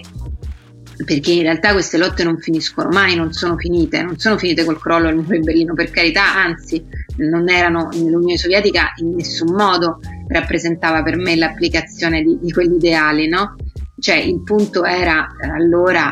perché 1.04 1.30
in 1.30 1.42
realtà 1.42 1.72
queste 1.72 1.96
lotte 1.96 2.24
non 2.24 2.38
finiscono 2.38 2.88
mai, 2.88 3.14
non 3.14 3.32
sono 3.32 3.56
finite, 3.56 4.02
non 4.02 4.18
sono 4.18 4.36
finite 4.36 4.64
col 4.64 4.80
crollo 4.80 5.06
del 5.06 5.14
muro 5.14 5.36
di 5.36 5.44
Berlino, 5.44 5.72
per 5.72 5.90
carità, 5.90 6.34
anzi, 6.34 6.84
non 7.18 7.48
erano 7.48 7.88
l'Unione 7.92 8.36
Sovietica 8.36 8.92
in 8.96 9.14
nessun 9.14 9.54
modo 9.54 10.00
rappresentava 10.26 11.02
per 11.02 11.16
me 11.16 11.36
l'applicazione 11.36 12.22
di, 12.22 12.38
di 12.40 12.50
quegli 12.50 12.74
ideali, 12.74 13.28
no? 13.28 13.54
Cioè 13.98 14.16
il 14.16 14.42
punto 14.42 14.84
era 14.84 15.26
eh, 15.40 15.48
allora 15.48 16.10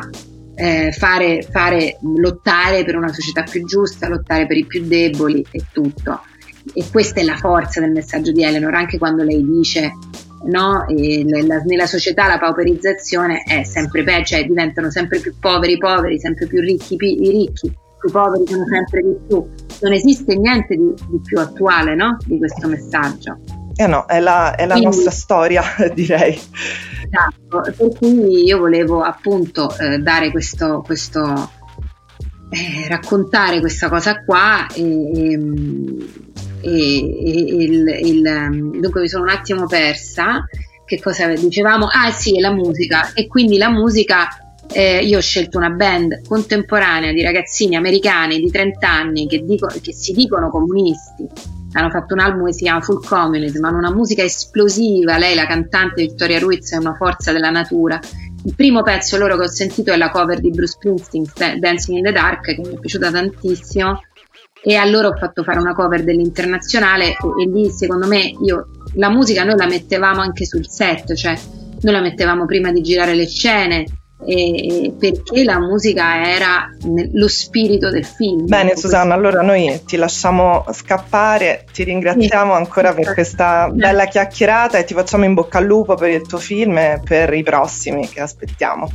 eh, 0.54 0.92
fare, 0.92 1.42
fare, 1.42 1.98
lottare 2.16 2.84
per 2.84 2.96
una 2.96 3.12
società 3.12 3.42
più 3.42 3.64
giusta, 3.64 4.08
lottare 4.08 4.46
per 4.46 4.56
i 4.56 4.66
più 4.66 4.84
deboli 4.86 5.44
e 5.50 5.64
tutto. 5.72 6.22
E 6.74 6.84
questa 6.90 7.20
è 7.20 7.24
la 7.24 7.36
forza 7.36 7.80
del 7.80 7.92
messaggio 7.92 8.32
di 8.32 8.42
Eleanor, 8.42 8.74
anche 8.74 8.98
quando 8.98 9.22
lei 9.22 9.44
dice 9.44 9.92
no? 10.46 10.84
Nella, 10.88 11.62
nella 11.64 11.86
società 11.86 12.26
la 12.26 12.38
pauperizzazione 12.38 13.42
è 13.42 13.62
sempre 13.64 14.02
peggio, 14.02 14.36
cioè 14.36 14.44
diventano 14.44 14.90
sempre 14.90 15.18
più 15.20 15.34
poveri 15.38 15.72
i 15.74 15.78
poveri, 15.78 16.18
sempre 16.18 16.46
più 16.46 16.60
ricchi 16.60 16.96
pi- 16.96 17.22
i 17.22 17.30
ricchi, 17.30 17.66
i 17.66 18.10
poveri 18.10 18.44
sono 18.46 18.64
sempre 18.66 19.02
di 19.02 19.16
più. 19.26 19.44
Non 19.80 19.92
esiste 19.92 20.36
niente 20.36 20.76
di, 20.76 20.92
di 21.08 21.20
più 21.22 21.38
attuale 21.38 21.94
no? 21.94 22.16
di 22.24 22.38
questo 22.38 22.68
messaggio. 22.68 23.38
Eh 23.78 23.86
no, 23.86 24.06
è 24.06 24.20
la, 24.20 24.54
è 24.54 24.64
la 24.64 24.74
Quindi- 24.74 24.94
nostra 24.94 25.10
storia, 25.10 25.62
direi. 25.94 26.38
Esatto, 27.08 27.74
per 27.76 27.98
cui 27.98 28.44
io 28.44 28.58
volevo 28.58 29.02
appunto 29.02 29.76
eh, 29.78 29.98
dare 29.98 30.30
questo, 30.30 30.82
questo 30.84 31.50
eh, 32.48 32.88
raccontare 32.88 33.60
questa 33.60 33.88
cosa 33.88 34.24
qua 34.24 34.66
e, 34.72 34.82
e- 34.82 36.06
e- 36.74 37.58
e 37.58 37.62
il, 37.64 37.86
il- 38.02 38.70
dunque 38.80 39.00
mi 39.02 39.08
sono 39.08 39.24
un 39.24 39.30
attimo 39.30 39.66
persa 39.66 40.44
che 40.84 41.00
cosa 41.00 41.26
dicevamo? 41.28 41.88
Ah 41.90 42.10
sì, 42.12 42.38
la 42.38 42.52
musica 42.52 43.12
e 43.12 43.26
quindi 43.26 43.56
la 43.58 43.70
musica 43.70 44.28
eh, 44.72 44.98
io 45.04 45.18
ho 45.18 45.20
scelto 45.20 45.58
una 45.58 45.70
band 45.70 46.26
contemporanea 46.26 47.12
di 47.12 47.22
ragazzini 47.22 47.76
americani 47.76 48.38
di 48.40 48.50
30 48.50 48.88
anni 48.90 49.26
che, 49.26 49.42
dico- 49.44 49.68
che 49.82 49.92
si 49.92 50.12
dicono 50.12 50.48
comunisti 50.50 51.26
hanno 51.72 51.90
fatto 51.90 52.14
un 52.14 52.20
album 52.20 52.46
che 52.46 52.52
si 52.54 52.62
chiama 52.62 52.80
Full 52.80 53.04
Communism, 53.04 53.62
hanno 53.64 53.76
una 53.76 53.92
musica 53.92 54.22
esplosiva, 54.22 55.18
lei 55.18 55.34
la 55.34 55.46
cantante 55.46 56.02
Vittoria 56.02 56.38
Ruiz 56.38 56.72
è 56.72 56.76
una 56.78 56.94
forza 56.94 57.32
della 57.32 57.50
natura. 57.50 58.00
Il 58.44 58.54
primo 58.54 58.82
pezzo 58.82 59.18
loro 59.18 59.36
che 59.36 59.42
ho 59.42 59.48
sentito 59.48 59.92
è 59.92 59.96
la 59.98 60.08
cover 60.10 60.40
di 60.40 60.50
Bruce 60.50 60.72
Springsteen, 60.72 61.26
Da- 61.36 61.58
Dancing 61.58 61.98
in 61.98 62.04
the 62.04 62.12
Dark, 62.12 62.54
che 62.54 62.60
mi 62.64 62.76
è 62.76 62.78
piaciuta 62.78 63.10
tantissimo 63.10 64.00
e 64.68 64.74
a 64.74 64.84
loro 64.84 65.08
ho 65.10 65.16
fatto 65.16 65.44
fare 65.44 65.60
una 65.60 65.74
cover 65.74 66.02
dell'internazionale 66.02 67.10
e, 67.10 67.16
e 67.40 67.48
lì 67.48 67.70
secondo 67.70 68.08
me 68.08 68.32
io 68.44 68.66
la 68.94 69.10
musica 69.10 69.44
noi 69.44 69.56
la 69.56 69.66
mettevamo 69.66 70.20
anche 70.20 70.44
sul 70.44 70.68
set, 70.68 71.14
cioè 71.14 71.38
noi 71.82 71.92
la 71.92 72.00
mettevamo 72.00 72.46
prima 72.46 72.72
di 72.72 72.82
girare 72.82 73.14
le 73.14 73.26
scene 73.28 73.84
e- 74.26 74.92
perché 74.98 75.44
la 75.44 75.60
musica 75.60 76.28
era 76.28 76.68
lo 77.12 77.28
spirito 77.28 77.90
del 77.90 78.04
film. 78.04 78.46
Bene 78.46 78.74
Susanna, 78.74 79.14
allora 79.14 79.40
noi 79.42 79.82
ti 79.86 79.96
lasciamo 79.96 80.64
scappare, 80.72 81.64
ti 81.72 81.84
ringraziamo 81.84 82.52
Sì. 82.54 82.58
ancora 82.58 82.92
per 82.92 83.14
questa 83.14 83.68
bella 83.70 84.06
chiacchierata 84.06 84.78
e 84.78 84.84
ti 84.84 84.94
facciamo 84.94 85.24
in 85.24 85.34
bocca 85.34 85.58
al 85.58 85.66
lupo 85.66 85.94
per 85.94 86.10
il 86.10 86.26
tuo 86.26 86.38
film 86.38 86.76
e 86.78 87.00
per 87.04 87.32
i 87.34 87.44
prossimi 87.44 88.08
che 88.08 88.20
aspettiamo. 88.20 88.88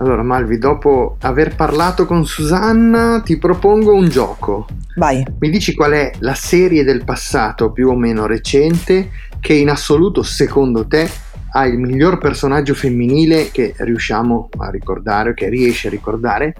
Allora, 0.00 0.22
Malvi, 0.22 0.56
dopo 0.56 1.16
aver 1.20 1.54
parlato 1.54 2.06
con 2.06 2.24
Susanna, 2.24 3.20
ti 3.22 3.36
propongo 3.36 3.92
un 3.92 4.08
gioco. 4.08 4.66
Vai. 4.96 5.22
Mi 5.38 5.50
dici 5.50 5.74
qual 5.74 5.92
è 5.92 6.10
la 6.20 6.32
serie 6.32 6.84
del 6.84 7.04
passato 7.04 7.70
più 7.70 7.90
o 7.90 7.94
meno 7.94 8.24
recente 8.24 9.10
che 9.40 9.52
in 9.52 9.68
assoluto, 9.68 10.22
secondo 10.22 10.86
te, 10.86 11.06
ha 11.52 11.66
il 11.66 11.76
miglior 11.76 12.16
personaggio 12.16 12.72
femminile 12.72 13.50
che 13.50 13.74
riusciamo 13.76 14.48
a 14.56 14.70
ricordare, 14.70 15.34
che 15.34 15.50
riesce 15.50 15.88
a 15.88 15.90
ricordare? 15.90 16.54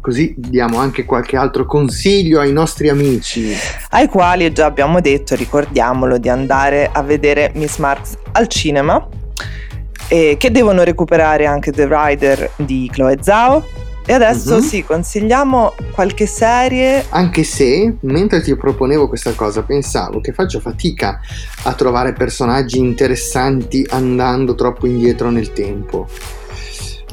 Così 0.00 0.34
diamo 0.38 0.78
anche 0.78 1.04
qualche 1.04 1.36
altro 1.36 1.66
consiglio 1.66 2.40
ai 2.40 2.54
nostri 2.54 2.88
amici. 2.88 3.52
Ai 3.90 4.08
quali 4.08 4.50
già 4.50 4.64
abbiamo 4.64 5.02
detto, 5.02 5.34
ricordiamolo, 5.34 6.16
di 6.16 6.30
andare 6.30 6.88
a 6.90 7.02
vedere 7.02 7.52
Miss 7.54 7.76
Marx 7.76 8.16
al 8.32 8.48
cinema 8.48 9.06
e 10.12 10.36
che 10.38 10.50
devono 10.50 10.82
recuperare 10.82 11.46
anche 11.46 11.72
The 11.72 11.88
Rider 11.88 12.50
di 12.56 12.86
Chloe 12.92 13.16
Zhao. 13.22 13.64
E 14.04 14.12
adesso 14.12 14.56
Mhm. 14.56 14.60
sì, 14.60 14.84
consigliamo 14.84 15.72
qualche 15.92 16.26
serie. 16.26 17.06
Anche 17.08 17.44
se, 17.44 17.94
mentre 18.00 18.42
ti 18.42 18.54
proponevo 18.54 19.08
questa 19.08 19.32
cosa, 19.32 19.62
pensavo 19.62 20.20
che 20.20 20.32
faccio 20.34 20.60
fatica 20.60 21.18
a 21.62 21.72
trovare 21.72 22.12
personaggi 22.12 22.78
interessanti 22.78 23.86
andando 23.88 24.54
troppo 24.54 24.86
indietro 24.86 25.30
nel 25.30 25.54
tempo. 25.54 26.06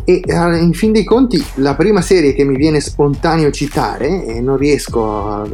E 0.03 0.21
eh, 0.25 0.57
in 0.57 0.73
fin 0.73 0.91
dei 0.91 1.05
conti, 1.05 1.41
la 1.55 1.75
prima 1.75 2.01
serie 2.01 2.33
che 2.33 2.43
mi 2.43 2.57
viene 2.57 2.81
spontaneo 2.81 3.49
citare, 3.51 4.25
e 4.25 4.41
non 4.41 4.57
riesco 4.57 5.05
a- 5.25 5.47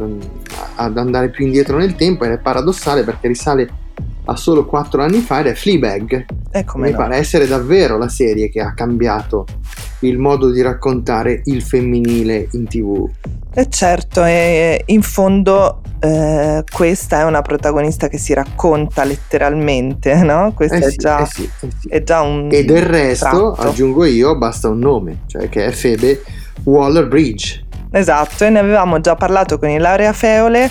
ad 0.76 0.98
andare 0.98 1.28
più 1.28 1.44
indietro 1.44 1.76
nel 1.76 1.94
tempo, 1.94 2.24
ed 2.24 2.32
è 2.32 2.38
paradossale 2.38 3.04
perché 3.04 3.28
risale 3.28 3.68
a 4.26 4.36
solo 4.36 4.64
4 4.66 5.02
anni 5.02 5.20
fa, 5.20 5.40
ed 5.40 5.46
è 5.48 5.54
Fleabag. 5.54 6.26
E 6.50 6.64
come 6.64 6.86
Mi 6.86 6.92
no. 6.92 6.98
pare 6.98 7.16
essere 7.16 7.46
davvero 7.46 7.96
la 7.98 8.08
serie 8.08 8.48
che 8.50 8.60
ha 8.60 8.74
cambiato 8.74 9.46
il 10.00 10.18
modo 10.18 10.50
di 10.50 10.60
raccontare 10.62 11.40
il 11.44 11.62
femminile 11.62 12.48
in 12.52 12.66
tv. 12.66 13.08
E 13.54 13.68
certo, 13.70 14.22
e 14.24 14.82
in 14.86 15.00
fondo 15.02 15.80
eh, 16.00 16.62
questa 16.70 17.20
è 17.20 17.24
una 17.24 17.40
protagonista 17.40 18.08
che 18.08 18.18
si 18.18 18.34
racconta 18.34 19.04
letteralmente, 19.04 20.14
no? 20.22 20.52
Questo 20.54 20.84
Eh 20.84 20.88
è, 20.88 20.90
sì, 20.90 20.96
già, 20.96 21.22
eh 21.22 21.26
sì, 21.26 21.50
eh 21.60 21.70
sì. 21.80 21.88
è 21.88 22.02
già 22.02 22.20
un 22.20 22.48
E 22.50 22.64
del 22.64 22.82
resto, 22.84 23.52
tratto. 23.52 23.68
aggiungo 23.70 24.04
io, 24.04 24.36
basta 24.36 24.68
un 24.68 24.78
nome, 24.78 25.22
cioè 25.26 25.48
che 25.48 25.64
è 25.66 25.70
Febe 25.70 26.22
Waller-Bridge. 26.64 27.64
Esatto, 27.92 28.44
e 28.44 28.50
ne 28.50 28.58
avevamo 28.58 29.00
già 29.00 29.14
parlato 29.14 29.58
con 29.58 29.70
Ilaria 29.70 30.12
Feole. 30.12 30.70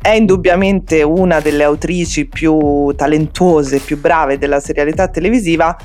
È 0.00 0.10
indubbiamente 0.10 1.02
una 1.02 1.40
delle 1.40 1.64
autrici 1.64 2.26
più 2.26 2.92
talentuose, 2.96 3.80
più 3.80 3.98
brave 3.98 4.38
della 4.38 4.60
serialità 4.60 5.08
televisiva. 5.08 5.76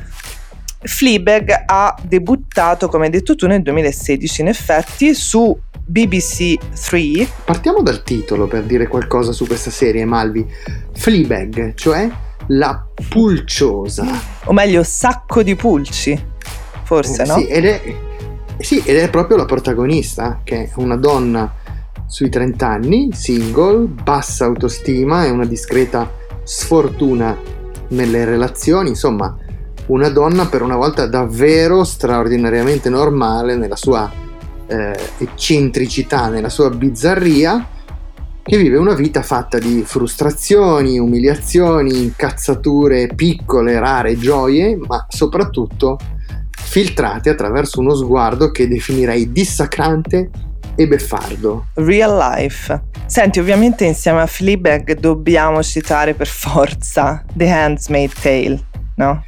Fleabag 0.86 1.64
ha 1.66 1.96
debuttato, 2.04 2.88
come 2.90 3.06
hai 3.06 3.12
detto 3.12 3.36
tu, 3.36 3.48
nel 3.48 3.62
2016 3.62 4.42
in 4.42 4.48
effetti 4.50 5.14
su 5.16 5.58
BBC 5.86 6.58
3 6.88 7.28
Partiamo 7.46 7.82
dal 7.82 8.04
titolo 8.04 8.48
per 8.48 8.64
dire 8.64 8.88
qualcosa 8.88 9.32
su 9.32 9.46
questa 9.48 9.72
serie, 9.72 10.06
Malvi. 10.06 10.46
Fleabag, 10.94 11.74
cioè 11.76 12.10
la 12.48 12.86
pulciosa. 13.10 14.06
o 14.46 14.54
meglio 14.54 14.84
sacco 14.84 15.44
di 15.44 15.56
pulci, 15.56 16.22
forse 16.84 17.24
Eh, 17.24 17.26
no? 17.26 17.36
Sì 17.36 17.48
ed, 17.48 17.66
è, 17.66 17.82
sì, 18.58 18.82
ed 18.86 18.98
è 18.98 19.10
proprio 19.10 19.38
la 19.38 19.46
protagonista, 19.46 20.42
che 20.44 20.64
è 20.66 20.70
una 20.76 20.98
donna 20.98 21.52
sui 22.08 22.30
30 22.30 22.68
anni, 22.68 23.10
single, 23.14 23.88
bassa 23.88 24.46
autostima 24.46 25.26
e 25.26 25.30
una 25.30 25.46
discreta 25.46 26.12
sfortuna 26.44 27.38
nelle 27.90 28.26
relazioni, 28.26 28.90
insomma, 28.90 29.38
una 29.88 30.10
donna 30.10 30.46
per 30.46 30.62
una 30.62 30.76
volta 30.76 31.08
davvero 31.08 31.84
straordinariamente 31.84 32.90
normale 32.90 33.56
nella 33.56 33.76
sua 33.76 34.10
eh, 34.68 34.98
eccentricità, 35.18 36.30
nella 36.30 36.50
sua 36.50 36.70
bizzarria, 36.70 37.68
che 38.44 38.58
vive 38.58 38.78
una 38.78 38.94
vita 38.94 39.22
fatta 39.22 39.58
di 39.58 39.84
frustrazioni, 39.86 41.00
umiliazioni, 41.00 42.04
incazzature 42.04 43.08
piccole, 43.16 43.80
rare, 43.80 44.18
gioie, 44.18 44.76
ma 44.76 45.06
soprattutto 45.08 45.98
filtrate 46.50 47.30
attraverso 47.30 47.80
uno 47.80 47.96
sguardo 47.96 48.52
che 48.52 48.68
definirei 48.68 49.32
dissacrante 49.32 50.30
e 50.76 50.88
beffardo. 50.88 51.68
Real 51.76 52.18
life. 52.18 52.82
Senti, 53.06 53.40
ovviamente 53.40 53.86
insieme 53.86 54.22
a 54.22 54.26
Fleabag 54.26 54.98
dobbiamo 55.00 55.62
citare 55.62 56.14
per 56.14 56.28
forza 56.28 57.24
The 57.34 57.50
Handmaid's 57.50 58.22
Tale, 58.22 58.60
no? 58.96 59.24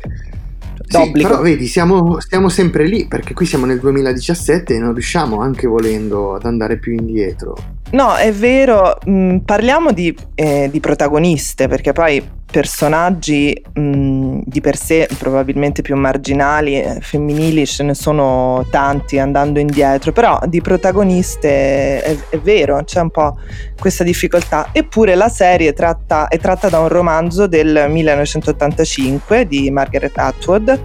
Sì, 0.87 1.11
però 1.11 1.41
vedi, 1.41 1.65
siamo, 1.67 2.19
siamo 2.19 2.49
sempre 2.49 2.85
lì 2.85 3.07
perché 3.07 3.33
qui 3.33 3.45
siamo 3.45 3.65
nel 3.65 3.79
2017 3.79 4.75
e 4.75 4.79
non 4.79 4.93
riusciamo 4.93 5.41
anche 5.41 5.67
volendo 5.67 6.35
ad 6.35 6.45
andare 6.45 6.77
più 6.77 6.93
indietro. 6.93 7.55
No, 7.91 8.15
è 8.15 8.31
vero, 8.33 8.97
mh, 9.05 9.37
parliamo 9.45 9.91
di, 9.91 10.15
eh, 10.33 10.69
di 10.71 10.79
protagoniste, 10.79 11.67
perché 11.67 11.93
poi 11.93 12.21
personaggi 12.51 13.61
mh, 13.73 14.39
di 14.43 14.59
per 14.59 14.75
sé 14.75 15.07
probabilmente 15.17 15.81
più 15.81 15.95
marginali, 15.95 16.81
eh, 16.81 16.99
femminili, 16.99 17.65
ce 17.65 17.83
ne 17.83 17.93
sono 17.93 18.65
tanti 18.71 19.19
andando 19.19 19.59
indietro, 19.59 20.11
però 20.11 20.39
di 20.47 20.61
protagoniste 20.61 22.01
è, 22.01 22.17
è 22.29 22.39
vero, 22.39 22.83
c'è 22.83 22.99
un 22.99 23.11
po' 23.11 23.37
questa 23.79 24.03
difficoltà. 24.03 24.69
Eppure 24.71 25.15
la 25.15 25.29
serie 25.29 25.71
tratta- 25.73 26.27
è 26.27 26.39
tratta 26.39 26.69
da 26.69 26.79
un 26.79 26.89
romanzo 26.89 27.47
del 27.47 27.85
1985 27.89 29.47
di 29.47 29.69
Margaret 29.69 30.17
Atwood, 30.17 30.81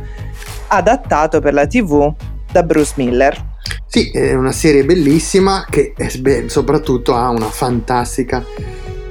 adattato 0.68 1.40
per 1.40 1.54
la 1.54 1.66
TV 1.66 2.12
da 2.52 2.62
Bruce 2.62 2.92
Miller. 2.96 3.49
Sì, 3.86 4.10
è 4.10 4.34
una 4.34 4.52
serie 4.52 4.84
bellissima 4.84 5.66
che 5.68 5.94
beh, 6.18 6.48
soprattutto 6.48 7.14
ha 7.14 7.28
una 7.28 7.48
fantastica 7.50 8.44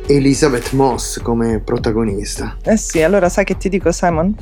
Elizabeth 0.08 0.72
Moss 0.72 1.22
come 1.22 1.60
protagonista. 1.60 2.58
Eh 2.64 2.78
sì, 2.78 3.02
allora 3.04 3.30
sai 3.30 3.43
che 3.45 3.58
ti 3.58 3.70
dico 3.70 3.91
Simon? 3.91 4.36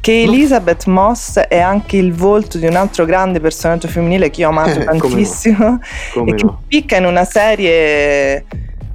Che 0.00 0.22
Elizabeth 0.22 0.84
Moss 0.86 1.38
è 1.38 1.58
anche 1.60 1.96
il 1.96 2.12
volto 2.12 2.58
di 2.58 2.66
un 2.66 2.76
altro 2.76 3.06
grande 3.06 3.40
personaggio 3.40 3.88
femminile 3.88 4.28
che 4.30 4.42
io 4.42 4.48
ho 4.48 4.50
amato 4.50 4.80
Eh, 4.80 4.84
come 4.84 4.92
no. 4.98 4.98
tantissimo 4.98 5.78
Come 6.12 6.30
e 6.30 6.34
che 6.34 6.44
no? 6.44 6.62
picca 6.68 6.96
in 6.98 7.06
una 7.06 7.24
serie 7.24 8.44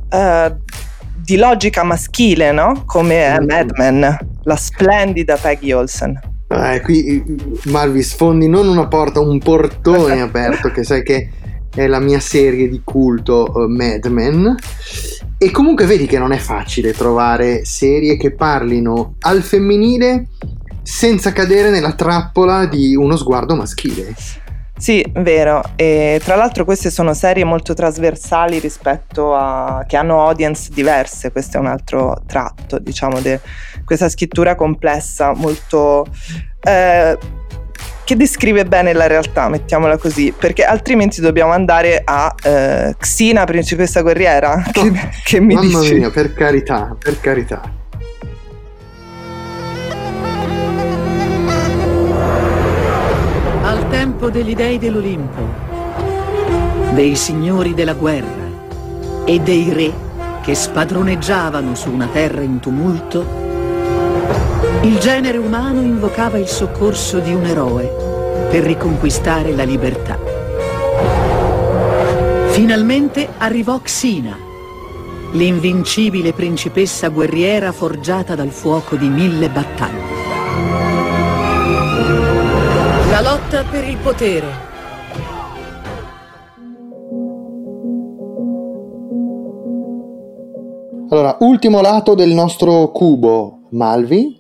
eh, 0.10 0.56
di 1.16 1.36
logica 1.38 1.82
maschile, 1.84 2.52
no? 2.52 2.84
Come 2.86 3.16
è 3.24 3.40
Mm. 3.40 3.46
Mad 3.48 3.72
Men, 3.78 4.18
la 4.44 4.56
splendida 4.56 5.36
Peggy 5.36 5.72
Olsen. 5.72 6.20
Eh, 6.52 6.82
qui 6.82 7.24
Malvi 7.66 8.02
sfondi 8.02 8.48
non 8.48 8.68
una 8.68 8.88
porta, 8.88 9.20
un 9.20 9.38
portone 9.38 10.20
aperto 10.22 10.72
che 10.72 10.84
sai 10.84 11.04
che 11.04 11.30
è 11.74 11.86
la 11.86 12.00
mia 12.00 12.20
serie 12.20 12.68
di 12.68 12.82
culto 12.84 13.64
eh, 13.64 13.68
Mad 13.68 14.06
Men. 14.06 14.56
E 15.38 15.52
comunque 15.52 15.86
vedi 15.86 16.06
che 16.06 16.18
non 16.18 16.32
è 16.32 16.38
facile 16.38 16.92
trovare 16.92 17.64
serie 17.64 18.18
che 18.18 18.34
parlino 18.34 19.16
al 19.20 19.42
femminile 19.42 20.28
senza 20.82 21.32
cadere 21.32 21.70
nella 21.70 21.94
trappola 21.94 22.66
di 22.66 22.96
uno 22.96 23.16
sguardo 23.16 23.56
maschile. 23.56 24.14
Sì, 24.80 25.06
vero. 25.16 25.62
E 25.76 26.22
tra 26.24 26.36
l'altro 26.36 26.64
queste 26.66 26.90
sono 26.90 27.14
serie 27.14 27.44
molto 27.44 27.74
trasversali 27.74 28.60
rispetto 28.60 29.36
a... 29.36 29.84
che 29.86 29.98
hanno 29.98 30.26
audience 30.26 30.72
diverse, 30.74 31.32
questo 31.32 31.58
è 31.58 31.60
un 31.60 31.68
altro 31.68 32.22
tratto, 32.26 32.80
diciamo, 32.80 33.20
di 33.20 33.38
questa 33.90 34.08
scrittura 34.08 34.54
complessa, 34.54 35.34
molto... 35.34 36.06
eh, 36.62 37.18
che 38.04 38.16
descrive 38.16 38.64
bene 38.66 38.94
la 38.94 39.08
realtà, 39.08 39.50
mettiamola 39.50 39.98
così, 39.98 40.32
perché 40.32 40.64
altrimenti 40.64 41.22
dobbiamo 41.22 41.54
andare 41.54 42.04
a 42.06 42.36
eh, 42.44 42.96
Xina, 43.00 43.46
principessa 43.46 44.02
guerriera, 44.02 44.64
che, 44.72 44.92
che 45.24 45.40
mi 45.40 45.56
Mamma 45.56 45.80
dici? 45.80 45.96
mia, 45.96 46.12
per 46.12 46.36
carità, 46.36 46.96
per 47.00 47.20
carità. 47.20 47.62
Al 53.64 53.90
tempo 53.90 54.30
degli 54.30 54.56
dei 54.56 54.78
dell'Olimpo, 54.78 55.42
dei 56.94 57.16
signori 57.16 57.74
della 57.74 57.94
guerra 57.94 58.48
e 59.26 59.40
dei 59.40 59.74
re 59.74 60.08
che 60.42 60.56
spadroneggiavano 60.56 61.76
su 61.76 61.92
una 61.92 62.08
terra 62.08 62.42
in 62.42 62.60
tumulto, 62.60 63.49
il 64.84 64.98
genere 64.98 65.38
umano 65.38 65.82
invocava 65.82 66.38
il 66.38 66.48
soccorso 66.48 67.20
di 67.20 67.34
un 67.34 67.46
eroe 67.46 68.48
per 68.50 68.64
riconquistare 68.64 69.54
la 69.54 69.64
libertà. 69.64 70.18
Finalmente 72.52 73.28
arrivò 73.38 73.78
Xina, 73.80 74.38
l'invincibile 75.34 76.32
principessa 76.32 77.10
guerriera 77.10 77.74
forgiata 77.74 78.36
dal 78.36 78.52
fuoco 78.52 78.96
di 78.96 79.08
mille 79.08 79.50
battaglie. 79.50 80.18
La 83.12 83.22
lotta 83.22 83.64
per 83.70 83.84
il 83.84 83.98
potere. 83.98 84.68
Allora, 91.10 91.38
ultimo 91.40 91.82
lato 91.82 92.14
del 92.14 92.30
nostro 92.30 92.92
cubo, 92.92 93.68
Malvi. 93.72 94.39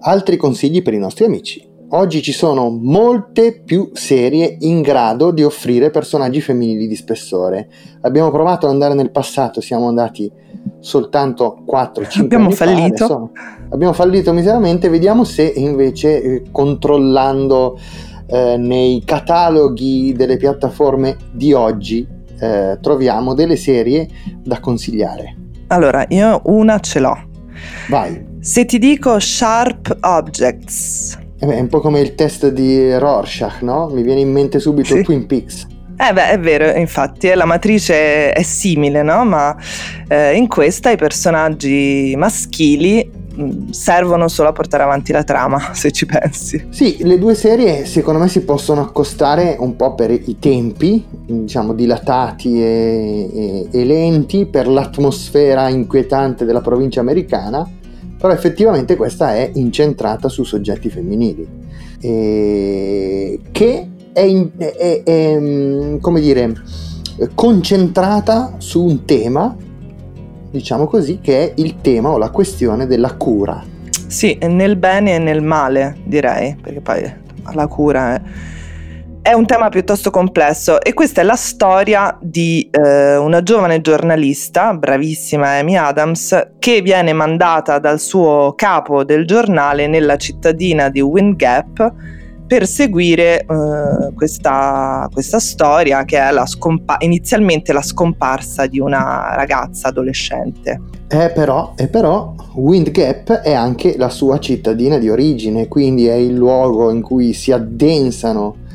Altri 0.00 0.36
consigli 0.36 0.82
per 0.82 0.94
i 0.94 0.98
nostri 0.98 1.24
amici. 1.24 1.68
oggi 1.92 2.22
ci 2.22 2.32
sono 2.32 2.70
molte 2.70 3.62
più 3.64 3.90
serie 3.94 4.56
in 4.60 4.80
grado 4.80 5.32
di 5.32 5.42
offrire 5.42 5.90
personaggi 5.90 6.40
femminili 6.40 6.86
di 6.86 6.94
spessore. 6.94 7.68
Abbiamo 8.02 8.30
provato 8.30 8.66
ad 8.66 8.72
andare 8.72 8.94
nel 8.94 9.10
passato, 9.10 9.60
siamo 9.60 9.88
andati 9.88 10.30
soltanto 10.78 11.64
4-5 11.68 12.20
abbiamo 12.20 12.50
fallito. 12.50 13.06
fa. 13.06 13.14
Adesso 13.14 13.30
abbiamo 13.70 13.92
fallito 13.92 14.32
miseramente, 14.32 14.88
vediamo 14.88 15.24
se 15.24 15.42
invece 15.42 16.22
eh, 16.22 16.42
controllando 16.50 17.78
eh, 18.26 18.56
nei 18.56 19.02
cataloghi 19.04 20.14
delle 20.16 20.36
piattaforme 20.36 21.16
di 21.32 21.52
oggi 21.52 22.06
eh, 22.38 22.78
troviamo 22.80 23.34
delle 23.34 23.56
serie 23.56 24.08
da 24.42 24.60
consigliare. 24.60 25.36
Allora, 25.66 26.04
io 26.08 26.40
una 26.44 26.78
ce 26.78 27.00
l'ho. 27.00 27.28
Vai. 27.88 28.29
Se 28.42 28.64
ti 28.64 28.78
dico 28.78 29.18
Sharp 29.20 29.98
Objects. 30.00 31.18
Eh 31.38 31.46
beh, 31.46 31.56
è 31.56 31.60
un 31.60 31.68
po' 31.68 31.80
come 31.80 32.00
il 32.00 32.14
test 32.14 32.48
di 32.48 32.96
Rorschach, 32.96 33.60
no? 33.62 33.88
Mi 33.92 34.02
viene 34.02 34.20
in 34.20 34.30
mente 34.32 34.58
subito 34.58 34.94
Sì. 34.94 35.02
Twin 35.02 35.26
Peaks. 35.26 35.66
Eh 35.98 36.12
beh, 36.14 36.30
è 36.30 36.38
vero, 36.38 36.70
infatti, 36.78 37.28
eh, 37.28 37.34
la 37.34 37.44
matrice 37.44 38.32
è 38.32 38.42
simile, 38.42 39.02
no? 39.02 39.24
Ma 39.26 39.54
eh, 40.08 40.34
in 40.34 40.48
questa 40.48 40.90
i 40.90 40.96
personaggi 40.96 42.14
maschili 42.16 43.10
mh, 43.34 43.68
servono 43.72 44.26
solo 44.28 44.48
a 44.48 44.52
portare 44.52 44.84
avanti 44.84 45.12
la 45.12 45.22
trama, 45.22 45.72
se 45.74 45.92
ci 45.92 46.06
pensi. 46.06 46.66
Sì, 46.70 46.96
le 47.02 47.18
due 47.18 47.34
serie 47.34 47.84
secondo 47.84 48.20
me 48.20 48.28
si 48.28 48.40
possono 48.42 48.80
accostare 48.80 49.56
un 49.58 49.76
po' 49.76 49.94
per 49.94 50.10
i 50.12 50.38
tempi, 50.38 51.04
diciamo 51.10 51.74
dilatati 51.74 52.58
e, 52.62 53.30
e- 53.34 53.68
e 53.70 53.84
lenti, 53.84 54.46
per 54.46 54.66
l'atmosfera 54.66 55.68
inquietante 55.68 56.46
della 56.46 56.62
provincia 56.62 57.00
americana, 57.00 57.68
però 58.20 58.32
effettivamente 58.34 58.96
questa 58.96 59.34
è 59.34 59.50
incentrata 59.54 60.28
su 60.28 60.44
soggetti 60.44 60.90
femminili, 60.90 61.48
e 62.00 63.40
che 63.50 63.88
è, 64.12 64.20
in- 64.20 64.50
è- 64.58 65.02
è, 65.04 65.38
mm, 65.38 65.96
come 65.98 66.20
dire, 66.20 66.52
concentrata 67.34 68.54
su 68.58 68.84
un 68.84 69.04
tema, 69.04 69.56
diciamo 70.50 70.86
così, 70.86 71.20
che 71.22 71.38
è 71.48 71.52
il 71.56 71.80
tema 71.80 72.10
o 72.10 72.18
la 72.18 72.30
questione 72.30 72.86
della 72.86 73.14
cura. 73.14 73.62
Sì, 74.06 74.38
nel 74.42 74.76
bene 74.76 75.14
e 75.14 75.18
nel 75.18 75.40
male, 75.42 75.96
direi, 76.04 76.56
perché 76.60 76.80
poi 76.80 77.10
la 77.54 77.66
cura 77.68 78.16
è, 78.16 78.20
è 79.22 79.32
un 79.34 79.44
tema 79.44 79.68
piuttosto 79.68 80.10
complesso 80.10 80.80
e 80.80 80.94
questa 80.94 81.20
è 81.20 81.24
la 81.24 81.36
storia 81.36 82.16
di 82.22 82.66
eh, 82.70 83.16
una 83.16 83.42
giovane 83.42 83.82
giornalista, 83.82 84.72
bravissima 84.72 85.58
Amy 85.58 85.76
Adams, 85.76 86.52
che 86.58 86.80
viene 86.80 87.12
mandata 87.12 87.78
dal 87.78 88.00
suo 88.00 88.54
capo 88.56 89.04
del 89.04 89.26
giornale 89.26 89.86
nella 89.88 90.16
cittadina 90.16 90.88
di 90.88 91.02
Wind 91.02 91.36
Gap 91.36 91.94
per 92.46 92.66
seguire 92.66 93.42
eh, 93.42 94.14
questa, 94.14 95.06
questa 95.12 95.38
storia 95.38 96.04
che 96.04 96.18
è 96.18 96.32
la 96.32 96.46
scompa- 96.46 96.96
inizialmente 97.00 97.74
la 97.74 97.82
scomparsa 97.82 98.66
di 98.66 98.80
una 98.80 99.34
ragazza 99.34 99.88
adolescente. 99.88 100.80
Eh 101.08 101.30
però, 101.30 101.74
eh 101.76 101.88
però, 101.88 102.34
Wind 102.54 102.90
Gap 102.90 103.32
è 103.32 103.52
anche 103.52 103.96
la 103.98 104.08
sua 104.08 104.38
cittadina 104.38 104.96
di 104.96 105.10
origine, 105.10 105.68
quindi 105.68 106.06
è 106.06 106.14
il 106.14 106.34
luogo 106.34 106.90
in 106.90 107.02
cui 107.02 107.34
si 107.34 107.52
addensano 107.52 108.68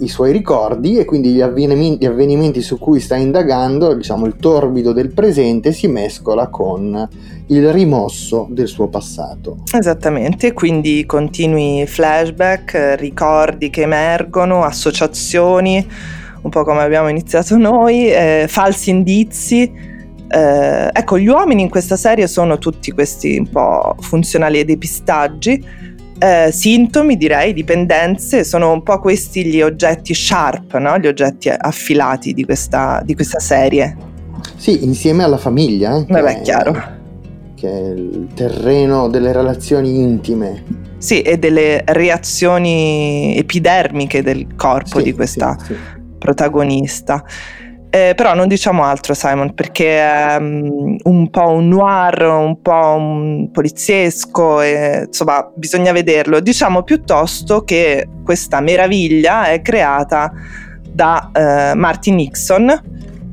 i 0.00 0.08
suoi 0.08 0.32
ricordi 0.32 0.98
e 0.98 1.04
quindi 1.04 1.30
gli 1.30 1.40
avvenimenti, 1.40 2.04
gli 2.04 2.06
avvenimenti 2.06 2.60
su 2.60 2.78
cui 2.78 3.00
sta 3.00 3.16
indagando, 3.16 3.94
diciamo 3.94 4.26
il 4.26 4.36
torbido 4.36 4.92
del 4.92 5.12
presente, 5.12 5.72
si 5.72 5.86
mescola 5.86 6.48
con 6.48 7.08
il 7.46 7.72
rimosso 7.72 8.46
del 8.50 8.68
suo 8.68 8.88
passato. 8.88 9.58
Esattamente, 9.72 10.52
quindi 10.52 11.04
continui 11.06 11.84
flashback, 11.86 12.96
ricordi 12.98 13.70
che 13.70 13.82
emergono, 13.82 14.64
associazioni, 14.64 15.86
un 16.42 16.50
po' 16.50 16.64
come 16.64 16.82
abbiamo 16.82 17.08
iniziato 17.08 17.56
noi, 17.56 18.10
eh, 18.10 18.46
falsi 18.48 18.90
indizi. 18.90 19.88
Eh, 20.32 20.88
ecco, 20.92 21.18
gli 21.18 21.26
uomini 21.26 21.62
in 21.62 21.68
questa 21.68 21.96
serie 21.96 22.28
sono 22.28 22.58
tutti 22.58 22.92
questi 22.92 23.36
un 23.36 23.48
po' 23.48 23.96
funzionali 23.98 24.58
ai 24.58 24.64
depistaggi, 24.64 25.62
eh, 26.20 26.52
sintomi 26.52 27.16
direi, 27.16 27.54
dipendenze, 27.54 28.44
sono 28.44 28.72
un 28.72 28.82
po' 28.82 28.98
questi 29.00 29.44
gli 29.46 29.62
oggetti 29.62 30.14
sharp, 30.14 30.76
no? 30.76 30.98
gli 30.98 31.06
oggetti 31.06 31.48
affilati 31.48 32.34
di 32.34 32.44
questa, 32.44 33.00
di 33.04 33.14
questa 33.14 33.38
serie. 33.40 33.96
Sì, 34.56 34.84
insieme 34.84 35.24
alla 35.24 35.38
famiglia, 35.38 35.96
eh, 35.96 36.04
Vabbè, 36.06 36.34
che, 36.36 36.40
chiaro. 36.42 36.82
che 37.54 37.68
è 37.68 37.88
il 37.92 38.28
terreno 38.34 39.08
delle 39.08 39.32
relazioni 39.32 40.00
intime. 40.00 40.62
Sì, 40.98 41.22
e 41.22 41.38
delle 41.38 41.82
reazioni 41.86 43.34
epidermiche 43.38 44.22
del 44.22 44.54
corpo 44.54 44.98
Sì, 44.98 45.04
di 45.04 45.12
questa 45.14 45.56
sì, 45.58 45.72
sì. 45.72 45.78
protagonista. 46.18 47.24
Eh, 47.92 48.12
però 48.14 48.34
non 48.34 48.46
diciamo 48.46 48.84
altro, 48.84 49.14
Simon, 49.14 49.52
perché 49.52 49.98
è 49.98 50.38
mm, 50.38 50.96
un 51.02 51.28
po' 51.28 51.48
un 51.48 51.66
noir, 51.68 52.22
un 52.22 52.62
po' 52.62 52.94
un 52.96 53.50
poliziesco, 53.50 54.60
e, 54.60 55.06
insomma, 55.06 55.50
bisogna 55.56 55.90
vederlo. 55.90 56.38
Diciamo 56.38 56.84
piuttosto 56.84 57.64
che 57.64 58.08
questa 58.22 58.60
meraviglia 58.60 59.46
è 59.46 59.60
creata 59.60 60.32
da 60.88 61.30
eh, 61.32 61.74
Martin 61.74 62.14
Nixon, 62.14 62.80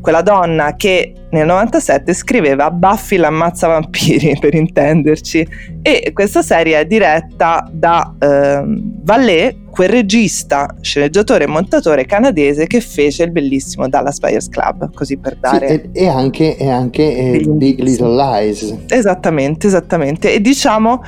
quella 0.07 0.21
donna 0.21 0.77
che 0.77 1.11
nel 1.31 1.45
97 1.45 2.13
scriveva 2.13 2.71
Buffy 2.71 3.17
l'ammazza 3.17 3.67
vampiri, 3.67 4.37
per 4.39 4.55
intenderci, 4.55 5.45
e 5.81 6.11
questa 6.13 6.41
serie 6.41 6.79
è 6.79 6.85
diretta 6.85 7.69
da 7.69 8.15
ehm, 8.17 9.01
Vallée, 9.03 9.63
quel 9.69 9.89
regista, 9.89 10.73
sceneggiatore 10.79 11.43
e 11.43 11.47
montatore 11.47 12.05
canadese 12.05 12.67
che 12.67 12.79
fece 12.79 13.23
il 13.23 13.31
bellissimo 13.31 13.89
Dallas 13.89 14.19
Buyers 14.19 14.47
Club, 14.47 14.93
così 14.93 15.17
per 15.17 15.33
Sì, 15.33 15.39
dare... 15.41 15.67
e, 15.67 15.89
e 15.91 16.07
anche, 16.07 16.55
e 16.55 16.69
anche 16.69 17.03
eh, 17.03 17.43
Big. 17.45 17.79
Little 17.79 18.15
Lies. 18.15 18.77
Esattamente, 18.87 19.67
esattamente. 19.67 20.33
E 20.33 20.39
diciamo 20.39 21.03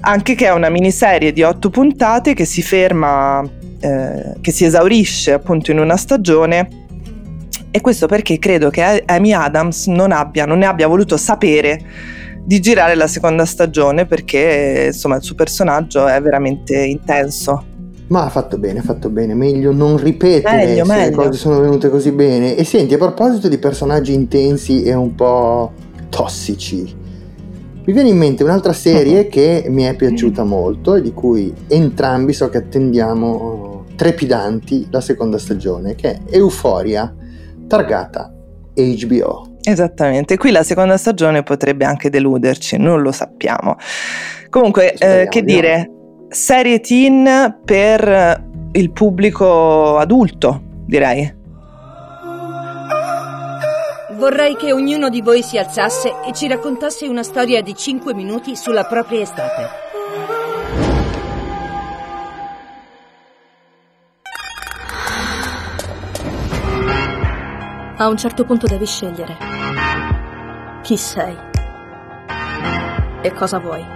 anche 0.00 0.34
che 0.34 0.46
è 0.46 0.52
una 0.52 0.68
miniserie 0.68 1.32
di 1.32 1.44
otto 1.44 1.70
puntate 1.70 2.34
che 2.34 2.44
si 2.44 2.60
ferma, 2.60 3.40
eh, 3.78 4.34
che 4.40 4.50
si 4.50 4.64
esaurisce 4.64 5.32
appunto 5.32 5.70
in 5.70 5.78
una 5.78 5.96
stagione. 5.96 6.80
E 7.74 7.80
questo 7.80 8.06
perché 8.06 8.38
credo 8.38 8.68
che 8.68 9.02
Amy 9.06 9.32
Adams 9.32 9.86
non, 9.86 10.12
abbia, 10.12 10.44
non 10.44 10.58
ne 10.58 10.66
abbia 10.66 10.86
voluto 10.86 11.16
sapere 11.16 11.80
di 12.44 12.60
girare 12.60 12.94
la 12.94 13.06
seconda 13.06 13.46
stagione 13.46 14.04
perché 14.04 14.90
insomma 14.92 15.16
il 15.16 15.22
suo 15.22 15.34
personaggio 15.34 16.06
è 16.06 16.20
veramente 16.20 16.76
intenso. 16.76 17.64
Ma 18.08 18.24
ha 18.24 18.28
fatto 18.28 18.58
bene, 18.58 18.80
ha 18.80 18.82
fatto 18.82 19.08
bene. 19.08 19.32
Meglio 19.32 19.72
non 19.72 19.96
ripetere 19.96 20.66
Meglio, 20.66 20.84
se 20.84 20.92
le 20.92 20.98
meglio. 20.98 21.16
cose 21.16 21.38
sono 21.38 21.60
venute 21.60 21.88
così 21.88 22.12
bene. 22.12 22.56
E 22.56 22.64
senti, 22.64 22.92
a 22.92 22.98
proposito 22.98 23.48
di 23.48 23.56
personaggi 23.56 24.12
intensi 24.12 24.82
e 24.82 24.92
un 24.92 25.14
po' 25.14 25.72
tossici, 26.10 26.94
mi 27.84 27.92
viene 27.94 28.10
in 28.10 28.18
mente 28.18 28.44
un'altra 28.44 28.74
serie 28.74 29.28
che 29.28 29.64
mi 29.68 29.84
è 29.84 29.96
piaciuta 29.96 30.44
molto 30.44 30.94
e 30.94 31.00
di 31.00 31.14
cui 31.14 31.54
entrambi 31.68 32.34
so 32.34 32.50
che 32.50 32.58
attendiamo 32.58 33.86
trepidanti 33.96 34.88
la 34.90 35.00
seconda 35.00 35.38
stagione, 35.38 35.94
che 35.94 36.10
è 36.10 36.20
Euphoria, 36.32 37.14
targata 37.76 38.32
HBO. 38.74 39.56
Esattamente, 39.62 40.36
qui 40.36 40.50
la 40.50 40.62
seconda 40.62 40.96
stagione 40.96 41.42
potrebbe 41.42 41.84
anche 41.84 42.10
deluderci, 42.10 42.76
non 42.78 43.00
lo 43.00 43.12
sappiamo. 43.12 43.76
Comunque, 44.50 44.94
eh, 44.94 45.28
che 45.28 45.42
dire, 45.42 45.90
serie 46.28 46.80
teen 46.80 47.60
per 47.64 48.42
il 48.72 48.90
pubblico 48.90 49.98
adulto, 49.98 50.60
direi. 50.86 51.40
Vorrei 54.16 54.56
che 54.56 54.72
ognuno 54.72 55.08
di 55.08 55.20
voi 55.20 55.42
si 55.42 55.58
alzasse 55.58 56.12
e 56.26 56.32
ci 56.32 56.48
raccontasse 56.48 57.06
una 57.06 57.22
storia 57.22 57.60
di 57.60 57.74
5 57.74 58.14
minuti 58.14 58.56
sulla 58.56 58.84
propria 58.84 59.20
estate. 59.20 59.91
A 68.02 68.08
un 68.08 68.16
certo 68.16 68.44
punto 68.44 68.66
devi 68.66 68.84
scegliere 68.84 69.36
chi 70.82 70.96
sei 70.96 71.38
e 73.20 73.32
cosa 73.32 73.60
vuoi. 73.60 73.86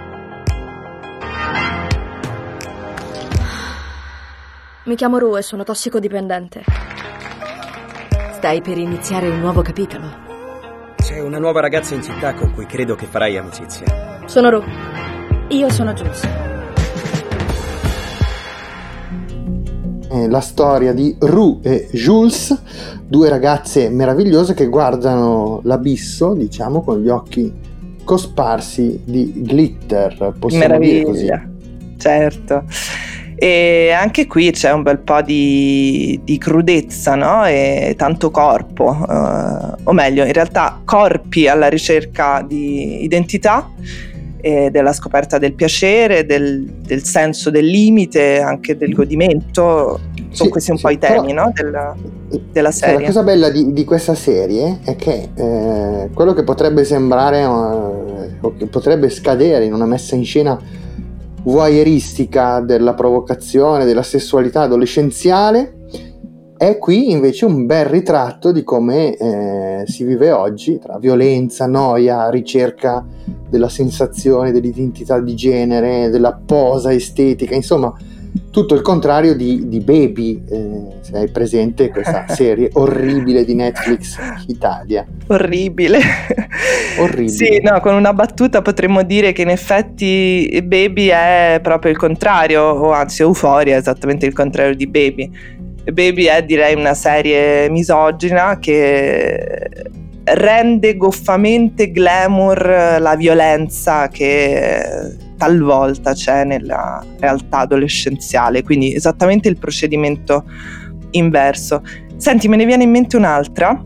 Mi 4.83 4.95
chiamo 4.95 5.17
Ru 5.17 5.35
e 5.35 5.41
sono 5.41 5.65
tossicodipendente. 5.65 6.63
Stai 8.31 8.61
per 8.61 8.77
iniziare 8.77 9.27
un 9.27 9.41
nuovo 9.41 9.61
capitolo. 9.61 10.09
C'è 10.95 11.19
una 11.19 11.37
nuova 11.37 11.59
ragazza 11.59 11.93
in 11.93 12.01
città 12.01 12.33
con 12.33 12.53
cui 12.53 12.65
credo 12.65 12.95
che 12.95 13.07
farai 13.07 13.35
amicizia. 13.35 14.21
Sono 14.25 14.49
Ru. 14.49 14.63
Io 15.49 15.69
sono 15.69 15.91
Jules. 15.91 16.56
È 20.09 20.27
la 20.27 20.39
storia 20.39 20.93
di 20.93 21.15
Rue 21.19 21.57
e 21.63 21.87
Jules, 21.91 22.61
due 23.05 23.27
ragazze 23.27 23.89
meravigliose 23.89 24.53
che 24.53 24.67
guardano 24.67 25.59
l'abisso, 25.63 26.33
diciamo, 26.33 26.81
con 26.81 27.01
gli 27.01 27.09
occhi 27.09 27.53
cosparsi 28.05 29.01
di 29.03 29.33
glitter, 29.35 30.33
possiamo 30.39 30.79
dire 30.79 31.03
così. 31.03 31.25
Meraviglia, 31.25 31.49
certo. 31.97 32.63
E 33.35 33.91
anche 33.91 34.25
qui 34.27 34.49
c'è 34.51 34.71
un 34.71 34.81
bel 34.81 34.99
po' 34.99 35.21
di, 35.21 36.19
di 36.23 36.37
crudezza, 36.37 37.15
no? 37.15 37.45
E 37.45 37.93
tanto 37.97 38.31
corpo, 38.31 38.85
uh, 38.85 39.75
o 39.83 39.91
meglio, 39.91 40.23
in 40.25 40.33
realtà 40.33 40.81
corpi 40.85 41.47
alla 41.47 41.67
ricerca 41.67 42.43
di 42.47 43.03
identità 43.03 43.69
e 44.47 44.71
della 44.71 44.93
scoperta 44.93 45.37
del 45.37 45.53
piacere, 45.53 46.25
del, 46.25 46.63
del 46.63 47.03
senso 47.03 47.49
del 47.49 47.65
limite, 47.65 48.39
anche 48.39 48.77
del 48.77 48.93
godimento. 48.93 49.99
Sono 50.29 50.45
sì, 50.45 50.49
questi 50.49 50.71
un 50.71 50.77
sì, 50.77 50.83
po' 50.83 50.89
i 50.89 50.97
temi 50.97 51.33
no? 51.33 51.51
della, 51.53 51.93
della 52.51 52.71
serie. 52.71 52.99
la 52.99 53.05
cosa 53.05 53.23
bella 53.23 53.49
di, 53.49 53.73
di, 53.73 53.83
questa 53.83 54.15
serie 54.15 54.79
è 54.85 54.95
che 54.95 55.29
eh, 55.33 56.09
quello 56.13 56.33
che 56.33 56.43
potrebbe 56.43 56.85
sembrare 56.85 57.43
uh, 57.43 58.37
o 58.39 58.53
che 58.57 58.67
potrebbe 58.67 59.09
scadere 59.09 59.65
in 59.65 59.73
una 59.73 59.85
messa 59.85 60.15
in 60.15 60.23
scena 60.23 60.57
voyeuristica 61.43 62.61
della 62.61 62.93
provocazione, 62.93 63.83
della 63.83 64.03
sessualità 64.03 64.61
adolescenziale, 64.61 65.73
è 66.57 66.77
qui 66.77 67.11
invece 67.11 67.45
un 67.45 67.65
bel 67.65 67.85
ritratto 67.85 68.51
di 68.51 68.63
come 68.63 69.15
eh, 69.15 69.83
si 69.85 70.03
vive 70.03 70.31
oggi 70.31 70.79
tra 70.79 70.97
violenza, 70.97 71.67
noia, 71.67 72.29
ricerca 72.29 73.05
della 73.49 73.69
sensazione, 73.69 74.51
dell'identità 74.51 75.19
di 75.19 75.35
genere, 75.35 76.09
della 76.09 76.37
posa 76.45 76.91
estetica, 76.91 77.55
insomma 77.55 77.93
tutto 78.51 78.73
il 78.73 78.81
contrario 78.81 79.35
di, 79.35 79.67
di 79.67 79.79
Baby, 79.81 80.43
eh, 80.49 80.81
se 81.01 81.17
hai 81.17 81.29
presente 81.29 81.89
questa 81.89 82.25
serie 82.33 82.69
orribile 82.73 83.45
di 83.45 83.53
Netflix 83.53 84.17
Italia. 84.47 85.05
Orribile. 85.27 85.99
Orribile. 86.99 87.29
Sì, 87.29 87.59
no, 87.61 87.79
con 87.79 87.93
una 87.93 88.13
battuta 88.13 88.61
potremmo 88.61 89.03
dire 89.03 89.31
che 89.31 89.43
in 89.43 89.49
effetti 89.49 90.59
Baby 90.63 91.07
è 91.07 91.59
proprio 91.61 91.91
il 91.91 91.97
contrario, 91.97 92.63
o 92.63 92.91
anzi 92.91 93.21
Euphoria 93.21 93.75
è 93.75 93.79
esattamente 93.79 94.25
il 94.25 94.33
contrario 94.33 94.75
di 94.75 94.87
Baby. 94.87 95.31
Baby 95.91 96.25
è 96.25 96.43
direi 96.43 96.75
una 96.75 96.93
serie 96.93 97.69
misogina 97.69 98.59
che 98.59 99.69
rende 100.23 100.97
goffamente 100.97 101.91
glamour 101.91 102.97
la 102.99 103.15
violenza 103.15 104.09
che 104.09 105.15
talvolta 105.37 106.13
c'è 106.13 106.43
nella 106.43 107.03
realtà 107.19 107.59
adolescenziale, 107.59 108.63
quindi 108.63 108.93
esattamente 108.93 109.47
il 109.47 109.57
procedimento 109.57 110.43
inverso. 111.11 111.81
Senti, 112.17 112.47
me 112.47 112.57
ne 112.57 112.65
viene 112.65 112.83
in 112.83 112.91
mente 112.91 113.15
un'altra. 113.15 113.81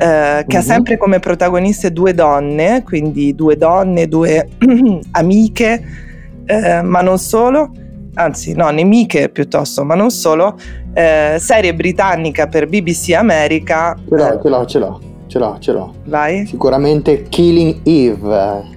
Eh, 0.00 0.44
che 0.46 0.56
ha 0.56 0.60
mhm. 0.60 0.66
sempre 0.66 0.96
come 0.96 1.18
protagoniste 1.18 1.92
due 1.92 2.14
donne, 2.14 2.82
quindi 2.84 3.34
due 3.34 3.56
donne, 3.56 4.06
due 4.06 4.48
amiche, 5.12 5.84
eh, 6.44 6.82
ma 6.82 7.00
non 7.00 7.18
solo, 7.18 7.70
anzi 8.18 8.54
no, 8.54 8.68
nemiche 8.70 9.28
piuttosto, 9.28 9.84
ma 9.84 9.94
non 9.94 10.10
solo, 10.10 10.58
eh, 10.92 11.36
serie 11.38 11.74
britannica 11.74 12.48
per 12.48 12.66
BBC 12.66 13.12
America. 13.12 13.96
Ce 14.08 14.14
l'ho, 14.14 14.40
ce 14.42 14.48
l'ho, 14.48 14.66
ce 14.66 14.78
l'ho, 14.78 15.00
ce 15.26 15.38
l'ho, 15.38 15.56
ce 15.60 15.72
l'ho. 15.72 15.94
Vai. 16.04 16.46
Sicuramente 16.46 17.24
Killing 17.28 17.80
Eve. 17.84 18.76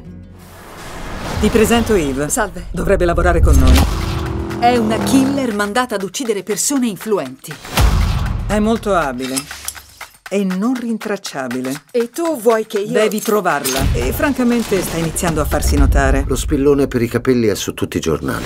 Ti 1.42 1.48
presento 1.50 1.96
Eve. 1.96 2.30
Salve. 2.30 2.66
Dovrebbe 2.72 3.06
lavorare 3.06 3.42
con 3.42 3.56
noi. 3.56 3.74
È 4.60 4.78
una 4.78 4.98
killer 4.98 5.56
mandata 5.56 5.96
ad 5.96 6.04
uccidere 6.04 6.44
persone 6.44 6.86
influenti. 6.88 7.52
È 8.46 8.60
molto 8.60 8.94
abile 8.94 9.36
e 10.30 10.46
non 10.46 10.76
rintracciabile. 10.80 11.84
E 11.92 12.10
tu 12.10 12.40
vuoi 12.40 12.66
che 12.66 12.80
io... 12.80 12.92
Devi 12.92 13.20
trovarla. 13.20 13.88
E 13.94 14.14
francamente 14.14 14.82
sta 14.82 14.98
iniziando 14.98 15.42
a 15.42 15.46
farsi 15.46 15.76
notare. 15.76 16.24
Lo 16.28 16.36
spillone 16.36 16.88
per 16.88 17.02
i 17.02 17.08
capelli 17.08 17.48
è 17.48 17.56
su 17.56 17.74
tutti 17.74 17.98
i 17.98 18.00
giornali. 18.00 18.46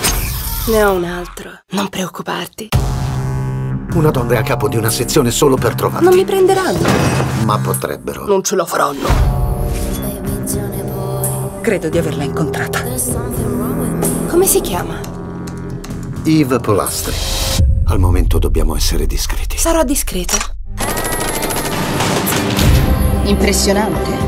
Ne 0.68 0.82
ho 0.82 0.94
un 0.94 1.04
altro. 1.04 1.50
Non 1.70 1.88
preoccuparti. 1.88 2.70
Una 3.94 4.10
donna 4.10 4.34
è 4.34 4.36
a 4.38 4.42
capo 4.42 4.68
di 4.68 4.76
una 4.76 4.90
sezione 4.90 5.30
solo 5.30 5.54
per 5.56 5.76
trovarti. 5.76 6.04
Non 6.04 6.16
mi 6.16 6.24
prenderanno. 6.24 6.88
Ma 7.44 7.56
potrebbero. 7.58 8.26
Non 8.26 8.42
ce 8.42 8.56
lo 8.56 8.66
faranno. 8.66 9.06
Credo 11.60 11.88
di 11.88 11.98
averla 11.98 12.24
incontrata. 12.24 12.82
Come 14.26 14.46
si 14.46 14.60
chiama? 14.60 14.98
Eve 16.24 16.58
Polastri. 16.58 17.14
Al 17.84 18.00
momento 18.00 18.40
dobbiamo 18.40 18.74
essere 18.74 19.06
discreti. 19.06 19.56
Sarò 19.58 19.84
discreta. 19.84 20.36
Impressionante. 23.22 24.25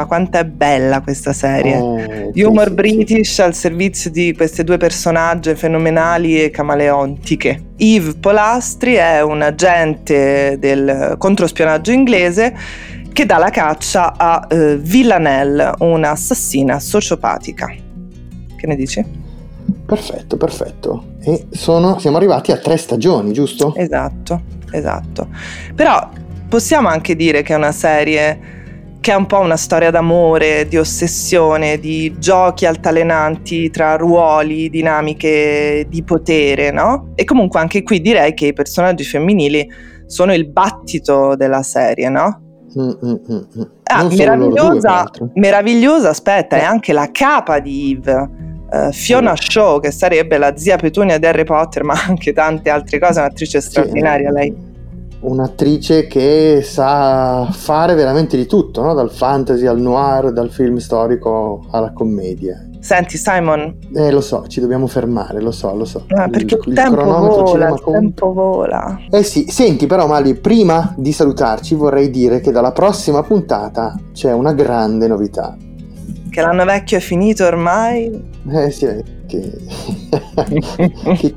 Ma 0.00 0.06
quanto 0.06 0.38
è 0.38 0.46
bella 0.46 1.02
questa 1.02 1.34
serie. 1.34 1.76
Oh, 1.76 1.98
Humor 2.34 2.68
sì, 2.68 2.74
british 2.74 3.34
sì. 3.34 3.42
al 3.42 3.54
servizio 3.54 4.10
di 4.10 4.32
queste 4.34 4.64
due 4.64 4.78
personaggi 4.78 5.54
fenomenali 5.54 6.42
e 6.42 6.48
camaleontiche. 6.48 7.72
Eve 7.76 8.14
Polastri 8.18 8.94
è 8.94 9.20
un 9.20 9.42
agente 9.42 10.56
del 10.58 11.16
controspionaggio 11.18 11.92
inglese 11.92 12.56
che 13.12 13.26
dà 13.26 13.36
la 13.36 13.50
caccia 13.50 14.14
a 14.16 14.46
eh, 14.48 14.78
Villanelle, 14.78 15.74
un'assassina 15.80 16.80
sociopatica. 16.80 17.66
Che 18.56 18.66
ne 18.66 18.76
dici? 18.76 19.04
Perfetto, 19.84 20.38
perfetto. 20.38 21.04
E 21.20 21.44
sono, 21.50 21.98
siamo 21.98 22.16
arrivati 22.16 22.52
a 22.52 22.56
tre 22.56 22.78
stagioni, 22.78 23.34
giusto? 23.34 23.74
Esatto, 23.74 24.40
esatto. 24.70 25.28
Però 25.74 26.08
possiamo 26.48 26.88
anche 26.88 27.14
dire 27.14 27.42
che 27.42 27.52
è 27.52 27.56
una 27.56 27.72
serie 27.72 28.59
che 29.00 29.12
è 29.12 29.14
un 29.14 29.26
po' 29.26 29.38
una 29.38 29.56
storia 29.56 29.90
d'amore, 29.90 30.68
di 30.68 30.76
ossessione, 30.76 31.78
di 31.78 32.14
giochi 32.18 32.66
altalenanti 32.66 33.70
tra 33.70 33.96
ruoli, 33.96 34.68
dinamiche 34.68 35.86
di 35.88 36.02
potere, 36.02 36.70
no? 36.70 37.12
E 37.14 37.24
comunque 37.24 37.60
anche 37.60 37.82
qui 37.82 38.00
direi 38.02 38.34
che 38.34 38.46
i 38.46 38.52
personaggi 38.52 39.04
femminili 39.04 39.66
sono 40.06 40.34
il 40.34 40.46
battito 40.48 41.34
della 41.34 41.62
serie, 41.62 42.10
no? 42.10 42.42
Mm, 42.78 42.90
mm, 43.04 43.14
mm, 43.32 43.62
ah, 43.84 44.04
meravigliosa, 44.04 45.10
due, 45.10 45.30
meravigliosa, 45.34 46.10
aspetta, 46.10 46.56
eh. 46.56 46.60
è 46.60 46.64
anche 46.64 46.92
la 46.92 47.08
capa 47.10 47.58
di 47.58 47.92
Eve. 47.92 48.48
Uh, 48.70 48.92
Fiona. 48.92 49.34
Shaw, 49.34 49.80
che 49.80 49.90
sarebbe 49.90 50.38
la 50.38 50.56
zia 50.56 50.76
Petunia 50.76 51.18
di 51.18 51.26
Harry 51.26 51.42
Potter, 51.42 51.82
ma 51.82 51.94
anche 52.06 52.32
tante 52.32 52.70
altre 52.70 53.00
cose, 53.00 53.18
un'attrice 53.18 53.60
straordinaria 53.60 54.28
sì, 54.28 54.34
lei. 54.34 54.69
Un'attrice 55.20 56.06
che 56.06 56.62
sa 56.62 57.46
fare 57.50 57.94
veramente 57.94 58.36
di 58.36 58.46
tutto, 58.46 58.82
no? 58.82 58.94
dal 58.94 59.10
fantasy 59.10 59.66
al 59.66 59.78
noir, 59.78 60.32
dal 60.32 60.50
film 60.50 60.78
storico 60.78 61.66
alla 61.70 61.92
commedia. 61.92 62.64
Senti 62.80 63.18
Simon. 63.18 63.76
Eh 63.94 64.10
lo 64.10 64.22
so, 64.22 64.46
ci 64.46 64.60
dobbiamo 64.60 64.86
fermare, 64.86 65.42
lo 65.42 65.50
so, 65.50 65.74
lo 65.74 65.84
so. 65.84 66.06
Ah, 66.08 66.28
perché 66.28 66.54
il, 66.54 66.62
il, 66.68 66.74
tempo 66.74 67.04
vola, 67.04 67.68
il 67.68 67.80
con... 67.80 67.92
tempo 67.92 68.32
vola. 68.32 68.98
Eh 69.10 69.22
sì, 69.22 69.44
senti 69.48 69.86
però 69.86 70.06
Mali, 70.06 70.34
prima 70.34 70.94
di 70.96 71.12
salutarci 71.12 71.74
vorrei 71.74 72.08
dire 72.08 72.40
che 72.40 72.50
dalla 72.50 72.72
prossima 72.72 73.22
puntata 73.22 73.94
c'è 74.14 74.32
una 74.32 74.54
grande 74.54 75.06
novità. 75.06 75.54
Che 76.30 76.40
l'anno 76.40 76.64
vecchio 76.64 76.96
è 76.96 77.00
finito 77.00 77.44
ormai? 77.44 78.28
Eh 78.50 78.70
sì, 78.70 78.86
che, 79.30 79.52
che. 81.16 81.34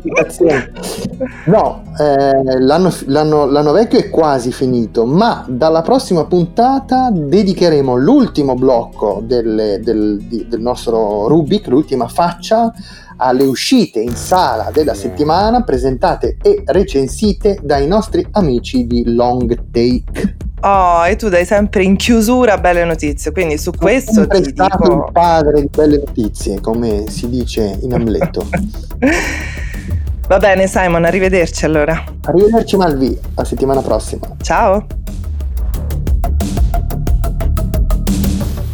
No, 1.46 1.84
eh, 2.00 2.60
l'anno, 2.60 2.92
l'anno, 3.06 3.46
l'anno, 3.46 3.72
vecchio 3.72 4.00
è 4.00 4.10
quasi 4.10 4.52
finito, 4.52 5.06
ma 5.06 5.46
dalla 5.48 5.84
prossima 5.84 6.26
puntata 6.26 7.12
dedicheremo 7.12 7.96
l'ultimo 7.96 8.56
blocco 8.56 9.22
del, 9.24 9.80
del, 9.84 10.20
del 10.22 10.60
nostro 10.60 11.28
Rubik, 11.28 11.68
l'ultima 11.68 12.08
faccia, 12.08 12.74
alle 13.18 13.44
uscite 13.44 14.00
in 14.00 14.16
sala 14.16 14.72
della 14.74 14.96
settimana 14.96 15.62
presentate 15.62 16.38
e 16.42 16.64
recensite 16.66 17.60
dai 17.62 17.86
nostri 17.88 18.26
amici 18.32 18.88
di 18.88 19.14
Long 19.14 19.70
Take. 19.72 20.52
Oh, 20.66 21.06
e 21.06 21.18
tu 21.18 21.28
dai 21.28 21.44
sempre 21.44 21.84
in 21.84 21.98
chiusura 21.98 22.58
belle 22.58 22.86
notizie, 22.86 23.34
quindi 23.34 23.58
su 23.58 23.72
questo 23.72 24.14
sempre 24.14 24.40
ti 24.40 24.52
stato 24.52 24.78
dico... 24.82 25.06
il 25.08 25.12
padre 25.12 25.60
di 25.60 25.68
belle 25.70 25.98
notizie, 25.98 26.62
come 26.62 27.04
si 27.10 27.28
dice 27.28 27.78
in 27.82 27.94
Amleto. 27.94 28.48
Va 30.26 30.38
bene 30.38 30.68
Simon, 30.68 31.04
arrivederci 31.04 31.66
allora. 31.66 32.02
Arrivederci 32.22 32.78
Malvi, 32.78 33.20
la 33.36 33.44
settimana 33.44 33.82
prossima. 33.82 34.26
Ciao. 34.42 34.86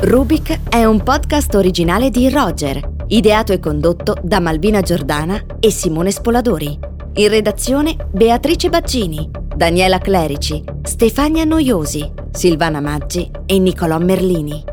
Rubik 0.02 0.70
è 0.70 0.86
un 0.86 1.02
podcast 1.02 1.56
originale 1.56 2.12
di 2.12 2.30
Roger, 2.30 2.80
ideato 3.08 3.52
e 3.52 3.60
condotto 3.60 4.16
da 4.22 4.40
Malvina 4.40 4.82
Giordana 4.82 5.44
e 5.60 5.72
Simone 5.72 6.12
Spoladori. 6.12 6.99
In 7.20 7.28
redazione 7.28 7.98
Beatrice 8.14 8.70
Baccini. 8.70 9.30
Daniela 9.54 9.98
Clerici, 9.98 10.64
Stefania 10.84 11.44
Noiosi, 11.44 12.10
Silvana 12.32 12.80
Maggi 12.80 13.30
e 13.46 13.60
Nicolò 13.60 13.98
Merlini. 14.00 14.64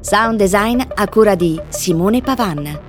Sound 0.00 0.38
design 0.38 0.80
a 0.94 1.06
cura 1.08 1.34
di 1.34 1.60
Simone 1.68 2.22
Pavan. 2.22 2.80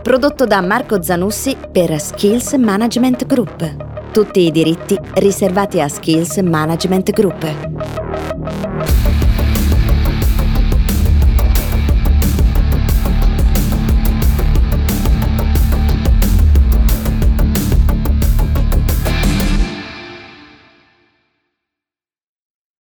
Prodotto 0.00 0.46
da 0.46 0.62
Marco 0.62 1.02
Zanussi 1.02 1.58
per 1.70 2.00
Skills 2.00 2.54
Management 2.54 3.26
Group. 3.26 4.10
Tutti 4.12 4.40
i 4.40 4.50
diritti 4.50 4.98
riservati 5.16 5.82
a 5.82 5.88
Skills 5.88 6.38
Management 6.38 7.10
Group. 7.10 9.07